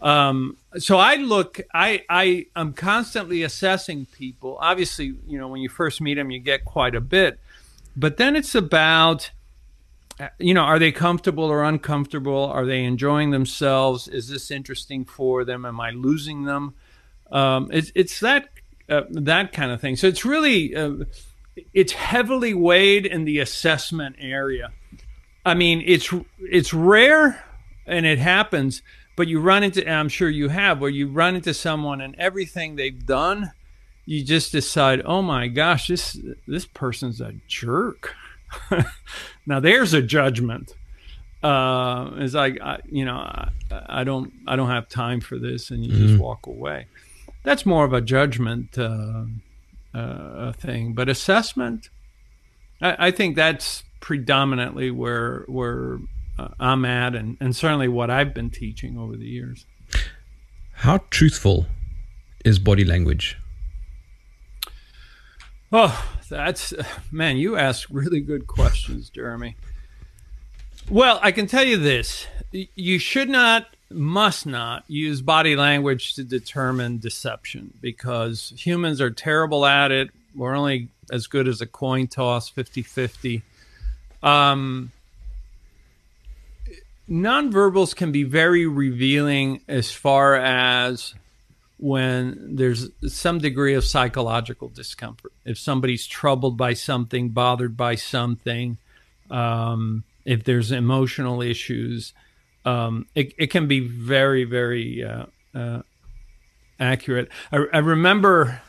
Um, 0.00 0.56
so 0.78 0.96
I 0.98 1.16
look, 1.16 1.60
I 1.74 2.04
I 2.08 2.46
am 2.54 2.72
constantly 2.72 3.42
assessing 3.42 4.06
people. 4.06 4.56
Obviously, 4.60 5.14
you 5.26 5.38
know 5.38 5.48
when 5.48 5.60
you 5.60 5.68
first 5.68 6.00
meet 6.00 6.14
them, 6.14 6.30
you 6.30 6.38
get 6.38 6.64
quite 6.64 6.94
a 6.94 7.00
bit, 7.00 7.38
but 7.96 8.16
then 8.16 8.36
it's 8.36 8.54
about 8.54 9.30
you 10.38 10.54
know, 10.54 10.62
are 10.62 10.78
they 10.78 10.92
comfortable 10.92 11.44
or 11.44 11.64
uncomfortable? 11.64 12.44
Are 12.44 12.66
they 12.66 12.84
enjoying 12.84 13.30
themselves? 13.30 14.08
Is 14.08 14.28
this 14.28 14.50
interesting 14.50 15.04
for 15.04 15.44
them? 15.44 15.64
Am 15.64 15.80
I 15.80 15.90
losing 15.90 16.44
them? 16.44 16.74
Um, 17.30 17.68
it's 17.72 17.92
it's 17.94 18.20
that 18.20 18.48
uh, 18.88 19.02
that 19.10 19.52
kind 19.52 19.70
of 19.70 19.80
thing. 19.80 19.96
So 19.96 20.06
it's 20.06 20.24
really 20.24 20.74
uh, 20.74 21.04
it's 21.74 21.92
heavily 21.92 22.54
weighed 22.54 23.06
in 23.06 23.24
the 23.24 23.38
assessment 23.38 24.16
area. 24.18 24.72
I 25.44 25.54
mean, 25.54 25.82
it's 25.84 26.12
it's 26.40 26.74
rare 26.74 27.44
and 27.86 28.04
it 28.04 28.18
happens, 28.18 28.82
but 29.16 29.28
you 29.28 29.40
run 29.40 29.62
into, 29.62 29.88
I'm 29.88 30.08
sure 30.08 30.28
you 30.28 30.48
have, 30.48 30.80
where 30.80 30.90
you 30.90 31.08
run 31.08 31.36
into 31.36 31.54
someone 31.54 32.00
and 32.00 32.14
everything 32.16 32.76
they've 32.76 33.06
done, 33.06 33.52
you 34.04 34.24
just 34.24 34.52
decide, 34.52 35.02
oh 35.04 35.22
my 35.22 35.48
gosh, 35.48 35.88
this 35.88 36.18
this 36.46 36.66
person's 36.66 37.20
a 37.20 37.34
jerk. 37.46 38.14
Now 39.46 39.60
there's 39.60 39.94
a 39.94 40.02
judgment. 40.02 40.74
Uh, 41.42 42.10
it's 42.16 42.34
like 42.34 42.60
I, 42.60 42.80
you 42.90 43.04
know, 43.04 43.16
I, 43.16 43.50
I 43.70 44.04
don't 44.04 44.32
I 44.46 44.56
don't 44.56 44.70
have 44.70 44.88
time 44.88 45.20
for 45.20 45.38
this, 45.38 45.70
and 45.70 45.84
you 45.84 45.92
Mm-hmm. 45.92 46.06
just 46.08 46.18
walk 46.20 46.46
away. 46.46 46.86
That's 47.44 47.64
more 47.64 47.84
of 47.84 47.92
a 47.92 48.00
judgment 48.00 48.76
uh, 48.76 49.24
uh, 49.94 50.52
thing, 50.52 50.92
but 50.94 51.08
assessment. 51.08 51.88
I, 52.82 53.06
I 53.08 53.10
think 53.12 53.36
that's 53.36 53.84
predominantly 54.00 54.90
where 54.90 55.44
where 55.46 55.98
uh, 56.38 56.48
I'm 56.60 56.84
at, 56.84 57.14
and, 57.14 57.36
and 57.40 57.54
certainly 57.54 57.88
what 57.88 58.10
I've 58.10 58.34
been 58.34 58.50
teaching 58.50 58.98
over 58.98 59.16
the 59.16 59.26
years. 59.26 59.66
How 60.72 60.98
truthful 61.10 61.66
is 62.44 62.58
body 62.58 62.84
language? 62.84 63.36
Oh, 65.72 66.17
that's 66.28 66.74
man, 67.10 67.36
you 67.36 67.56
ask 67.56 67.88
really 67.90 68.20
good 68.20 68.46
questions, 68.46 69.10
Jeremy. 69.10 69.56
Well, 70.90 71.18
I 71.22 71.32
can 71.32 71.46
tell 71.46 71.64
you 71.64 71.76
this. 71.76 72.26
You 72.52 72.98
should 72.98 73.28
not 73.28 73.66
must 73.90 74.46
not 74.46 74.84
use 74.86 75.22
body 75.22 75.56
language 75.56 76.14
to 76.14 76.24
determine 76.24 76.98
deception 76.98 77.72
because 77.80 78.52
humans 78.56 79.00
are 79.00 79.10
terrible 79.10 79.64
at 79.64 79.90
it. 79.90 80.10
We're 80.34 80.54
only 80.54 80.88
as 81.10 81.26
good 81.26 81.48
as 81.48 81.60
a 81.60 81.66
coin 81.66 82.06
toss 82.06 82.50
50-50. 82.50 83.42
Um 84.22 84.92
nonverbals 87.08 87.96
can 87.96 88.12
be 88.12 88.22
very 88.22 88.66
revealing 88.66 89.62
as 89.68 89.90
far 89.90 90.36
as 90.36 91.14
when 91.78 92.56
there's 92.56 92.90
some 93.06 93.38
degree 93.38 93.74
of 93.74 93.84
psychological 93.84 94.68
discomfort. 94.68 95.32
If 95.44 95.58
somebody's 95.58 96.06
troubled 96.06 96.56
by 96.56 96.74
something, 96.74 97.30
bothered 97.30 97.76
by 97.76 97.94
something, 97.94 98.78
um, 99.30 100.04
if 100.24 100.44
there's 100.44 100.72
emotional 100.72 101.40
issues, 101.40 102.12
um, 102.64 103.06
it, 103.14 103.32
it 103.38 103.46
can 103.48 103.68
be 103.68 103.80
very, 103.80 104.44
very 104.44 105.04
uh, 105.04 105.26
uh, 105.54 105.82
accurate. 106.78 107.30
I, 107.52 107.64
I 107.72 107.78
remember. 107.78 108.60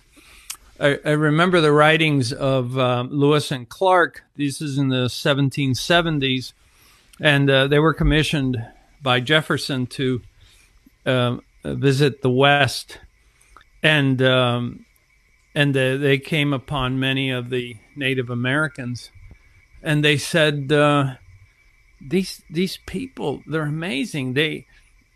I, 0.82 1.12
remember 1.12 1.60
the 1.60 1.74
writings 1.74 2.32
of 2.32 2.80
um, 2.80 3.10
Lewis 3.10 3.52
and 3.52 3.68
Clark. 3.68 4.24
This 4.38 4.62
is 4.62 4.78
in 4.78 4.88
the 4.88 5.08
1770s, 5.08 6.54
and 7.20 7.50
uh, 7.50 7.68
they 7.68 7.80
were 7.80 7.94
commissioned 7.94 8.66
by 9.02 9.20
Jefferson 9.20 9.88
to 9.88 10.22
um, 11.06 11.42
visit 11.64 12.22
the 12.22 12.30
West, 12.30 13.00
and 13.84 14.22
um, 14.22 14.86
and 15.56 15.76
uh, 15.76 15.98
they 15.98 16.18
came 16.18 16.54
upon 16.54 17.00
many 17.00 17.30
of 17.30 17.50
the 17.50 17.78
Native 17.96 18.30
Americans, 18.30 19.12
and 19.82 20.04
they 20.04 20.18
said, 20.18 20.72
uh, 20.72 21.16
"These 22.02 22.42
these 22.50 22.78
people, 22.86 23.42
they're 23.48 23.64
amazing. 23.64 24.34
They 24.34 24.66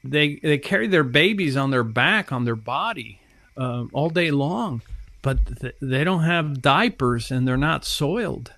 they 0.04 0.40
they 0.42 0.58
carry 0.58 0.88
their 0.88 1.04
babies 1.04 1.56
on 1.56 1.72
their 1.72 1.84
back, 1.84 2.32
on 2.32 2.46
their 2.46 2.56
body, 2.56 3.20
uh, 3.58 3.86
all 3.94 4.10
day 4.10 4.32
long, 4.32 4.82
but 5.22 5.60
th- 5.62 5.76
they 5.82 6.04
don't 6.04 6.24
have 6.24 6.62
diapers, 6.62 7.32
and 7.32 7.48
they're 7.48 7.58
not 7.58 7.86
soiled." 7.86 8.54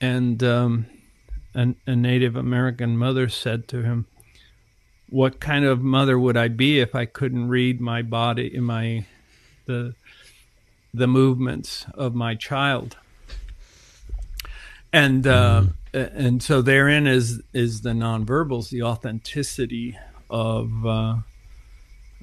And 0.00 0.42
um, 0.42 0.86
a 1.54 1.96
Native 1.96 2.36
American 2.36 2.96
mother 2.98 3.28
said 3.28 3.68
to 3.68 3.82
him, 3.82 4.06
what 5.10 5.40
kind 5.40 5.64
of 5.64 5.82
mother 5.82 6.18
would 6.18 6.36
I 6.36 6.48
be 6.48 6.80
if 6.80 6.94
I 6.94 7.04
couldn't 7.04 7.48
read 7.48 7.80
my 7.80 8.02
body 8.02 8.58
my 8.58 9.04
the 9.66 9.94
the 10.92 11.06
movements 11.06 11.86
of 11.94 12.14
my 12.14 12.34
child? 12.34 12.96
And 14.92 15.26
uh, 15.26 15.64
and 15.92 16.42
so 16.42 16.62
therein 16.62 17.06
is 17.06 17.42
is 17.52 17.82
the 17.82 17.90
nonverbals 17.90 18.70
the 18.70 18.82
authenticity 18.82 19.98
of 20.30 20.86
uh, 20.86 21.16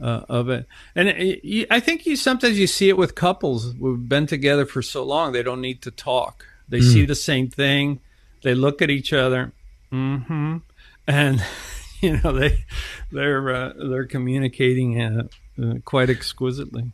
uh, 0.02 0.22
of 0.30 0.50
it. 0.50 0.66
And 0.96 1.10
it, 1.10 1.68
I 1.70 1.80
think 1.80 2.06
you 2.06 2.16
sometimes 2.16 2.58
you 2.58 2.68
see 2.68 2.90
it 2.90 2.98
with 2.98 3.16
couples. 3.16 3.74
Who've 3.80 4.08
been 4.08 4.28
together 4.28 4.66
for 4.66 4.82
so 4.82 5.04
long 5.04 5.32
they 5.32 5.44
don't 5.44 5.62
need 5.62 5.82
to 5.84 5.92
talk. 5.92 6.46
They 6.70 6.80
see 6.80 7.06
the 7.06 7.16
same 7.16 7.50
thing. 7.50 8.00
They 8.44 8.56
look 8.56 8.82
at 8.82 8.90
each 8.90 9.12
other. 9.12 9.52
Mm-hmm. 9.92 10.58
and 11.06 11.44
you 12.04 12.20
know 12.24 12.32
they 12.32 12.66
they're 13.12 13.54
uh, 13.54 13.74
they're 13.78 14.06
communicating 14.06 15.00
uh, 15.00 15.28
uh, 15.62 15.76
quite 15.86 16.10
exquisitely. 16.10 16.92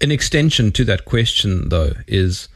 An 0.00 0.10
extension 0.10 0.72
to 0.72 0.84
that 0.84 1.04
question, 1.04 1.68
though, 1.68 1.92
is 2.06 2.48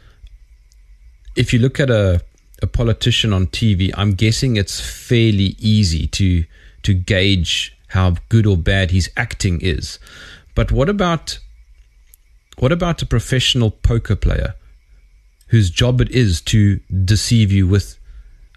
if 1.37 1.53
you 1.53 1.59
look 1.59 1.79
at 1.79 1.91
a, 1.91 2.21
a 2.63 2.67
politician 2.67 3.33
on 3.33 3.47
TV, 3.47 3.93
I'm 3.95 4.15
guessing 4.15 4.57
it's 4.57 4.81
fairly 4.81 5.55
easy 5.59 6.07
to 6.09 6.45
to 6.83 6.95
gauge 6.95 7.77
how 7.89 8.17
good 8.29 8.47
or 8.47 8.57
bad 8.57 8.91
his 8.91 9.11
acting 9.17 9.61
is. 9.61 9.99
But 10.55 10.73
what 10.73 10.89
about 10.89 11.39
what 12.59 12.73
about 12.73 13.03
a 13.03 13.07
professional 13.07 13.71
poker 13.71 14.17
player 14.17 14.55
whose 15.49 15.71
job 15.71 16.01
it 16.01 16.11
is 16.11 16.41
to 16.43 16.81
deceive 17.05 17.53
you 17.53 17.67
with 17.67 17.99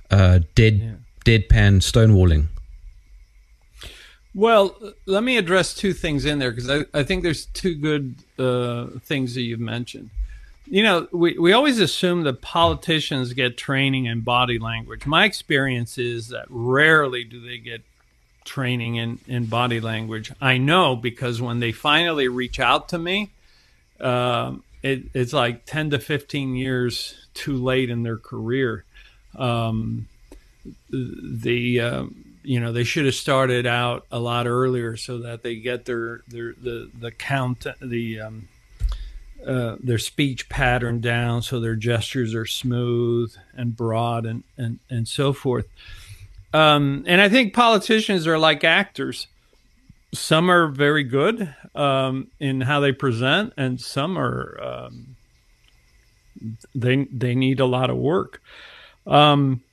uh, 0.10 0.40
dead 0.56 1.04
deadpan 1.26 1.82
stonewalling? 1.82 2.48
Well, 4.34 4.78
let 5.06 5.24
me 5.24 5.38
address 5.38 5.74
two 5.74 5.94
things 5.94 6.26
in 6.26 6.40
there 6.40 6.52
because 6.52 6.70
I, 6.70 6.86
I 6.94 7.04
think 7.04 7.24
there's 7.24 7.46
two 7.48 7.76
good 7.76 8.16
uh, 8.40 8.88
things 9.02 9.36
that 9.36 9.42
you've 9.42 9.60
mentioned. 9.60 10.10
You 10.68 10.84
know, 10.84 11.08
we, 11.12 11.38
we 11.38 11.52
always 11.52 11.80
assume 11.80 12.24
that 12.24 12.42
politicians 12.42 13.34
get 13.34 13.58
training 13.58 14.06
in 14.06 14.22
body 14.22 14.58
language. 14.58 15.06
My 15.06 15.26
experience 15.26 15.98
is 15.98 16.30
that 16.30 16.46
rarely 16.50 17.26
do 17.26 17.42
they 17.42 17.58
get 17.58 17.82
training 18.46 18.96
in, 18.96 19.20
in 19.28 19.46
body 19.48 19.82
language. 19.82 20.32
I 20.40 20.58
know 20.58 20.96
because 20.96 21.42
when 21.42 21.60
they 21.60 21.74
finally 21.74 22.30
reach 22.30 22.60
out 22.60 22.88
to 22.90 22.98
me, 22.98 23.32
um, 24.00 24.64
it, 24.82 25.04
it's 25.14 25.34
like 25.34 25.66
10 25.66 25.92
to 25.92 26.00
15 26.00 26.56
years 26.56 27.16
too 27.34 27.58
late 27.58 27.90
in 27.90 28.04
their 28.04 28.18
career. 28.18 28.86
Um, 29.36 30.08
the 30.90 31.80
uh, 31.80 32.06
you 32.44 32.60
know 32.60 32.72
they 32.72 32.84
should 32.84 33.06
have 33.06 33.16
started 33.16 33.66
out 33.66 34.06
a 34.12 34.20
lot 34.20 34.48
earlier 34.48 34.98
so 34.98 35.20
that 35.20 35.44
they 35.44 35.56
get 35.56 35.86
their 35.86 36.22
their 36.28 36.54
the 36.54 36.90
the 37.00 37.12
count 37.12 37.66
the 37.82 38.20
um, 38.20 38.48
uh, 39.46 39.76
their 39.80 39.98
speech 39.98 40.50
pattern 40.50 41.02
down 41.02 41.42
so 41.42 41.60
their 41.60 41.76
gestures 41.76 42.36
are 42.36 42.46
smooth 42.46 43.34
and 43.56 43.76
broad 43.76 44.26
and 44.26 44.44
and 44.58 44.80
and 44.90 45.08
so 45.08 45.34
forth. 45.34 45.68
Um, 46.54 47.04
and 47.08 47.22
I 47.22 47.30
think 47.30 47.54
politicians 47.54 48.28
are 48.28 48.38
like 48.38 48.64
actors. 48.64 49.28
Some 50.14 50.52
are 50.52 50.68
very 50.68 51.04
good 51.04 51.56
um, 51.74 52.28
in 52.40 52.62
how 52.62 52.82
they 52.82 52.92
present, 52.92 53.54
and 53.56 53.80
some 53.80 54.18
are 54.18 54.60
um, 54.62 55.16
they 56.76 57.06
they 57.06 57.36
need 57.36 57.60
a 57.60 57.66
lot 57.66 57.90
of 57.90 57.98
work. 57.98 58.42
Um, 59.08 59.64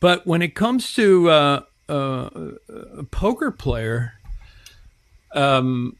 but 0.00 0.26
when 0.26 0.42
it 0.42 0.54
comes 0.54 0.94
to 0.94 1.28
uh, 1.28 1.62
uh, 1.88 2.30
a 2.98 3.04
poker 3.04 3.50
player, 3.50 4.14
um, 5.34 5.96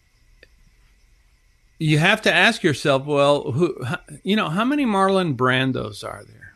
you 1.79 1.99
have 1.99 2.23
to 2.23 2.33
ask 2.33 2.63
yourself, 2.63 3.05
well, 3.05 3.53
who, 3.53 3.85
you 4.23 4.37
know, 4.37 4.49
how 4.49 4.65
many 4.65 4.87
Marlon 4.87 5.37
Brandos 5.37 6.05
are 6.05 6.25
there? 6.25 6.55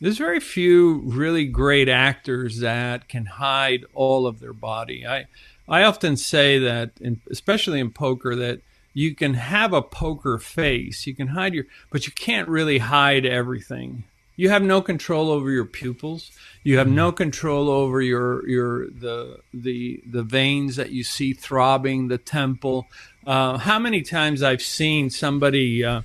There's 0.00 0.18
very 0.18 0.40
few 0.40 1.00
really 1.04 1.46
great 1.46 1.88
actors 1.88 2.58
that 2.58 3.08
can 3.08 3.24
hide 3.24 3.86
all 3.94 4.26
of 4.26 4.40
their 4.40 4.52
body. 4.52 5.06
I, 5.06 5.26
I 5.68 5.84
often 5.84 6.16
say 6.16 6.58
that, 6.58 6.90
in, 7.00 7.22
especially 7.30 7.80
in 7.80 7.92
poker, 7.92 8.36
that 8.36 8.60
you 8.92 9.14
can 9.14 9.34
have 9.34 9.72
a 9.72 9.80
poker 9.80 10.38
face, 10.38 11.06
you 11.06 11.14
can 11.14 11.28
hide 11.28 11.54
your, 11.54 11.64
but 11.90 12.06
you 12.06 12.12
can't 12.12 12.48
really 12.48 12.78
hide 12.78 13.24
everything 13.24 14.04
you 14.36 14.50
have 14.50 14.62
no 14.62 14.80
control 14.82 15.30
over 15.30 15.50
your 15.50 15.64
pupils. 15.64 16.30
You 16.62 16.78
have 16.78 16.88
no 16.88 17.12
control 17.12 17.70
over 17.70 18.00
your 18.02 18.46
your 18.48 18.90
the 18.90 19.40
the 19.54 20.02
the 20.06 20.22
veins 20.22 20.76
that 20.76 20.90
you 20.90 21.04
see 21.04 21.32
throbbing 21.32 22.08
the 22.08 22.18
temple. 22.18 22.86
Uh, 23.26 23.58
how 23.58 23.78
many 23.78 24.02
times 24.02 24.40
i've 24.42 24.62
seen 24.62 25.10
somebody 25.10 25.84
uh, 25.84 26.02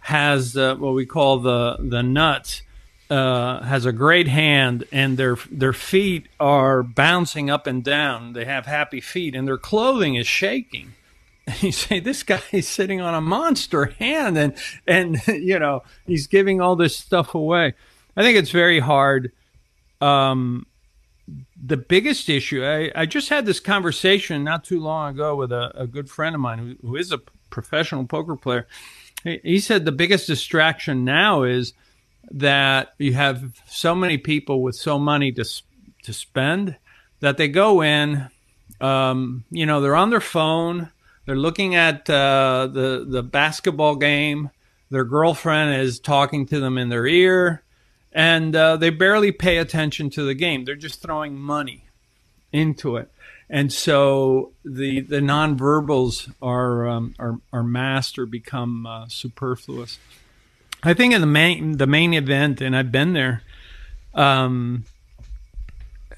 has 0.00 0.56
uh, 0.56 0.74
what 0.76 0.94
we 0.94 1.06
call 1.06 1.38
the 1.38 1.76
the 1.78 2.02
nuts 2.02 2.62
uh, 3.10 3.62
has 3.62 3.86
a 3.86 3.92
great 3.92 4.28
hand 4.28 4.84
and 4.92 5.16
their 5.16 5.36
their 5.50 5.72
feet 5.72 6.26
are 6.38 6.82
bouncing 6.82 7.50
up 7.50 7.66
and 7.66 7.82
down. 7.82 8.32
They 8.32 8.44
have 8.44 8.66
happy 8.66 9.00
feet 9.00 9.34
and 9.34 9.46
their 9.46 9.58
clothing 9.58 10.14
is 10.14 10.26
shaking 10.26 10.92
you 11.60 11.72
say 11.72 12.00
this 12.00 12.22
guy 12.22 12.42
is 12.52 12.68
sitting 12.68 13.00
on 13.00 13.14
a 13.14 13.20
monster 13.20 13.86
hand 13.98 14.36
and 14.38 14.54
and 14.86 15.20
you 15.28 15.58
know 15.58 15.82
he's 16.06 16.26
giving 16.26 16.60
all 16.60 16.76
this 16.76 16.96
stuff 16.96 17.34
away 17.34 17.74
i 18.16 18.22
think 18.22 18.36
it's 18.36 18.50
very 18.50 18.80
hard 18.80 19.32
um 20.00 20.66
the 21.62 21.76
biggest 21.76 22.28
issue, 22.28 22.64
I, 22.64 22.90
I 22.94 23.06
just 23.06 23.28
had 23.28 23.46
this 23.46 23.60
conversation 23.60 24.44
not 24.44 24.64
too 24.64 24.80
long 24.80 25.14
ago 25.14 25.36
with 25.36 25.52
a, 25.52 25.72
a 25.74 25.86
good 25.86 26.10
friend 26.10 26.34
of 26.34 26.40
mine 26.40 26.58
who, 26.58 26.88
who 26.88 26.96
is 26.96 27.12
a 27.12 27.20
professional 27.50 28.06
poker 28.06 28.36
player. 28.36 28.66
He, 29.24 29.40
he 29.42 29.60
said 29.60 29.84
the 29.84 29.92
biggest 29.92 30.26
distraction 30.26 31.04
now 31.04 31.42
is 31.42 31.72
that 32.30 32.94
you 32.98 33.12
have 33.14 33.60
so 33.66 33.94
many 33.94 34.18
people 34.18 34.62
with 34.62 34.76
so 34.76 34.98
money 34.98 35.32
to 35.32 35.44
to 36.02 36.12
spend 36.12 36.76
that 37.20 37.36
they 37.36 37.48
go 37.48 37.82
in, 37.82 38.28
um, 38.80 39.44
you 39.50 39.66
know, 39.66 39.82
they're 39.82 39.96
on 39.96 40.08
their 40.08 40.20
phone, 40.20 40.90
they're 41.30 41.36
looking 41.36 41.76
at 41.76 42.10
uh, 42.10 42.66
the 42.72 43.06
the 43.08 43.22
basketball 43.22 43.94
game, 43.94 44.50
their 44.90 45.04
girlfriend 45.04 45.80
is 45.80 46.00
talking 46.00 46.44
to 46.46 46.58
them 46.58 46.76
in 46.76 46.88
their 46.88 47.06
ear, 47.06 47.62
and 48.12 48.56
uh, 48.56 48.76
they 48.76 48.90
barely 48.90 49.30
pay 49.30 49.58
attention 49.58 50.10
to 50.10 50.24
the 50.24 50.34
game. 50.34 50.64
They're 50.64 50.74
just 50.74 51.00
throwing 51.00 51.38
money 51.38 51.84
into 52.52 52.96
it, 52.96 53.12
and 53.48 53.72
so 53.72 54.50
the 54.64 55.02
the 55.02 55.20
nonverbals 55.20 56.34
are 56.42 56.88
um, 56.88 57.14
are 57.20 57.38
are 57.52 57.62
masked 57.62 58.18
or 58.18 58.26
become 58.26 58.84
uh, 58.84 59.06
superfluous. 59.06 60.00
I 60.82 60.94
think 60.94 61.14
in 61.14 61.20
the 61.20 61.28
main 61.28 61.76
the 61.76 61.86
main 61.86 62.12
event, 62.12 62.60
and 62.60 62.76
I've 62.76 62.90
been 62.90 63.12
there. 63.12 63.44
Um, 64.14 64.84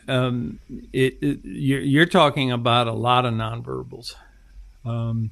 um, 0.08 0.58
it, 0.94 1.18
it, 1.20 1.40
you're, 1.44 1.80
you're, 1.80 2.06
talking 2.06 2.50
about 2.50 2.88
a 2.88 2.92
lot 2.92 3.26
of 3.26 3.34
nonverbals. 3.34 4.14
Um, 4.84 5.30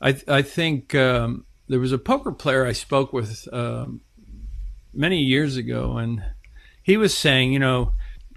I 0.00 0.20
I 0.26 0.42
think 0.42 0.94
um, 0.94 1.44
there 1.68 1.80
was 1.80 1.92
a 1.92 1.98
poker 1.98 2.32
player 2.32 2.66
I 2.66 2.72
spoke 2.72 3.12
with 3.12 3.48
uh, 3.52 3.86
many 4.92 5.20
years 5.20 5.56
ago, 5.56 5.98
and 5.98 6.22
he 6.82 6.96
was 6.96 7.16
saying, 7.16 7.52
you 7.52 7.58
know, 7.58 7.92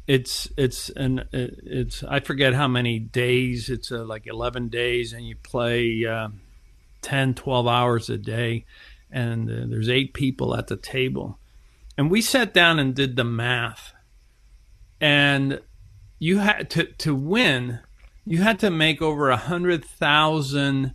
it's 0.07 0.49
it's 0.57 0.89
an 0.89 1.25
it's 1.31 2.03
I 2.03 2.19
forget 2.19 2.53
how 2.53 2.67
many 2.67 2.99
days. 2.99 3.69
It's 3.69 3.91
uh, 3.91 4.03
like 4.03 4.27
eleven 4.27 4.69
days, 4.69 5.13
and 5.13 5.27
you 5.27 5.35
play 5.35 6.05
uh, 6.05 6.29
10, 7.03 7.35
12 7.35 7.67
hours 7.67 8.09
a 8.09 8.17
day 8.17 8.65
and 9.13 9.49
uh, 9.49 9.67
there's 9.67 9.89
eight 9.89 10.13
people 10.13 10.55
at 10.55 10.67
the 10.67 10.75
table. 10.75 11.37
And 11.95 12.09
we 12.09 12.21
sat 12.21 12.53
down 12.53 12.79
and 12.79 12.95
did 12.95 13.15
the 13.15 13.23
math. 13.23 13.93
And 14.99 15.61
you 16.17 16.39
had 16.39 16.69
to, 16.71 16.85
to 16.85 17.13
win, 17.13 17.79
you 18.25 18.41
had 18.41 18.59
to 18.59 18.69
make 18.69 19.01
over 19.01 19.29
a 19.29 19.37
hundred 19.37 19.83
thousand 19.83 20.93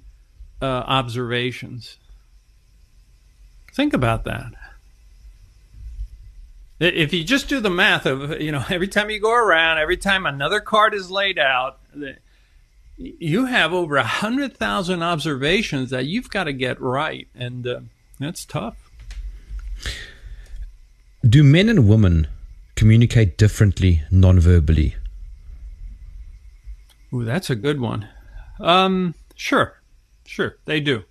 uh, 0.61 0.64
observations. 0.64 1.99
Think 3.72 3.95
about 3.95 4.24
that. 4.24 4.53
If 6.81 7.12
you 7.12 7.24
just 7.24 7.49
do 7.49 7.61
the 7.61 7.70
math 7.70 8.07
of, 8.07 8.41
you 8.41 8.53
know, 8.53 8.64
every 8.70 8.89
time 8.89 9.11
you 9.11 9.20
go 9.20 9.35
around, 9.35 9.79
every 9.79 9.97
time 9.97 10.26
another 10.26 10.61
card 10.61 10.95
is 10.95 11.11
laid 11.11 11.39
out, 11.39 11.81
you 12.97 13.47
have 13.47 13.72
over 13.72 13.97
a 13.97 14.05
hundred 14.05 14.57
thousand 14.57 15.03
observations 15.03 15.91
that 15.91 16.07
you've 16.07 16.31
got 16.31 16.45
to 16.45 16.53
get 16.53 16.81
right. 16.81 17.29
And, 17.35 17.66
uh, 17.66 17.81
that's 18.18 18.45
tough. 18.45 18.76
Do 21.26 21.45
men 21.45 21.68
and 21.68 21.89
women 21.89 22.26
communicate 22.74 23.37
differently 23.37 24.03
non-verbally? 24.11 24.97
Ooh, 27.12 27.24
that's 27.24 27.50
a 27.50 27.56
good 27.56 27.80
one. 27.80 28.09
Um, 28.61 29.14
sure, 29.34 29.80
sure, 30.26 30.59
they 30.64 30.80
do. 30.80 31.04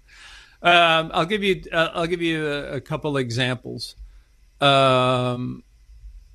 Um, 0.61 1.11
I'll 1.13 1.25
give 1.25 1.43
you. 1.43 1.63
Uh, 1.71 1.89
I'll 1.93 2.07
give 2.07 2.21
you 2.21 2.47
a, 2.47 2.73
a 2.73 2.81
couple 2.81 3.17
examples. 3.17 3.95
Um, 4.59 5.63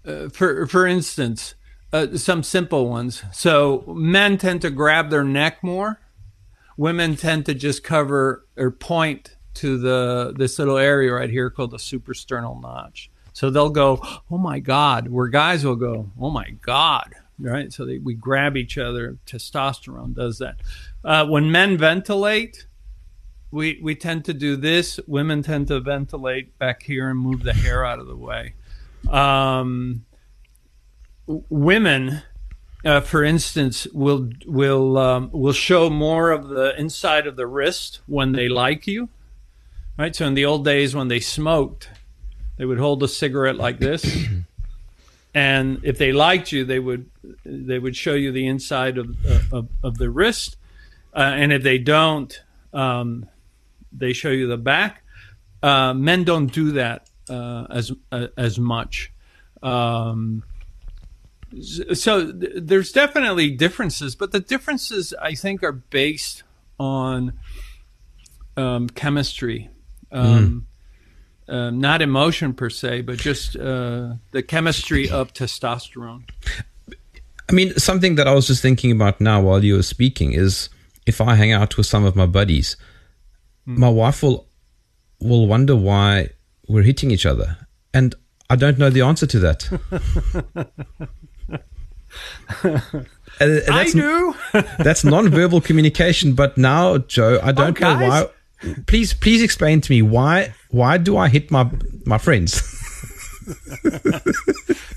uh, 0.06 0.28
for 0.28 0.66
for 0.66 0.86
instance, 0.86 1.54
uh, 1.92 2.16
some 2.16 2.42
simple 2.42 2.88
ones. 2.88 3.22
So 3.32 3.84
men 3.86 4.38
tend 4.38 4.62
to 4.62 4.70
grab 4.70 5.10
their 5.10 5.24
neck 5.24 5.62
more. 5.62 6.00
Women 6.76 7.16
tend 7.16 7.46
to 7.46 7.54
just 7.54 7.84
cover 7.84 8.46
or 8.56 8.70
point 8.70 9.36
to 9.54 9.76
the 9.78 10.34
this 10.36 10.58
little 10.58 10.78
area 10.78 11.12
right 11.12 11.30
here 11.30 11.50
called 11.50 11.72
the 11.72 11.76
suprasternal 11.76 12.60
notch. 12.60 13.10
So 13.32 13.50
they'll 13.50 13.70
go, 13.70 14.00
"Oh 14.30 14.38
my 14.38 14.60
God," 14.60 15.08
where 15.08 15.28
guys 15.28 15.64
will 15.64 15.76
go, 15.76 16.10
"Oh 16.18 16.30
my 16.30 16.50
God," 16.50 17.14
right? 17.38 17.72
So 17.72 17.84
they, 17.84 17.98
we 17.98 18.14
grab 18.14 18.56
each 18.56 18.78
other. 18.78 19.18
Testosterone 19.26 20.14
does 20.14 20.38
that. 20.38 20.56
Uh, 21.04 21.26
when 21.26 21.50
men 21.50 21.76
ventilate, 21.76 22.66
we 23.50 23.80
we 23.82 23.94
tend 23.94 24.24
to 24.26 24.34
do 24.34 24.56
this. 24.56 24.98
Women 25.06 25.42
tend 25.42 25.68
to 25.68 25.80
ventilate 25.80 26.58
back 26.58 26.82
here 26.82 27.08
and 27.08 27.18
move 27.18 27.42
the 27.42 27.52
hair 27.52 27.84
out 27.84 27.98
of 27.98 28.06
the 28.06 28.16
way. 28.16 28.54
Um, 29.10 30.04
women, 31.26 32.22
uh, 32.84 33.00
for 33.00 33.22
instance, 33.22 33.86
will 33.92 34.30
will 34.46 34.96
um, 34.96 35.30
will 35.32 35.52
show 35.52 35.90
more 35.90 36.30
of 36.30 36.48
the 36.48 36.78
inside 36.78 37.26
of 37.26 37.36
the 37.36 37.46
wrist 37.46 38.00
when 38.06 38.32
they 38.32 38.48
like 38.48 38.86
you 38.86 39.08
Right. 39.98 40.16
So 40.16 40.26
in 40.26 40.34
the 40.34 40.46
old 40.46 40.64
days 40.64 40.94
when 40.94 41.08
they 41.08 41.20
smoked, 41.20 41.90
they 42.56 42.64
would 42.64 42.78
hold 42.78 43.02
a 43.02 43.08
cigarette 43.08 43.56
like 43.56 43.78
this, 43.78 44.02
and 45.34 45.80
if 45.82 45.98
they 45.98 46.12
liked 46.12 46.52
you, 46.52 46.64
they 46.64 46.78
would 46.78 47.10
they 47.44 47.78
would 47.78 47.96
show 47.96 48.14
you 48.14 48.32
the 48.32 48.46
inside 48.46 48.98
of 48.98 49.16
of, 49.52 49.68
of 49.82 49.98
the 49.98 50.10
wrist, 50.10 50.56
uh, 51.14 51.20
and 51.34 51.52
if 51.52 51.62
they 51.62 51.78
don't, 51.78 52.42
um, 52.72 53.26
they 53.92 54.12
show 54.12 54.30
you 54.30 54.46
the 54.46 54.58
back. 54.58 55.02
Uh, 55.62 55.94
men 55.94 56.24
don't 56.24 56.52
do 56.52 56.72
that 56.72 57.08
uh, 57.30 57.66
as 57.70 57.92
uh, 58.10 58.28
as 58.36 58.58
much. 58.58 59.12
Um, 59.62 60.42
so 61.92 62.32
th- 62.32 62.52
there's 62.56 62.92
definitely 62.92 63.50
differences, 63.50 64.14
but 64.14 64.32
the 64.32 64.40
differences 64.40 65.14
I 65.20 65.34
think 65.34 65.62
are 65.62 65.72
based 65.72 66.42
on 66.78 67.34
um, 68.56 68.88
chemistry 68.88 69.70
mm. 70.12 70.62
Uh, 71.52 71.70
not 71.70 72.00
emotion 72.00 72.54
per 72.54 72.70
se, 72.70 73.02
but 73.02 73.18
just 73.18 73.56
uh, 73.56 74.14
the 74.30 74.42
chemistry 74.42 75.10
of 75.10 75.34
testosterone. 75.34 76.22
I 77.50 77.52
mean, 77.52 77.74
something 77.76 78.14
that 78.14 78.26
I 78.26 78.32
was 78.32 78.46
just 78.46 78.62
thinking 78.62 78.90
about 78.90 79.20
now 79.20 79.42
while 79.42 79.62
you 79.62 79.74
were 79.74 79.82
speaking 79.82 80.32
is 80.32 80.70
if 81.06 81.20
I 81.20 81.34
hang 81.34 81.52
out 81.52 81.76
with 81.76 81.86
some 81.86 82.04
of 82.04 82.16
my 82.16 82.24
buddies, 82.24 82.76
mm. 83.68 83.76
my 83.76 83.90
wife 83.90 84.22
will 84.22 84.46
will 85.20 85.46
wonder 85.46 85.76
why 85.76 86.30
we're 86.68 86.82
hitting 86.82 87.10
each 87.10 87.26
other, 87.26 87.58
and 87.92 88.14
I 88.48 88.56
don't 88.56 88.78
know 88.78 88.88
the 88.88 89.02
answer 89.02 89.26
to 89.26 89.38
that. 89.40 89.68
I 93.40 93.90
do. 93.92 94.34
that's 94.78 95.04
non-verbal 95.04 95.60
communication. 95.60 96.34
But 96.34 96.56
now, 96.56 96.98
Joe, 96.98 97.40
I 97.42 97.52
don't 97.52 97.80
oh, 97.82 97.98
know 97.98 98.08
why 98.08 98.26
please 98.86 99.14
please 99.14 99.42
explain 99.42 99.80
to 99.80 99.92
me 99.92 100.02
why 100.02 100.54
why 100.70 100.98
do 100.98 101.16
I 101.16 101.28
hit 101.28 101.50
my 101.50 101.70
my 102.04 102.18
friends? 102.18 102.62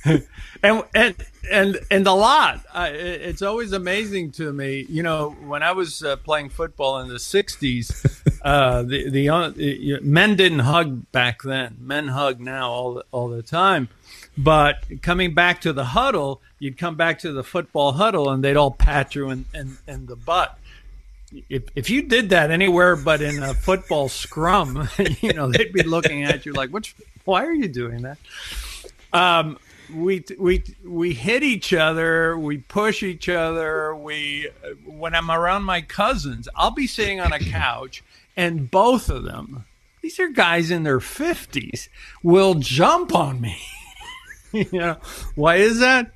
and 0.64 0.84
and 0.94 1.16
and 1.52 1.80
and 1.92 2.08
a 2.08 2.14
lot. 2.14 2.66
I, 2.74 2.90
it's 2.90 3.42
always 3.42 3.72
amazing 3.74 4.32
to 4.34 4.52
me. 4.52 4.86
You 4.90 5.04
know, 5.04 5.32
when 5.46 5.64
I 5.64 5.72
was 5.72 6.04
uh, 6.04 6.16
playing 6.18 6.50
football 6.50 7.00
in 7.00 7.08
the 7.08 7.16
'60s, 7.16 8.40
uh, 8.42 8.84
the 8.84 9.10
the 9.10 9.30
uh, 9.30 9.52
men 10.02 10.36
didn't 10.36 10.60
hug 10.60 11.12
back 11.12 11.42
then. 11.44 11.78
Men 11.80 12.10
hug 12.10 12.40
now 12.40 12.70
all 12.72 13.04
all 13.12 13.30
the 13.30 13.44
time. 13.44 13.90
But 14.38 15.02
coming 15.02 15.34
back 15.34 15.62
to 15.62 15.72
the 15.72 15.86
huddle, 15.86 16.42
you'd 16.60 16.78
come 16.78 16.96
back 16.96 17.20
to 17.20 17.32
the 17.32 17.44
football 17.44 17.94
huddle, 17.94 18.30
and 18.30 18.44
they'd 18.44 18.58
all 18.58 18.72
pat 18.72 19.16
you 19.16 19.30
in, 19.30 19.46
in, 19.54 19.78
in 19.88 20.08
the 20.08 20.18
butt 20.18 20.60
if 21.50 21.64
if 21.76 21.90
you 21.90 22.04
did 22.04 22.30
that 22.30 22.52
anywhere 22.52 22.96
but 22.96 23.22
in 23.22 23.42
a 23.44 23.54
football 23.54 24.10
scrum, 24.10 24.88
you 25.22 25.34
know 25.34 25.52
they'd 25.52 25.74
be 25.74 25.84
looking 25.84 26.24
at 26.24 26.46
you 26.46 26.54
like, 26.54 26.70
"Which? 26.70 26.96
Why 27.26 27.46
are 27.46 27.54
you 27.54 27.68
doing 27.68 28.04
that?" 28.04 28.18
Um, 29.14 29.58
we 29.94 30.24
we 30.38 30.64
we 30.84 31.14
hit 31.14 31.44
each 31.44 31.74
other, 31.74 32.38
we 32.38 32.58
push 32.58 33.04
each 33.04 33.30
other. 33.30 33.96
We 33.96 34.50
when 34.86 35.16
I'm 35.16 35.32
around 35.32 35.64
my 35.64 35.82
cousins, 35.82 36.48
I'll 36.56 36.72
be 36.72 36.88
sitting 36.88 37.20
on 37.20 37.34
a 37.34 37.40
couch, 37.40 38.04
and 38.36 38.70
both 38.70 39.10
of 39.10 39.24
them, 39.24 39.66
these 40.02 40.20
are 40.20 40.30
guys 40.30 40.72
in 40.72 40.84
their 40.84 41.00
fifties, 41.00 41.90
will 42.24 42.56
jump 42.56 43.14
on 43.16 43.42
me. 43.42 43.58
you 44.52 44.68
know 44.72 44.98
why 45.36 45.58
is 45.58 45.80
that? 45.80 46.12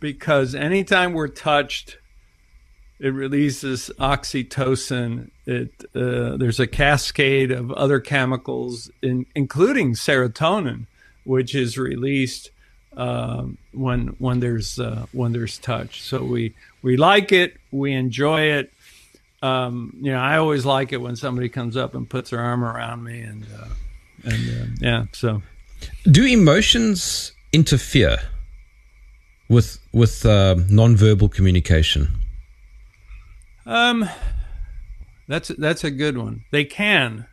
Because 0.00 0.54
anytime 0.54 1.12
we're 1.12 1.28
touched 1.28 1.98
it 3.00 3.10
releases 3.10 3.90
oxytocin. 3.98 5.30
It 5.46 5.84
uh, 5.94 6.36
there's 6.36 6.60
a 6.60 6.66
cascade 6.66 7.50
of 7.50 7.70
other 7.72 8.00
chemicals, 8.00 8.90
in, 9.02 9.26
including 9.34 9.94
serotonin, 9.94 10.86
which 11.24 11.54
is 11.54 11.78
released 11.78 12.50
um, 12.96 13.58
when 13.72 14.08
when 14.18 14.40
there's 14.40 14.78
uh, 14.78 15.06
when 15.12 15.32
there's 15.32 15.58
touch. 15.58 16.02
So 16.02 16.22
we 16.24 16.54
we 16.82 16.96
like 16.96 17.32
it, 17.32 17.56
we 17.70 17.92
enjoy 17.92 18.42
it. 18.42 18.72
Um, 19.40 19.96
you 20.00 20.10
know, 20.10 20.18
I 20.18 20.36
always 20.36 20.66
like 20.66 20.92
it 20.92 21.00
when 21.00 21.14
somebody 21.14 21.48
comes 21.48 21.76
up 21.76 21.94
and 21.94 22.10
puts 22.10 22.30
their 22.30 22.40
arm 22.40 22.64
around 22.64 23.04
me, 23.04 23.20
and 23.20 23.46
uh, 23.56 23.68
and 24.24 24.50
uh, 24.50 24.66
yeah. 24.80 25.04
So, 25.12 25.42
do 26.10 26.24
emotions 26.24 27.30
interfere 27.52 28.18
with 29.48 29.78
with 29.92 30.26
uh, 30.26 30.56
nonverbal 30.68 31.30
communication? 31.30 32.08
Um, 33.68 34.08
that's 35.28 35.48
that's 35.48 35.84
a 35.84 35.90
good 35.90 36.16
one. 36.16 36.44
They 36.50 36.64
can. 36.64 37.26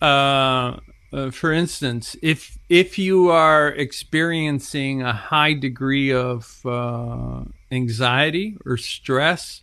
Uh, 0.00 0.78
uh, 1.12 1.30
for 1.30 1.52
instance, 1.52 2.16
if 2.22 2.58
if 2.70 2.98
you 2.98 3.30
are 3.30 3.68
experiencing 3.68 5.02
a 5.02 5.12
high 5.12 5.52
degree 5.52 6.12
of 6.12 6.64
uh, 6.64 7.42
anxiety 7.70 8.56
or 8.64 8.78
stress, 8.78 9.60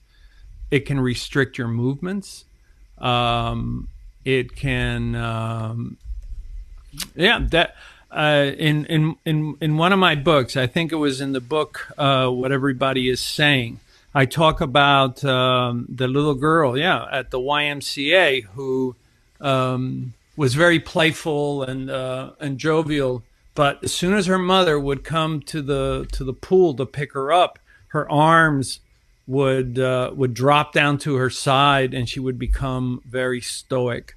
it 0.70 0.86
can 0.86 1.00
restrict 1.00 1.58
your 1.58 1.68
movements. 1.68 2.46
Um, 3.00 3.90
it 4.24 4.56
can, 4.56 5.16
um, 5.16 5.98
yeah, 7.16 7.40
that. 7.50 7.76
Uh, 8.12 8.52
in 8.58 8.86
in 8.88 9.16
in 9.26 9.56
in 9.62 9.78
one 9.78 9.94
of 9.94 9.98
my 9.98 10.16
books, 10.16 10.58
I 10.58 10.68
think 10.68 10.92
it 10.92 10.98
was 10.98 11.22
in 11.22 11.32
the 11.32 11.40
book 11.40 11.88
uh, 11.98 12.28
"What 12.28 12.52
Everybody 12.52 13.08
Is 13.08 13.22
Saying." 13.22 13.80
I 14.14 14.26
talk 14.26 14.60
about 14.60 15.24
um, 15.24 15.86
the 15.88 16.08
little 16.08 16.36
girl, 16.36 16.78
yeah, 16.78 17.06
at 17.12 17.32
the 17.32 17.40
YMCA 17.40 18.44
who 18.44 18.96
um, 19.40 20.14
was 20.36 20.54
very 20.54 20.80
playful 20.80 21.64
and 21.64 21.90
uh, 21.90 22.32
and 22.40 22.58
jovial. 22.58 23.24
But 23.56 23.84
as 23.84 23.94
soon 23.94 24.14
as 24.14 24.28
her 24.28 24.38
mother 24.38 24.80
would 24.80 25.04
come 25.04 25.42
to 25.44 25.62
the 25.62 26.08
to 26.12 26.24
the 26.24 26.34
pool 26.34 26.74
to 26.76 26.86
pick 26.86 27.14
her 27.14 27.32
up, 27.32 27.60
her 27.88 28.10
arms 28.12 28.82
would 29.28 29.80
uh, 29.80 30.12
would 30.14 30.34
drop 30.34 30.74
down 30.74 30.98
to 31.00 31.16
her 31.16 31.30
side, 31.30 31.94
and 31.94 32.08
she 32.08 32.20
would 32.20 32.38
become 32.38 33.02
very 33.06 33.40
stoic. 33.40 34.16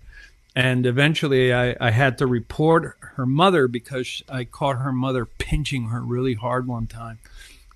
And 0.57 0.87
eventually, 0.87 1.53
I, 1.53 1.77
I 1.81 1.91
had 1.91 2.19
to 2.19 2.27
report 2.27 2.97
her 3.17 3.27
mother 3.27 3.67
because 3.69 4.23
I 4.29 4.45
caught 4.45 4.79
her 4.79 4.93
mother 4.93 5.27
pinching 5.27 5.87
her 5.87 6.01
really 6.01 6.35
hard 6.35 6.67
one 6.67 6.87
time, 6.87 7.19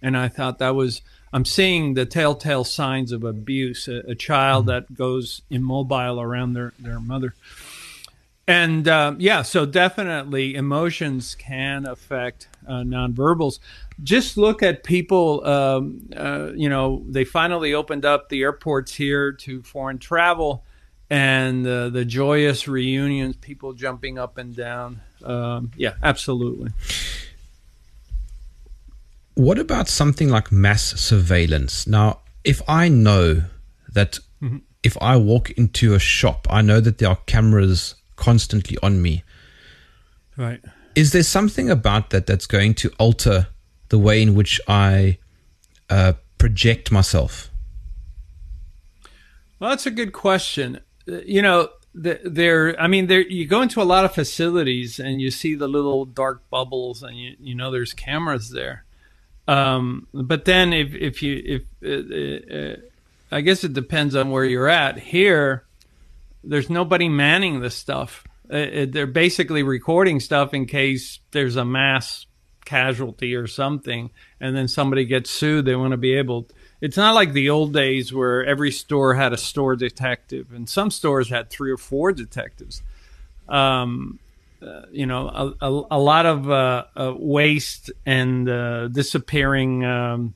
and 0.02 0.16
I 0.16 0.28
thought 0.28 0.58
that 0.58 0.74
was 0.74 1.00
I'm 1.32 1.44
seeing 1.44 1.94
the 1.94 2.06
telltale 2.06 2.64
signs 2.64 3.12
of 3.12 3.24
abuse, 3.24 3.88
a, 3.88 3.98
a 4.10 4.14
child 4.14 4.66
that 4.66 4.94
goes 4.94 5.42
immobile 5.50 6.20
around 6.20 6.54
their, 6.54 6.72
their 6.78 7.00
mother. 7.00 7.34
And 8.46 8.88
uh, 8.88 9.14
yeah, 9.18 9.42
so 9.42 9.66
definitely 9.66 10.54
emotions 10.54 11.34
can 11.34 11.84
affect 11.86 12.48
uh, 12.66 12.80
nonverbals. 12.80 13.58
Just 14.02 14.38
look 14.38 14.62
at 14.62 14.84
people, 14.84 15.46
um, 15.46 16.08
uh, 16.16 16.52
you 16.54 16.70
know, 16.70 17.04
they 17.06 17.24
finally 17.24 17.74
opened 17.74 18.06
up 18.06 18.30
the 18.30 18.40
airports 18.40 18.94
here 18.94 19.32
to 19.32 19.62
foreign 19.62 19.98
travel 19.98 20.64
and 21.10 21.66
uh, 21.66 21.90
the 21.90 22.06
joyous 22.06 22.66
reunions, 22.66 23.36
people 23.36 23.74
jumping 23.74 24.18
up 24.18 24.38
and 24.38 24.56
down. 24.56 25.02
Um, 25.22 25.72
yeah, 25.76 25.94
absolutely. 26.02 26.70
What 29.38 29.60
about 29.60 29.88
something 29.88 30.30
like 30.30 30.50
mass 30.50 30.82
surveillance? 31.00 31.86
Now, 31.86 32.22
if 32.42 32.60
I 32.66 32.88
know 32.88 33.44
that 33.88 34.18
mm-hmm. 34.42 34.56
if 34.82 35.00
I 35.00 35.16
walk 35.16 35.52
into 35.52 35.94
a 35.94 36.00
shop, 36.00 36.48
I 36.50 36.60
know 36.60 36.80
that 36.80 36.98
there 36.98 37.10
are 37.10 37.20
cameras 37.26 37.94
constantly 38.16 38.76
on 38.82 39.00
me. 39.00 39.22
Right. 40.36 40.60
Is 40.96 41.12
there 41.12 41.22
something 41.22 41.70
about 41.70 42.10
that 42.10 42.26
that's 42.26 42.46
going 42.46 42.74
to 42.82 42.90
alter 42.98 43.46
the 43.90 43.98
way 43.98 44.20
in 44.20 44.34
which 44.34 44.60
I 44.66 45.18
uh, 45.88 46.14
project 46.38 46.90
myself? 46.90 47.48
Well, 49.60 49.70
that's 49.70 49.86
a 49.86 49.92
good 49.92 50.12
question. 50.12 50.80
Uh, 51.08 51.18
you 51.24 51.42
know, 51.42 51.68
there. 51.94 52.74
I 52.80 52.88
mean, 52.88 53.06
there. 53.06 53.20
You 53.20 53.46
go 53.46 53.62
into 53.62 53.80
a 53.80 53.84
lot 53.84 54.04
of 54.04 54.12
facilities 54.12 54.98
and 54.98 55.20
you 55.20 55.30
see 55.30 55.54
the 55.54 55.68
little 55.68 56.06
dark 56.06 56.50
bubbles, 56.50 57.04
and 57.04 57.16
you 57.16 57.36
you 57.38 57.54
know 57.54 57.70
there's 57.70 57.94
cameras 57.94 58.50
there. 58.50 58.84
Um, 59.48 60.06
but 60.12 60.44
then 60.44 60.72
if 60.74 60.94
if 60.94 61.22
you 61.22 61.42
if 61.44 61.62
uh, 61.82 62.54
uh, 62.54 62.76
I 63.32 63.40
guess 63.40 63.64
it 63.64 63.72
depends 63.72 64.14
on 64.14 64.30
where 64.30 64.44
you're 64.44 64.68
at. 64.68 64.98
Here, 64.98 65.64
there's 66.44 66.70
nobody 66.70 67.08
manning 67.08 67.60
the 67.60 67.70
stuff. 67.70 68.24
Uh, 68.50 68.86
they're 68.88 69.06
basically 69.06 69.62
recording 69.62 70.20
stuff 70.20 70.54
in 70.54 70.66
case 70.66 71.20
there's 71.32 71.56
a 71.56 71.64
mass 71.64 72.26
casualty 72.64 73.34
or 73.34 73.46
something, 73.46 74.10
and 74.38 74.54
then 74.54 74.68
somebody 74.68 75.06
gets 75.06 75.30
sued. 75.30 75.64
They 75.64 75.76
want 75.76 75.92
to 75.92 75.96
be 75.96 76.14
able. 76.14 76.48
It's 76.82 76.98
not 76.98 77.14
like 77.14 77.32
the 77.32 77.48
old 77.48 77.72
days 77.72 78.12
where 78.12 78.44
every 78.44 78.70
store 78.70 79.14
had 79.14 79.32
a 79.32 79.38
store 79.38 79.76
detective, 79.76 80.52
and 80.52 80.68
some 80.68 80.90
stores 80.90 81.30
had 81.30 81.48
three 81.48 81.70
or 81.70 81.78
four 81.78 82.12
detectives. 82.12 82.82
Um, 83.48 84.18
uh, 84.62 84.82
you 84.90 85.06
know, 85.06 85.28
a, 85.28 85.66
a, 85.66 85.82
a 85.92 85.98
lot 85.98 86.26
of 86.26 86.50
uh, 86.50 86.84
uh, 86.96 87.14
waste 87.16 87.90
and 88.04 88.48
uh, 88.48 88.88
disappearing 88.88 89.84
um, 89.84 90.34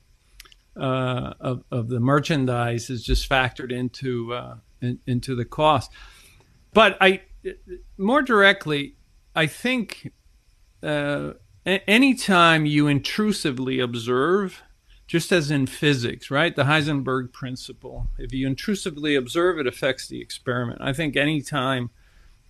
uh, 0.75 1.33
of, 1.39 1.63
of 1.71 1.89
the 1.89 1.99
merchandise 1.99 2.89
is 2.89 3.03
just 3.03 3.29
factored 3.29 3.71
into 3.71 4.33
in, 4.81 4.99
into 5.05 5.35
the 5.35 5.45
cost. 5.45 5.91
But 6.73 6.97
I, 7.01 7.21
more 7.97 8.21
directly, 8.21 8.95
I 9.35 9.47
think 9.47 10.11
anytime 11.65 12.65
you 12.65 12.87
intrusively 12.87 13.79
observe, 13.79 14.63
just 15.05 15.31
as 15.31 15.51
in 15.51 15.67
physics, 15.67 16.31
right? 16.31 16.55
The 16.55 16.63
Heisenberg 16.63 17.33
principle. 17.33 18.07
If 18.17 18.33
you 18.33 18.47
intrusively 18.47 19.15
observe, 19.15 19.59
it 19.59 19.67
affects 19.67 20.07
the 20.07 20.21
experiment. 20.21 20.79
I 20.81 20.93
think 20.93 21.15
anytime 21.15 21.91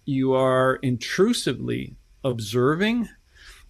you 0.06 0.34
are 0.34 0.76
intrusively 0.76 1.96
observing 2.24 3.10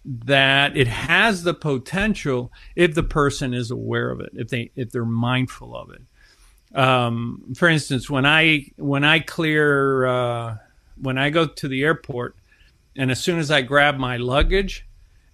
that 0.05 0.75
it 0.75 0.87
has 0.87 1.43
the 1.43 1.53
potential 1.53 2.51
if 2.75 2.93
the 2.93 3.03
person 3.03 3.53
is 3.53 3.71
aware 3.71 4.09
of 4.09 4.19
it 4.19 4.31
if 4.33 4.49
they 4.49 4.69
if 4.75 4.91
they're 4.91 5.05
mindful 5.05 5.75
of 5.75 5.91
it. 5.91 6.01
Um, 6.77 7.53
for 7.55 7.69
instance 7.69 8.09
when 8.09 8.25
i 8.25 8.65
when 8.77 9.03
i 9.03 9.19
clear 9.19 10.05
uh, 10.05 10.57
when 10.99 11.17
i 11.17 11.29
go 11.29 11.45
to 11.45 11.67
the 11.67 11.83
airport 11.83 12.35
and 12.95 13.11
as 13.11 13.21
soon 13.21 13.37
as 13.37 13.51
i 13.51 13.61
grab 13.61 13.97
my 13.97 14.17
luggage 14.17 14.85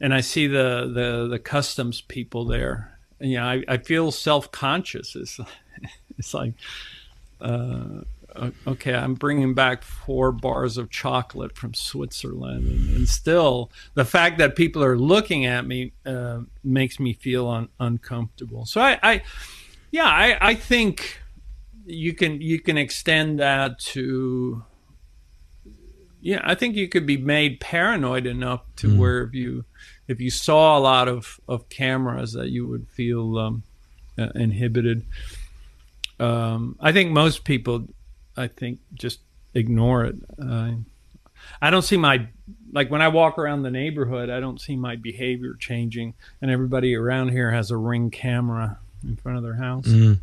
and 0.01 0.13
i 0.13 0.19
see 0.19 0.47
the 0.47 0.91
the, 0.93 1.27
the 1.29 1.39
customs 1.39 2.01
people 2.01 2.43
there 2.43 2.99
you 3.21 3.37
know 3.37 3.45
i, 3.45 3.63
I 3.67 3.77
feel 3.77 4.11
self-conscious. 4.11 5.15
It's, 5.15 5.39
it's 6.17 6.33
like 6.33 6.53
uh, 7.41 8.01
okay, 8.67 8.93
I'm 8.93 9.15
bringing 9.15 9.53
back 9.53 9.83
four 9.83 10.31
bars 10.31 10.77
of 10.77 10.89
chocolate 10.89 11.55
from 11.55 11.73
Switzerland, 11.73 12.67
and, 12.67 12.95
and 12.95 13.09
still 13.09 13.71
the 13.93 14.05
fact 14.05 14.37
that 14.37 14.55
people 14.55 14.83
are 14.83 14.97
looking 14.97 15.45
at 15.45 15.65
me 15.65 15.93
uh, 16.05 16.41
makes 16.63 16.99
me 16.99 17.13
feel 17.13 17.47
un- 17.47 17.69
uncomfortable. 17.79 18.65
So 18.65 18.81
I, 18.81 18.99
I 19.01 19.21
yeah, 19.91 20.05
I, 20.05 20.37
I 20.41 20.55
think 20.55 21.21
you 21.85 22.13
can 22.13 22.41
you 22.41 22.59
can 22.59 22.77
extend 22.77 23.39
that 23.39 23.79
to 23.79 24.63
yeah, 26.21 26.41
I 26.43 26.55
think 26.55 26.75
you 26.75 26.87
could 26.87 27.05
be 27.05 27.17
made 27.17 27.59
paranoid 27.59 28.25
enough 28.25 28.61
to 28.77 28.87
mm. 28.87 28.97
where 28.97 29.23
if 29.23 29.33
you 29.33 29.65
if 30.07 30.19
you 30.19 30.29
saw 30.29 30.77
a 30.77 30.81
lot 30.81 31.07
of, 31.07 31.39
of 31.47 31.69
cameras 31.69 32.33
that 32.33 32.49
you 32.49 32.67
would 32.67 32.87
feel 32.89 33.37
um, 33.37 33.63
uh, 34.17 34.29
inhibited. 34.35 35.05
Um, 36.19 36.75
I 36.79 36.91
think 36.91 37.11
most 37.11 37.43
people 37.43 37.87
I 38.39 38.47
think 38.47 38.79
just 38.93 39.19
ignore 39.53 40.05
it. 40.05 40.15
Uh, 40.41 40.71
I 41.61 41.69
don't 41.69 41.81
see 41.81 41.97
my 41.97 42.27
like 42.71 42.89
when 42.89 43.01
I 43.01 43.07
walk 43.07 43.37
around 43.37 43.63
the 43.63 43.71
neighborhood, 43.71 44.29
I 44.29 44.39
don't 44.39 44.61
see 44.61 44.75
my 44.75 44.95
behavior 44.95 45.55
changing, 45.59 46.13
and 46.41 46.49
everybody 46.49 46.95
around 46.95 47.29
here 47.29 47.51
has 47.51 47.71
a 47.71 47.77
ring 47.77 48.11
camera 48.11 48.79
in 49.03 49.15
front 49.15 49.37
of 49.37 49.43
their 49.43 49.55
house. 49.55 49.87
Mm. 49.87 50.19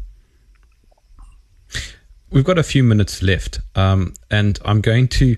We've 2.30 2.44
got 2.44 2.58
a 2.58 2.62
few 2.62 2.82
minutes 2.82 3.22
left, 3.22 3.60
um, 3.74 4.14
and 4.30 4.58
I'm 4.64 4.80
going 4.80 5.08
to 5.08 5.36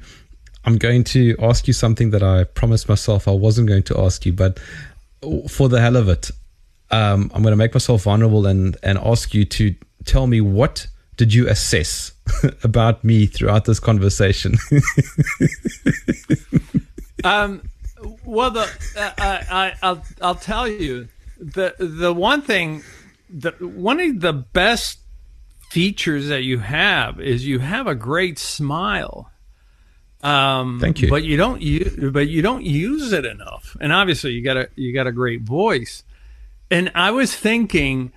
I'm 0.65 0.79
going 0.79 1.05
to 1.05 1.37
ask 1.41 1.67
you 1.67 1.73
something 1.73 2.11
that 2.11 2.23
I 2.23 2.45
promised 2.45 2.89
myself 2.89 3.27
I 3.27 3.33
wasn't 3.33 3.69
going 3.69 3.85
to 3.85 4.01
ask 4.01 4.25
you, 4.25 4.33
but 4.33 4.59
for 5.49 5.69
the 5.69 5.81
hell 5.81 5.97
of 5.97 6.09
it, 6.09 6.31
um, 6.91 7.31
I'm 7.35 7.43
going 7.43 7.53
to 7.53 7.57
make 7.57 7.75
myself 7.75 8.03
vulnerable 8.05 8.47
and 8.47 8.77
and 8.83 8.99
ask 8.99 9.35
you 9.35 9.45
to 9.45 9.75
tell 10.05 10.27
me 10.27 10.41
what 10.41 10.87
did 11.19 11.35
you 11.35 11.47
assess 11.49 12.13
about 12.65 13.05
me 13.05 13.27
throughout 13.27 13.67
this 13.67 13.79
conversation? 13.79 14.55
um, 17.25 17.69
well, 18.25 18.51
the, 18.51 18.63
uh, 18.97 19.13
I, 19.19 19.75
I'll 19.83 20.03
I'll 20.23 20.37
tell 20.37 20.67
you 20.67 21.09
the 21.39 21.75
the 21.79 22.15
one 22.15 22.41
thing 22.41 22.83
the 23.29 23.51
one 23.61 24.01
of 24.01 24.21
the 24.21 24.33
best 24.33 25.01
features 25.69 26.29
that 26.29 26.45
you 26.45 26.61
have 26.61 27.21
is 27.21 27.47
you 27.47 27.59
have 27.59 27.87
a 27.87 27.95
great 27.95 28.39
smile. 28.39 29.31
Um, 30.23 30.81
Thank 30.81 31.03
you. 31.03 31.11
But 31.11 31.25
you 31.25 31.37
don't 31.37 31.61
use, 31.61 32.13
but 32.13 32.29
you 32.29 32.43
don't 32.43 32.65
use 32.65 33.13
it 33.13 33.25
enough. 33.25 33.77
And 33.81 33.93
obviously, 33.93 34.33
you 34.33 34.43
got 34.43 34.57
a 34.57 34.69
you 34.77 34.95
got 34.95 35.07
a 35.07 35.13
great 35.13 35.43
voice. 35.43 36.05
And 36.71 36.93
I 36.95 37.11
was 37.11 37.35
thinking, 37.35 38.13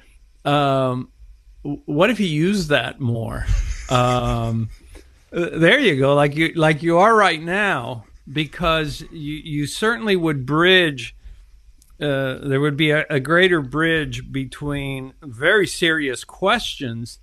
um, 0.45 1.09
what 1.63 2.09
if 2.09 2.19
you 2.19 2.27
use 2.27 2.67
that 2.67 2.99
more? 2.99 3.45
Um, 3.89 4.69
there 5.31 5.79
you 5.79 5.97
go, 5.97 6.15
like 6.15 6.35
you 6.35 6.53
like 6.53 6.83
you 6.83 6.97
are 6.97 7.15
right 7.15 7.41
now, 7.41 8.05
because 8.31 9.01
you 9.11 9.35
you 9.35 9.67
certainly 9.67 10.15
would 10.15 10.45
bridge 10.45 11.15
uh, 12.01 12.39
there 12.41 12.59
would 12.59 12.77
be 12.77 12.89
a, 12.89 13.05
a 13.11 13.19
greater 13.19 13.61
bridge 13.61 14.31
between 14.31 15.13
very 15.21 15.67
serious 15.67 16.23
questions 16.23 17.19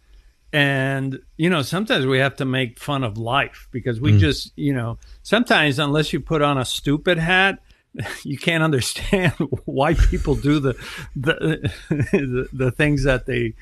and 0.52 1.20
you 1.36 1.50
know 1.50 1.62
sometimes 1.62 2.06
we 2.06 2.18
have 2.18 2.36
to 2.36 2.44
make 2.44 2.78
fun 2.78 3.04
of 3.04 3.18
life 3.18 3.68
because 3.70 4.00
we 4.00 4.16
just 4.18 4.52
you 4.56 4.72
know 4.72 4.96
sometimes 5.22 5.78
unless 5.78 6.12
you 6.12 6.20
put 6.20 6.40
on 6.40 6.56
a 6.56 6.64
stupid 6.64 7.18
hat 7.18 7.58
you 8.22 8.38
can't 8.38 8.62
understand 8.62 9.32
why 9.64 9.94
people 9.94 10.34
do 10.36 10.60
the 10.60 10.74
the 11.16 11.70
the, 11.90 12.48
the 12.52 12.70
things 12.70 13.02
that 13.02 13.26
they 13.26 13.48
uh, 13.48 13.52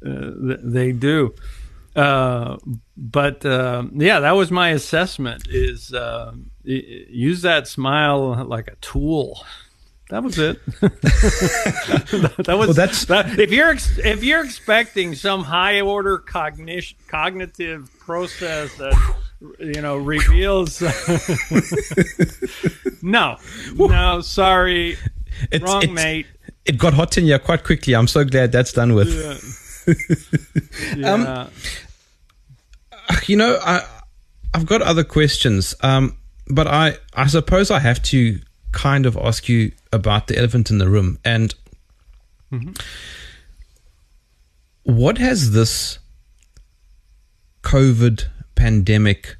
they 0.00 0.92
do 0.92 1.34
uh, 1.96 2.56
but 2.96 3.44
uh, 3.44 3.84
yeah 3.94 4.20
that 4.20 4.32
was 4.32 4.50
my 4.50 4.70
assessment 4.70 5.46
is 5.50 5.92
uh, 5.92 6.32
use 6.64 7.42
that 7.42 7.66
smile 7.68 8.44
like 8.46 8.68
a 8.68 8.76
tool 8.76 9.44
that 10.10 10.22
was 10.22 10.38
it. 10.38 10.60
that 10.80 12.44
was 12.48 12.48
Well, 12.48 12.72
that's- 12.74 13.06
that, 13.06 13.38
if 13.38 13.50
you're 13.50 13.70
ex- 13.70 13.98
if 13.98 14.22
you're 14.22 14.44
expecting 14.44 15.14
some 15.14 15.42
high 15.42 15.80
order 15.80 16.18
cognition 16.18 16.98
cognitive 17.08 17.90
process 17.98 18.74
that 18.76 19.14
you 19.58 19.80
know 19.80 19.96
reveals 19.96 20.82
no 23.02 23.36
no 23.76 24.20
sorry 24.20 24.96
It's, 25.50 25.64
wrong 25.64 25.82
it's- 25.84 25.94
mate 25.96 26.26
It 26.64 26.78
got 26.78 26.94
hot 26.94 27.16
in 27.18 27.24
here 27.24 27.38
quite 27.38 27.64
quickly. 27.64 27.94
I'm 27.94 28.06
so 28.06 28.24
glad 28.24 28.52
that's 28.52 28.72
done 28.72 28.94
with. 28.94 29.08
yeah. 29.08 29.36
Um, 31.04 31.22
Yeah. 31.22 31.48
You 33.26 33.36
know, 33.36 33.58
I 33.62 33.84
I've 34.54 34.66
got 34.66 34.82
other 34.82 35.04
questions, 35.04 35.74
um, 35.82 36.16
but 36.48 36.66
I 36.66 36.96
I 37.14 37.26
suppose 37.26 37.70
I 37.70 37.80
have 37.80 38.02
to 38.04 38.38
kind 38.72 39.06
of 39.06 39.16
ask 39.16 39.48
you 39.48 39.72
about 39.92 40.26
the 40.28 40.38
elephant 40.38 40.70
in 40.70 40.78
the 40.78 40.88
room 40.88 41.18
and 41.24 41.54
what 44.84 45.18
has 45.18 45.52
this 45.52 45.98
COVID 47.62 48.26
pandemic 48.54 49.36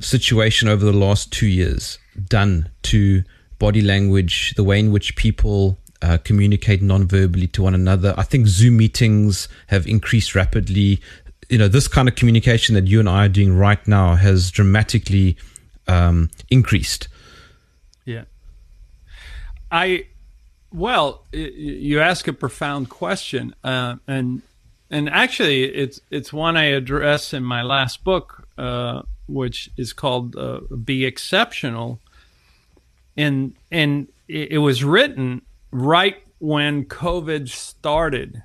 situation 0.00 0.68
over 0.68 0.84
the 0.84 0.92
last 0.92 1.32
two 1.32 1.46
years 1.46 1.98
done 2.28 2.68
to 2.82 3.22
body 3.58 3.82
language, 3.82 4.54
the 4.56 4.64
way 4.64 4.78
in 4.80 4.92
which 4.92 5.16
people 5.16 5.78
uh, 6.02 6.18
communicate 6.24 6.82
non-verbally 6.82 7.48
to 7.48 7.62
one 7.62 7.74
another? 7.74 8.14
I 8.16 8.22
think 8.22 8.46
Zoom 8.46 8.76
meetings 8.76 9.48
have 9.68 9.86
increased 9.86 10.34
rapidly. 10.34 11.00
You 11.48 11.58
know, 11.58 11.68
this 11.68 11.88
kind 11.88 12.08
of 12.08 12.14
communication 12.14 12.74
that 12.74 12.86
you 12.86 13.00
and 13.00 13.08
I 13.08 13.26
are 13.26 13.28
doing 13.28 13.56
right 13.56 13.86
now 13.88 14.14
has 14.14 14.50
dramatically 14.50 15.36
um, 15.86 16.30
increased. 16.50 17.08
Yeah. 18.04 18.24
I 19.70 20.06
well, 20.72 21.24
you 21.32 22.00
ask 22.00 22.28
a 22.28 22.32
profound 22.32 22.90
question, 22.90 23.54
uh, 23.64 23.96
and 24.06 24.42
and 24.90 25.08
actually, 25.08 25.64
it's 25.64 26.00
it's 26.10 26.32
one 26.32 26.56
I 26.56 26.64
address 26.64 27.32
in 27.32 27.42
my 27.42 27.62
last 27.62 28.04
book, 28.04 28.46
uh, 28.58 29.02
which 29.26 29.70
is 29.76 29.92
called 29.92 30.36
uh, 30.36 30.60
"Be 30.84 31.04
Exceptional," 31.04 32.00
and 33.16 33.54
and 33.70 34.08
it 34.28 34.58
was 34.58 34.84
written 34.84 35.40
right 35.70 36.16
when 36.38 36.84
COVID 36.84 37.48
started, 37.48 38.42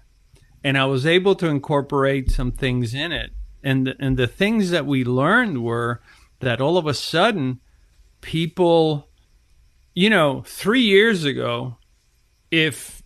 and 0.63 0.78
I 0.78 0.86
was 0.86 1.05
able 1.05 1.36
to 1.36 1.47
incorporate 1.47 2.32
some 2.32 2.51
things 2.51 2.93
in 2.93 3.11
it, 3.11 3.32
and 3.63 3.88
the, 3.88 3.95
and 3.99 4.17
the 4.17 4.28
things 4.28 4.71
that 4.71 4.86
we 4.86 5.03
learned 5.03 5.63
were 5.63 6.01
that 6.39 6.59
all 6.59 6.78
of 6.78 6.88
a 6.88 6.93
sudden, 6.93 7.59
people 8.21 9.07
you 9.93 10.09
know, 10.09 10.43
three 10.45 10.82
years 10.82 11.24
ago, 11.24 11.78
if 12.51 13.01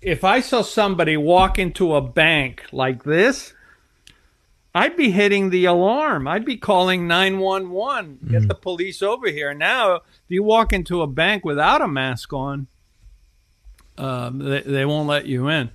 if 0.00 0.24
I 0.24 0.40
saw 0.40 0.62
somebody 0.62 1.16
walk 1.16 1.58
into 1.58 1.94
a 1.94 2.00
bank 2.00 2.64
like 2.72 3.04
this, 3.04 3.52
I'd 4.74 4.96
be 4.96 5.10
hitting 5.10 5.50
the 5.50 5.66
alarm. 5.66 6.26
I'd 6.26 6.44
be 6.44 6.56
calling 6.56 7.06
nine 7.06 7.38
one 7.38 7.70
one. 7.70 8.18
Get 8.22 8.40
mm-hmm. 8.40 8.48
the 8.48 8.54
police 8.54 9.02
over 9.02 9.28
here. 9.28 9.52
Now, 9.54 9.96
if 9.96 10.02
you 10.28 10.42
walk 10.42 10.72
into 10.72 11.02
a 11.02 11.06
bank 11.06 11.44
without 11.44 11.82
a 11.82 11.88
mask 11.88 12.32
on, 12.32 12.66
um, 14.00 14.38
they, 14.38 14.62
they 14.62 14.84
won't 14.84 15.08
let 15.08 15.26
you 15.26 15.48
in. 15.48 15.70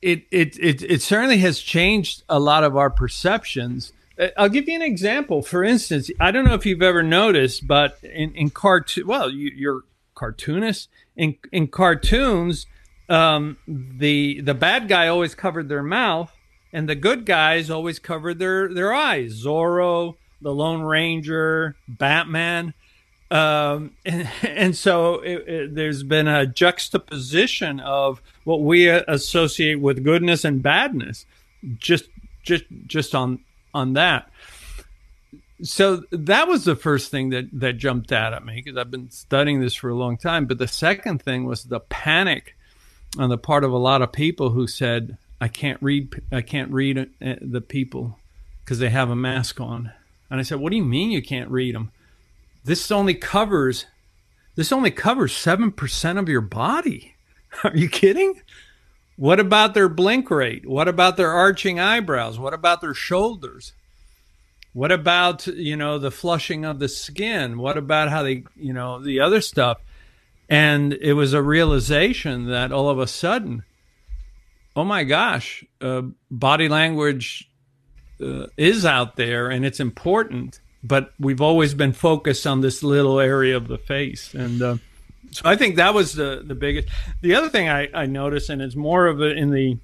It, 0.00 0.24
it 0.32 0.58
it 0.58 0.82
it 0.82 1.02
certainly 1.02 1.38
has 1.38 1.60
changed 1.60 2.24
a 2.28 2.40
lot 2.40 2.64
of 2.64 2.76
our 2.76 2.90
perceptions. 2.90 3.92
Uh, 4.18 4.28
I'll 4.36 4.48
give 4.48 4.68
you 4.68 4.74
an 4.74 4.82
example. 4.82 5.42
For 5.42 5.62
instance, 5.62 6.10
I 6.18 6.32
don't 6.32 6.44
know 6.44 6.54
if 6.54 6.66
you've 6.66 6.82
ever 6.82 7.02
noticed, 7.02 7.66
but 7.68 7.98
in 8.02 8.34
in 8.34 8.50
cartoon, 8.50 9.06
well, 9.06 9.30
you, 9.30 9.52
you're 9.54 9.82
cartoonists. 10.14 10.88
In 11.16 11.36
in 11.52 11.68
cartoons, 11.68 12.66
um, 13.08 13.58
the 13.68 14.40
the 14.40 14.54
bad 14.54 14.88
guy 14.88 15.06
always 15.06 15.34
covered 15.36 15.68
their 15.68 15.82
mouth, 15.84 16.32
and 16.72 16.88
the 16.88 16.96
good 16.96 17.24
guys 17.24 17.70
always 17.70 18.00
covered 18.00 18.40
their 18.40 18.72
their 18.74 18.92
eyes. 18.92 19.44
Zorro, 19.44 20.16
the 20.40 20.52
Lone 20.52 20.82
Ranger, 20.82 21.76
Batman. 21.86 22.74
Um, 23.32 23.92
and, 24.04 24.28
and 24.42 24.76
so 24.76 25.20
it, 25.20 25.48
it, 25.48 25.74
there's 25.74 26.02
been 26.02 26.28
a 26.28 26.44
juxtaposition 26.46 27.80
of 27.80 28.20
what 28.44 28.60
we 28.60 28.88
associate 28.88 29.76
with 29.76 30.04
goodness 30.04 30.44
and 30.44 30.62
badness, 30.62 31.24
just 31.78 32.04
just 32.42 32.64
just 32.86 33.14
on 33.14 33.38
on 33.72 33.94
that. 33.94 34.30
So 35.62 36.02
that 36.10 36.46
was 36.46 36.66
the 36.66 36.76
first 36.76 37.10
thing 37.10 37.30
that 37.30 37.46
that 37.54 37.78
jumped 37.78 38.12
out 38.12 38.34
at 38.34 38.44
me 38.44 38.56
because 38.56 38.76
I've 38.76 38.90
been 38.90 39.10
studying 39.10 39.62
this 39.62 39.74
for 39.74 39.88
a 39.88 39.94
long 39.96 40.18
time. 40.18 40.44
But 40.44 40.58
the 40.58 40.68
second 40.68 41.22
thing 41.22 41.46
was 41.46 41.64
the 41.64 41.80
panic 41.80 42.54
on 43.18 43.30
the 43.30 43.38
part 43.38 43.64
of 43.64 43.72
a 43.72 43.78
lot 43.78 44.02
of 44.02 44.12
people 44.12 44.50
who 44.50 44.66
said, 44.66 45.16
"I 45.40 45.48
can't 45.48 45.80
read. 45.80 46.20
I 46.30 46.42
can't 46.42 46.70
read 46.70 46.98
uh, 46.98 47.36
the 47.40 47.62
people 47.62 48.18
because 48.62 48.78
they 48.78 48.90
have 48.90 49.08
a 49.08 49.16
mask 49.16 49.58
on." 49.58 49.90
And 50.28 50.38
I 50.38 50.42
said, 50.42 50.60
"What 50.60 50.68
do 50.68 50.76
you 50.76 50.84
mean 50.84 51.10
you 51.10 51.22
can't 51.22 51.50
read 51.50 51.74
them?" 51.74 51.92
This 52.64 52.90
only 52.90 53.14
covers 53.14 53.86
this 54.54 54.72
only 54.72 54.90
covers 54.90 55.32
7% 55.32 56.18
of 56.18 56.28
your 56.28 56.42
body. 56.42 57.14
Are 57.64 57.76
you 57.76 57.88
kidding? 57.88 58.42
What 59.16 59.40
about 59.40 59.74
their 59.74 59.88
blink 59.88 60.30
rate? 60.30 60.66
What 60.66 60.88
about 60.88 61.16
their 61.16 61.30
arching 61.30 61.80
eyebrows? 61.80 62.38
What 62.38 62.54
about 62.54 62.80
their 62.80 62.94
shoulders? 62.94 63.72
What 64.74 64.92
about, 64.92 65.46
you 65.46 65.76
know, 65.76 65.98
the 65.98 66.10
flushing 66.10 66.64
of 66.64 66.78
the 66.78 66.88
skin? 66.88 67.58
What 67.58 67.76
about 67.76 68.08
how 68.08 68.22
they, 68.22 68.44
you 68.56 68.72
know, 68.72 69.02
the 69.02 69.20
other 69.20 69.40
stuff? 69.40 69.78
And 70.48 70.92
it 70.94 71.12
was 71.14 71.32
a 71.32 71.42
realization 71.42 72.46
that 72.46 72.72
all 72.72 72.90
of 72.90 72.98
a 72.98 73.06
sudden, 73.06 73.64
oh 74.76 74.84
my 74.84 75.04
gosh, 75.04 75.64
uh, 75.80 76.02
body 76.30 76.68
language 76.68 77.50
uh, 78.22 78.46
is 78.56 78.84
out 78.84 79.16
there 79.16 79.48
and 79.48 79.64
it's 79.64 79.80
important 79.80 80.60
but 80.82 81.12
we've 81.18 81.40
always 81.40 81.74
been 81.74 81.92
focused 81.92 82.46
on 82.46 82.60
this 82.60 82.82
little 82.82 83.20
area 83.20 83.56
of 83.56 83.68
the 83.68 83.78
face. 83.78 84.34
And 84.34 84.62
uh, 84.62 84.76
so 85.30 85.42
i 85.46 85.56
think 85.56 85.76
that 85.76 85.94
was 85.94 86.12
the 86.12 86.42
the 86.44 86.54
biggest 86.54 86.88
the 87.22 87.34
other 87.34 87.48
thing 87.48 87.66
i, 87.66 87.88
I 87.94 88.04
noticed 88.04 88.50
and 88.50 88.60
it's 88.60 88.76
more 88.76 89.06
of 89.06 89.22
it 89.22 89.38
in 89.38 89.50
the 89.50 89.78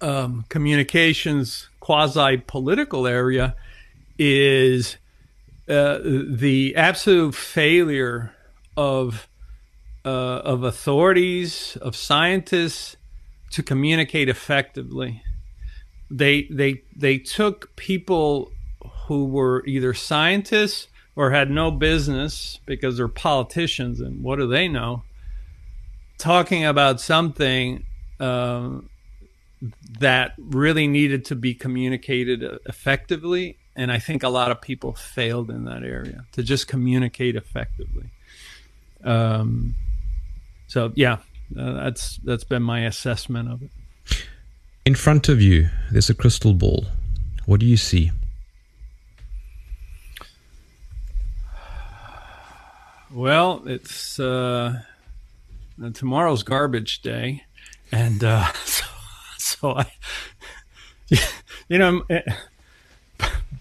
um, 0.00 0.44
communications 0.48 1.68
quasi 1.78 2.38
political 2.38 3.06
area 3.06 3.54
is 4.18 4.96
uh, 5.68 5.98
the 6.02 6.74
absolute 6.76 7.34
failure 7.34 8.32
of 8.76 9.28
uh, 10.04 10.08
of 10.08 10.62
authorities 10.62 11.76
of 11.82 11.96
scientists 11.96 12.96
to 13.50 13.62
communicate 13.62 14.28
effectively. 14.28 15.22
They 16.10 16.42
they 16.50 16.82
they 16.94 17.18
took 17.18 17.74
people 17.76 18.52
who 19.06 19.24
were 19.26 19.64
either 19.66 19.94
scientists 19.94 20.88
or 21.14 21.30
had 21.30 21.50
no 21.50 21.70
business 21.70 22.60
because 22.66 22.96
they're 22.96 23.08
politicians 23.08 24.00
and 24.00 24.22
what 24.22 24.36
do 24.36 24.46
they 24.46 24.68
know 24.68 25.02
talking 26.18 26.64
about 26.64 27.00
something 27.00 27.84
um, 28.20 28.88
that 30.00 30.32
really 30.38 30.86
needed 30.86 31.24
to 31.24 31.34
be 31.34 31.54
communicated 31.54 32.42
effectively 32.66 33.56
and 33.74 33.90
i 33.90 33.98
think 33.98 34.22
a 34.22 34.28
lot 34.28 34.50
of 34.50 34.60
people 34.60 34.94
failed 34.94 35.50
in 35.50 35.64
that 35.64 35.82
area 35.82 36.24
to 36.32 36.42
just 36.42 36.68
communicate 36.68 37.36
effectively 37.36 38.10
um, 39.04 39.74
so 40.66 40.92
yeah 40.94 41.18
uh, 41.58 41.72
that's 41.74 42.16
that's 42.24 42.44
been 42.44 42.62
my 42.62 42.80
assessment 42.80 43.50
of 43.50 43.62
it 43.62 43.70
In 44.86 44.94
front 44.94 45.28
of 45.28 45.42
you, 45.42 45.68
there's 45.90 46.10
a 46.10 46.14
crystal 46.14 46.54
ball. 46.54 46.86
What 47.44 47.58
do 47.58 47.66
you 47.66 47.76
see? 47.76 48.12
Well, 53.16 53.62
it's 53.64 54.20
uh, 54.20 54.82
tomorrow's 55.94 56.42
garbage 56.42 57.00
day, 57.00 57.44
and 57.90 58.22
uh, 58.22 58.52
so, 58.66 58.84
so 59.38 59.70
I, 59.78 59.90
you 61.66 61.78
know, 61.78 62.02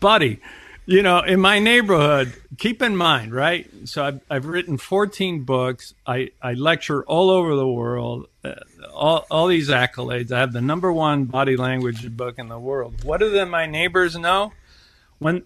buddy, 0.02 0.42
you 0.86 1.02
know, 1.02 1.22
in 1.22 1.40
my 1.40 1.60
neighborhood, 1.60 2.34
keep 2.58 2.82
in 2.82 2.98
mind, 2.98 3.34
right? 3.34 3.72
So 3.86 4.04
I've, 4.04 4.20
I've 4.30 4.46
written 4.46 4.78
14 4.78 5.44
books. 5.44 5.94
I, 6.06 6.32
I 6.42 6.52
lecture 6.52 7.06
all 7.06 7.30
over 7.30 7.56
the 7.56 7.66
world, 7.66 8.28
uh, 8.44 8.56
all, 8.94 9.26
all 9.32 9.48
these 9.48 9.70
accolades. 9.70 10.34
I 10.34 10.40
have 10.42 10.52
the 10.52 10.60
number 10.60 10.92
one 10.92 11.24
body 11.24 11.56
language 11.56 12.14
book 12.18 12.40
in 12.40 12.50
the 12.50 12.60
world. 12.60 13.06
What 13.06 13.22
do 13.22 13.30
then 13.30 13.52
my 13.52 13.68
neighbors 13.68 14.18
know? 14.18 14.52
When 15.20 15.44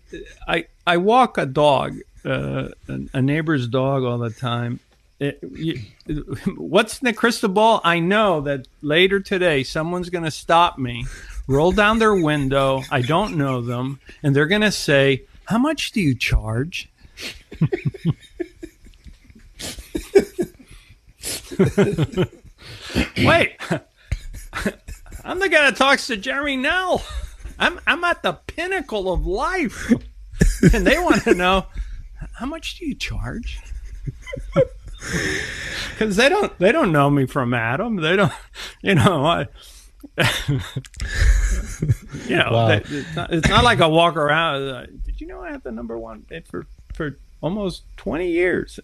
I, 0.47 0.65
I 0.87 0.97
walk 0.97 1.37
a 1.37 1.45
dog, 1.45 1.99
uh, 2.25 2.69
a, 3.13 3.21
neighbor's 3.21 3.67
dog 3.67 4.03
all 4.03 4.17
the 4.17 4.29
time. 4.29 4.79
It, 5.19 5.39
you, 5.51 5.81
what's 6.57 6.99
in 6.99 7.05
the 7.05 7.13
crystal 7.13 7.49
ball? 7.49 7.81
I 7.83 7.99
know 7.99 8.41
that 8.41 8.67
later 8.81 9.19
today, 9.19 9.63
someone's 9.63 10.09
going 10.09 10.23
to 10.23 10.31
stop 10.31 10.77
me, 10.77 11.05
roll 11.47 11.71
down 11.71 11.99
their 11.99 12.15
window. 12.15 12.83
I 12.91 13.01
don't 13.01 13.37
know 13.37 13.61
them, 13.61 13.99
and 14.23 14.35
they're 14.35 14.47
going 14.47 14.61
to 14.61 14.71
say, 14.71 15.23
how 15.45 15.57
much 15.57 15.91
do 15.91 16.01
you 16.01 16.15
charge? 16.15 16.89
Wait, 23.17 23.57
I'm 25.25 25.39
the 25.39 25.49
guy 25.49 25.69
that 25.69 25.75
talks 25.75 26.07
to 26.07 26.15
Jeremy 26.17 26.55
Nell. 26.55 27.03
I'm 27.57 27.79
I'm 27.85 28.03
at 28.05 28.23
the 28.23 28.33
pinnacle 28.33 29.11
of 29.11 29.25
life, 29.25 29.91
and 30.73 30.87
they 30.87 30.97
want 30.97 31.23
to 31.23 31.33
know 31.33 31.65
how 32.39 32.45
much 32.45 32.77
do 32.79 32.85
you 32.85 32.95
charge? 32.95 33.59
Because 35.91 36.17
they 36.17 36.27
don't 36.27 36.57
they 36.59 36.73
don't 36.73 36.91
know 36.91 37.09
me 37.09 37.25
from 37.25 37.53
Adam. 37.53 37.95
They 37.95 38.17
don't, 38.17 38.33
you 38.81 38.95
know. 38.95 39.25
I, 39.25 39.47
you 42.27 42.35
know, 42.35 42.49
Wow. 42.51 42.67
they- 42.67 42.81
it's, 42.85 43.15
not, 43.15 43.33
it's 43.33 43.47
not 43.49 43.63
like 43.63 43.79
I 43.79 43.87
walk 43.87 44.17
around. 44.17 44.63
uh, 44.63 44.85
Did 45.05 45.21
you 45.21 45.27
know 45.27 45.41
I 45.41 45.51
have 45.51 45.63
the 45.63 45.71
number 45.71 45.97
one 45.97 46.25
hit 46.29 46.47
for 46.47 46.65
for 46.93 47.17
almost 47.41 47.83
twenty 47.95 48.29
years? 48.29 48.79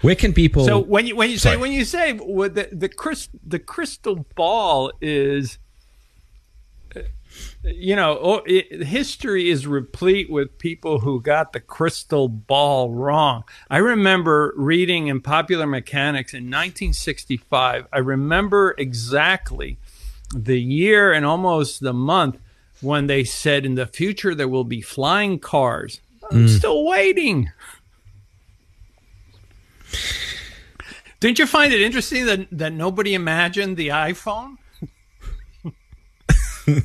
Where 0.00 0.14
can 0.14 0.32
people? 0.32 0.64
So 0.64 0.78
when 0.78 1.06
you 1.06 1.14
when 1.14 1.28
you 1.30 1.36
say 1.36 1.50
Sorry. 1.50 1.56
when 1.58 1.72
you 1.72 1.84
say 1.84 2.14
what 2.14 2.54
the 2.54 2.68
the 2.72 2.88
crystal 2.88 3.38
the 3.46 3.58
crystal 3.58 4.24
ball 4.34 4.92
is, 5.02 5.58
you 7.62 7.94
know, 7.94 8.18
oh, 8.20 8.42
it, 8.46 8.84
history 8.84 9.50
is 9.50 9.66
replete 9.66 10.30
with 10.30 10.58
people 10.58 11.00
who 11.00 11.20
got 11.20 11.52
the 11.52 11.60
crystal 11.60 12.28
ball 12.28 12.90
wrong. 12.90 13.44
I 13.68 13.78
remember 13.78 14.54
reading 14.56 15.08
in 15.08 15.20
Popular 15.20 15.66
Mechanics 15.66 16.32
in 16.32 16.44
1965. 16.44 17.86
I 17.92 17.98
remember 17.98 18.74
exactly 18.78 19.78
the 20.34 20.60
year 20.60 21.12
and 21.12 21.26
almost 21.26 21.80
the 21.80 21.92
month 21.92 22.38
when 22.80 23.08
they 23.08 23.24
said 23.24 23.66
in 23.66 23.74
the 23.74 23.86
future 23.86 24.34
there 24.34 24.48
will 24.48 24.64
be 24.64 24.80
flying 24.80 25.38
cars. 25.38 26.00
I'm 26.30 26.42
hmm. 26.42 26.46
still 26.46 26.84
waiting. 26.86 27.50
Didn't 31.18 31.38
you 31.38 31.46
find 31.46 31.72
it 31.74 31.82
interesting 31.82 32.24
that, 32.24 32.46
that 32.52 32.72
nobody 32.72 33.12
imagined 33.12 33.76
the 33.76 33.88
iPhone? 33.88 34.56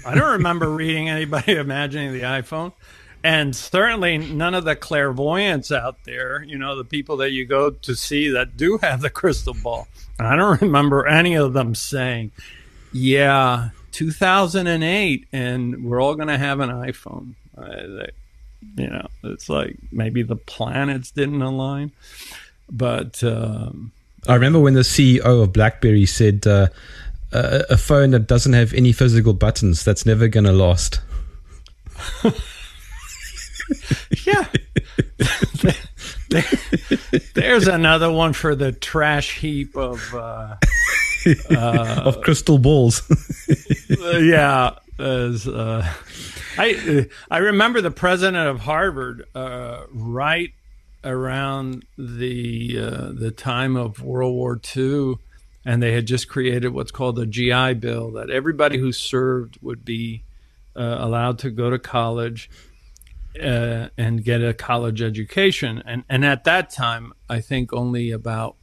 I 0.05 0.15
don't 0.15 0.33
remember 0.33 0.69
reading 0.69 1.09
anybody 1.09 1.53
imagining 1.57 2.13
the 2.13 2.21
iPhone. 2.21 2.73
And 3.23 3.55
certainly 3.55 4.19
none 4.19 4.53
of 4.53 4.65
the 4.65 4.75
clairvoyants 4.75 5.71
out 5.71 6.03
there, 6.03 6.43
you 6.43 6.59
know, 6.59 6.75
the 6.75 6.83
people 6.83 7.17
that 7.17 7.31
you 7.31 7.43
go 7.45 7.71
to 7.71 7.95
see 7.95 8.29
that 8.29 8.55
do 8.55 8.77
have 8.83 9.01
the 9.01 9.09
crystal 9.09 9.55
ball. 9.55 9.88
I 10.19 10.36
don't 10.36 10.61
remember 10.61 11.07
any 11.07 11.33
of 11.33 11.53
them 11.53 11.73
saying, 11.73 12.31
yeah, 12.93 13.69
2008, 13.93 15.27
and 15.33 15.83
we're 15.83 15.99
all 15.99 16.13
going 16.13 16.27
to 16.27 16.38
have 16.38 16.59
an 16.59 16.69
iPhone. 16.69 17.33
You 18.77 18.88
know, 18.88 19.07
it's 19.23 19.49
like 19.49 19.77
maybe 19.91 20.21
the 20.21 20.36
planets 20.36 21.09
didn't 21.11 21.41
align. 21.41 21.93
But 22.69 23.23
um, 23.23 23.91
I 24.27 24.36
remember 24.36 24.59
when 24.59 24.73
the 24.73 24.81
CEO 24.81 25.43
of 25.43 25.53
BlackBerry 25.53 26.05
said, 26.05 26.45
uh, 26.45 26.67
a, 27.32 27.63
"A 27.71 27.78
phone 27.78 28.11
that 28.11 28.28
doesn't 28.28 28.53
have 28.53 28.73
any 28.73 28.91
physical 28.91 29.34
buttons 29.34 29.84
that's 29.84 30.05
never 30.05 30.28
going 30.28 30.45
to 30.45 30.51
last." 30.51 31.01
yeah, 34.26 34.45
there's 37.34 37.67
another 37.67 38.11
one 38.11 38.34
for 38.34 38.55
the 38.55 38.71
trash 38.71 39.39
heap 39.39 39.76
of. 39.76 40.13
Uh, 40.13 40.55
of 41.49 42.21
crystal 42.21 42.59
balls. 42.59 43.01
Uh, 43.89 44.09
yeah, 44.17 44.76
as 44.99 45.47
uh, 45.47 45.88
I 46.57 47.07
I 47.32 47.38
remember 47.39 47.82
the 47.82 47.91
president 47.91 48.47
of 48.47 48.59
Harvard 48.59 49.26
uh, 49.34 49.84
right 49.91 50.51
around 51.03 51.86
the 51.97 52.78
uh, 52.80 53.11
the 53.13 53.32
time 53.32 53.76
of 53.76 54.01
World 54.01 54.34
War 54.34 54.59
II, 54.76 55.15
and 55.66 55.82
they 55.82 55.93
had 55.93 56.05
just 56.05 56.30
created 56.30 56.70
what's 56.70 56.91
called 56.91 57.16
the 57.16 57.26
GI 57.26 57.74
Bill 57.76 58.11
that 58.11 58.30
everybody 58.30 58.78
who 58.78 58.91
served 58.91 59.57
would 59.61 59.84
be 59.84 60.24
uh, 60.76 60.97
allowed 60.99 61.39
to 61.39 61.49
go 61.49 61.70
to 61.70 61.80
college. 61.80 62.49
Uh, 63.38 63.89
and 63.97 64.24
get 64.24 64.41
a 64.41 64.53
college 64.53 65.01
education, 65.01 65.84
and 65.86 66.05
and 66.07 66.24
at 66.24 66.45
that 66.45 66.70
time, 66.70 67.11
I 67.30 67.41
think 67.41 67.74
only 67.74 68.11
about 68.11 68.55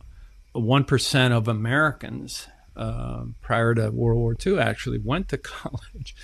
one 0.52 0.84
percent 0.84 1.34
of 1.34 1.46
Americans 1.46 2.48
uh, 2.76 3.24
prior 3.40 3.74
to 3.74 3.90
World 3.90 4.18
War 4.18 4.36
II 4.44 4.58
actually 4.58 4.98
went 4.98 5.28
to 5.28 5.38
college. 5.38 6.14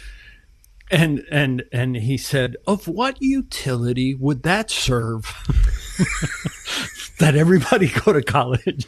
And 0.91 1.27
and 1.31 1.65
and 1.71 1.97
he 1.97 2.17
said, 2.17 2.57
"Of 2.67 2.89
what 2.89 3.21
utility 3.21 4.15
would 4.15 4.43
that 4.45 4.71
serve? 4.71 5.25
that 7.19 7.37
everybody 7.37 7.89
go 7.89 8.15
to 8.15 8.23
college?" 8.23 8.87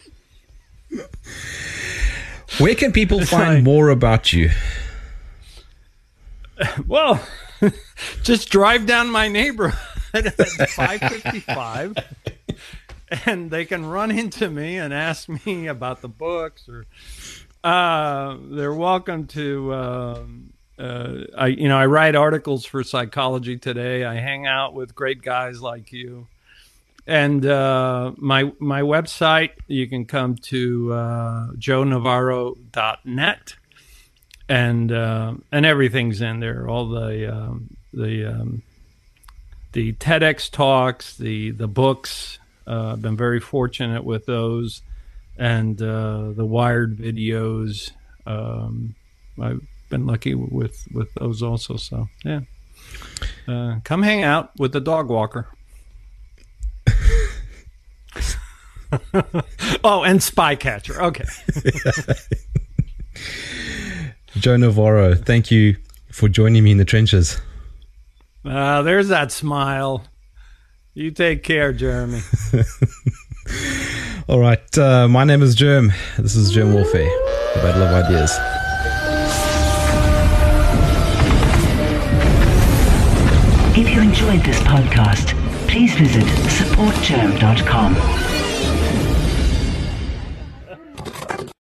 Where 2.58 2.74
can 2.74 2.92
people 2.92 3.24
find 3.24 3.56
like- 3.56 3.64
more 3.64 3.88
about 3.88 4.32
you? 4.32 4.50
Well, 6.86 7.26
just 8.22 8.50
drive 8.50 8.84
down 8.84 9.10
my 9.10 9.28
neighborhood 9.28 9.78
at 10.12 10.36
555 10.36 11.94
and 13.26 13.50
they 13.50 13.64
can 13.64 13.86
run 13.86 14.10
into 14.10 14.50
me 14.50 14.76
and 14.76 14.92
ask 14.92 15.26
me 15.46 15.66
about 15.68 16.02
the 16.02 16.08
books 16.08 16.68
or 16.68 16.84
uh, 17.64 18.36
they're 18.42 18.74
welcome 18.74 19.26
to 19.28 19.72
um, 19.74 20.52
uh, 20.78 21.24
I 21.36 21.48
you 21.48 21.68
know 21.68 21.78
I 21.78 21.86
write 21.86 22.14
articles 22.14 22.64
for 22.64 22.82
Psychology 22.82 23.58
Today. 23.58 24.04
I 24.04 24.14
hang 24.14 24.46
out 24.46 24.74
with 24.74 24.94
great 24.94 25.22
guys 25.22 25.60
like 25.60 25.92
you. 25.92 26.26
And 27.10 27.44
uh, 27.44 28.12
my 28.18 28.52
my 28.60 28.82
website, 28.82 29.50
you 29.66 29.88
can 29.88 30.04
come 30.04 30.36
to 30.36 30.92
uh, 30.92 31.46
joenavarro.net 31.54 33.54
and 34.48 34.92
uh, 34.92 35.34
and 35.50 35.66
everything's 35.66 36.20
in 36.20 36.38
there. 36.38 36.68
All 36.68 36.88
the 36.88 37.34
um, 37.34 37.76
the 37.92 38.26
um, 38.26 38.62
the 39.72 39.92
TEDx 39.94 40.52
talks, 40.52 41.16
the 41.16 41.50
the 41.50 41.66
books. 41.66 42.38
Uh, 42.64 42.92
I've 42.92 43.02
been 43.02 43.16
very 43.16 43.40
fortunate 43.40 44.04
with 44.04 44.26
those, 44.26 44.82
and 45.36 45.82
uh, 45.82 46.30
the 46.30 46.46
Wired 46.46 46.96
videos. 46.96 47.90
Um, 48.24 48.94
I've 49.42 49.62
been 49.88 50.06
lucky 50.06 50.36
with 50.36 50.86
with 50.92 51.12
those 51.14 51.42
also. 51.42 51.76
So 51.76 52.06
yeah, 52.24 52.42
uh, 53.48 53.80
come 53.82 54.04
hang 54.04 54.22
out 54.22 54.56
with 54.60 54.72
the 54.72 54.80
dog 54.80 55.08
walker. 55.08 55.48
oh, 59.84 60.02
and 60.02 60.22
spy 60.22 60.54
catcher. 60.54 61.02
Okay. 61.02 61.24
Joe 64.34 64.56
Navarro, 64.56 65.14
thank 65.14 65.50
you 65.50 65.76
for 66.10 66.28
joining 66.28 66.64
me 66.64 66.72
in 66.72 66.78
the 66.78 66.84
trenches. 66.84 67.40
Uh, 68.44 68.82
there's 68.82 69.08
that 69.08 69.32
smile. 69.32 70.04
You 70.94 71.10
take 71.10 71.42
care, 71.42 71.72
Jeremy. 71.72 72.20
All 74.28 74.38
right, 74.38 74.78
uh, 74.78 75.08
my 75.08 75.24
name 75.24 75.42
is 75.42 75.56
Jerm. 75.56 75.92
This 76.16 76.36
is 76.36 76.54
Jerm 76.54 76.72
Warfare, 76.72 77.10
the 77.54 77.60
Battle 77.62 77.82
of 77.82 78.04
Ideas. 78.04 78.36
If 83.76 83.88
you 83.94 84.00
enjoyed 84.02 84.42
this 84.42 84.60
podcast, 84.60 85.39
please 85.70 85.94
visit 85.94 86.24
supportjerm.com 86.48 88.29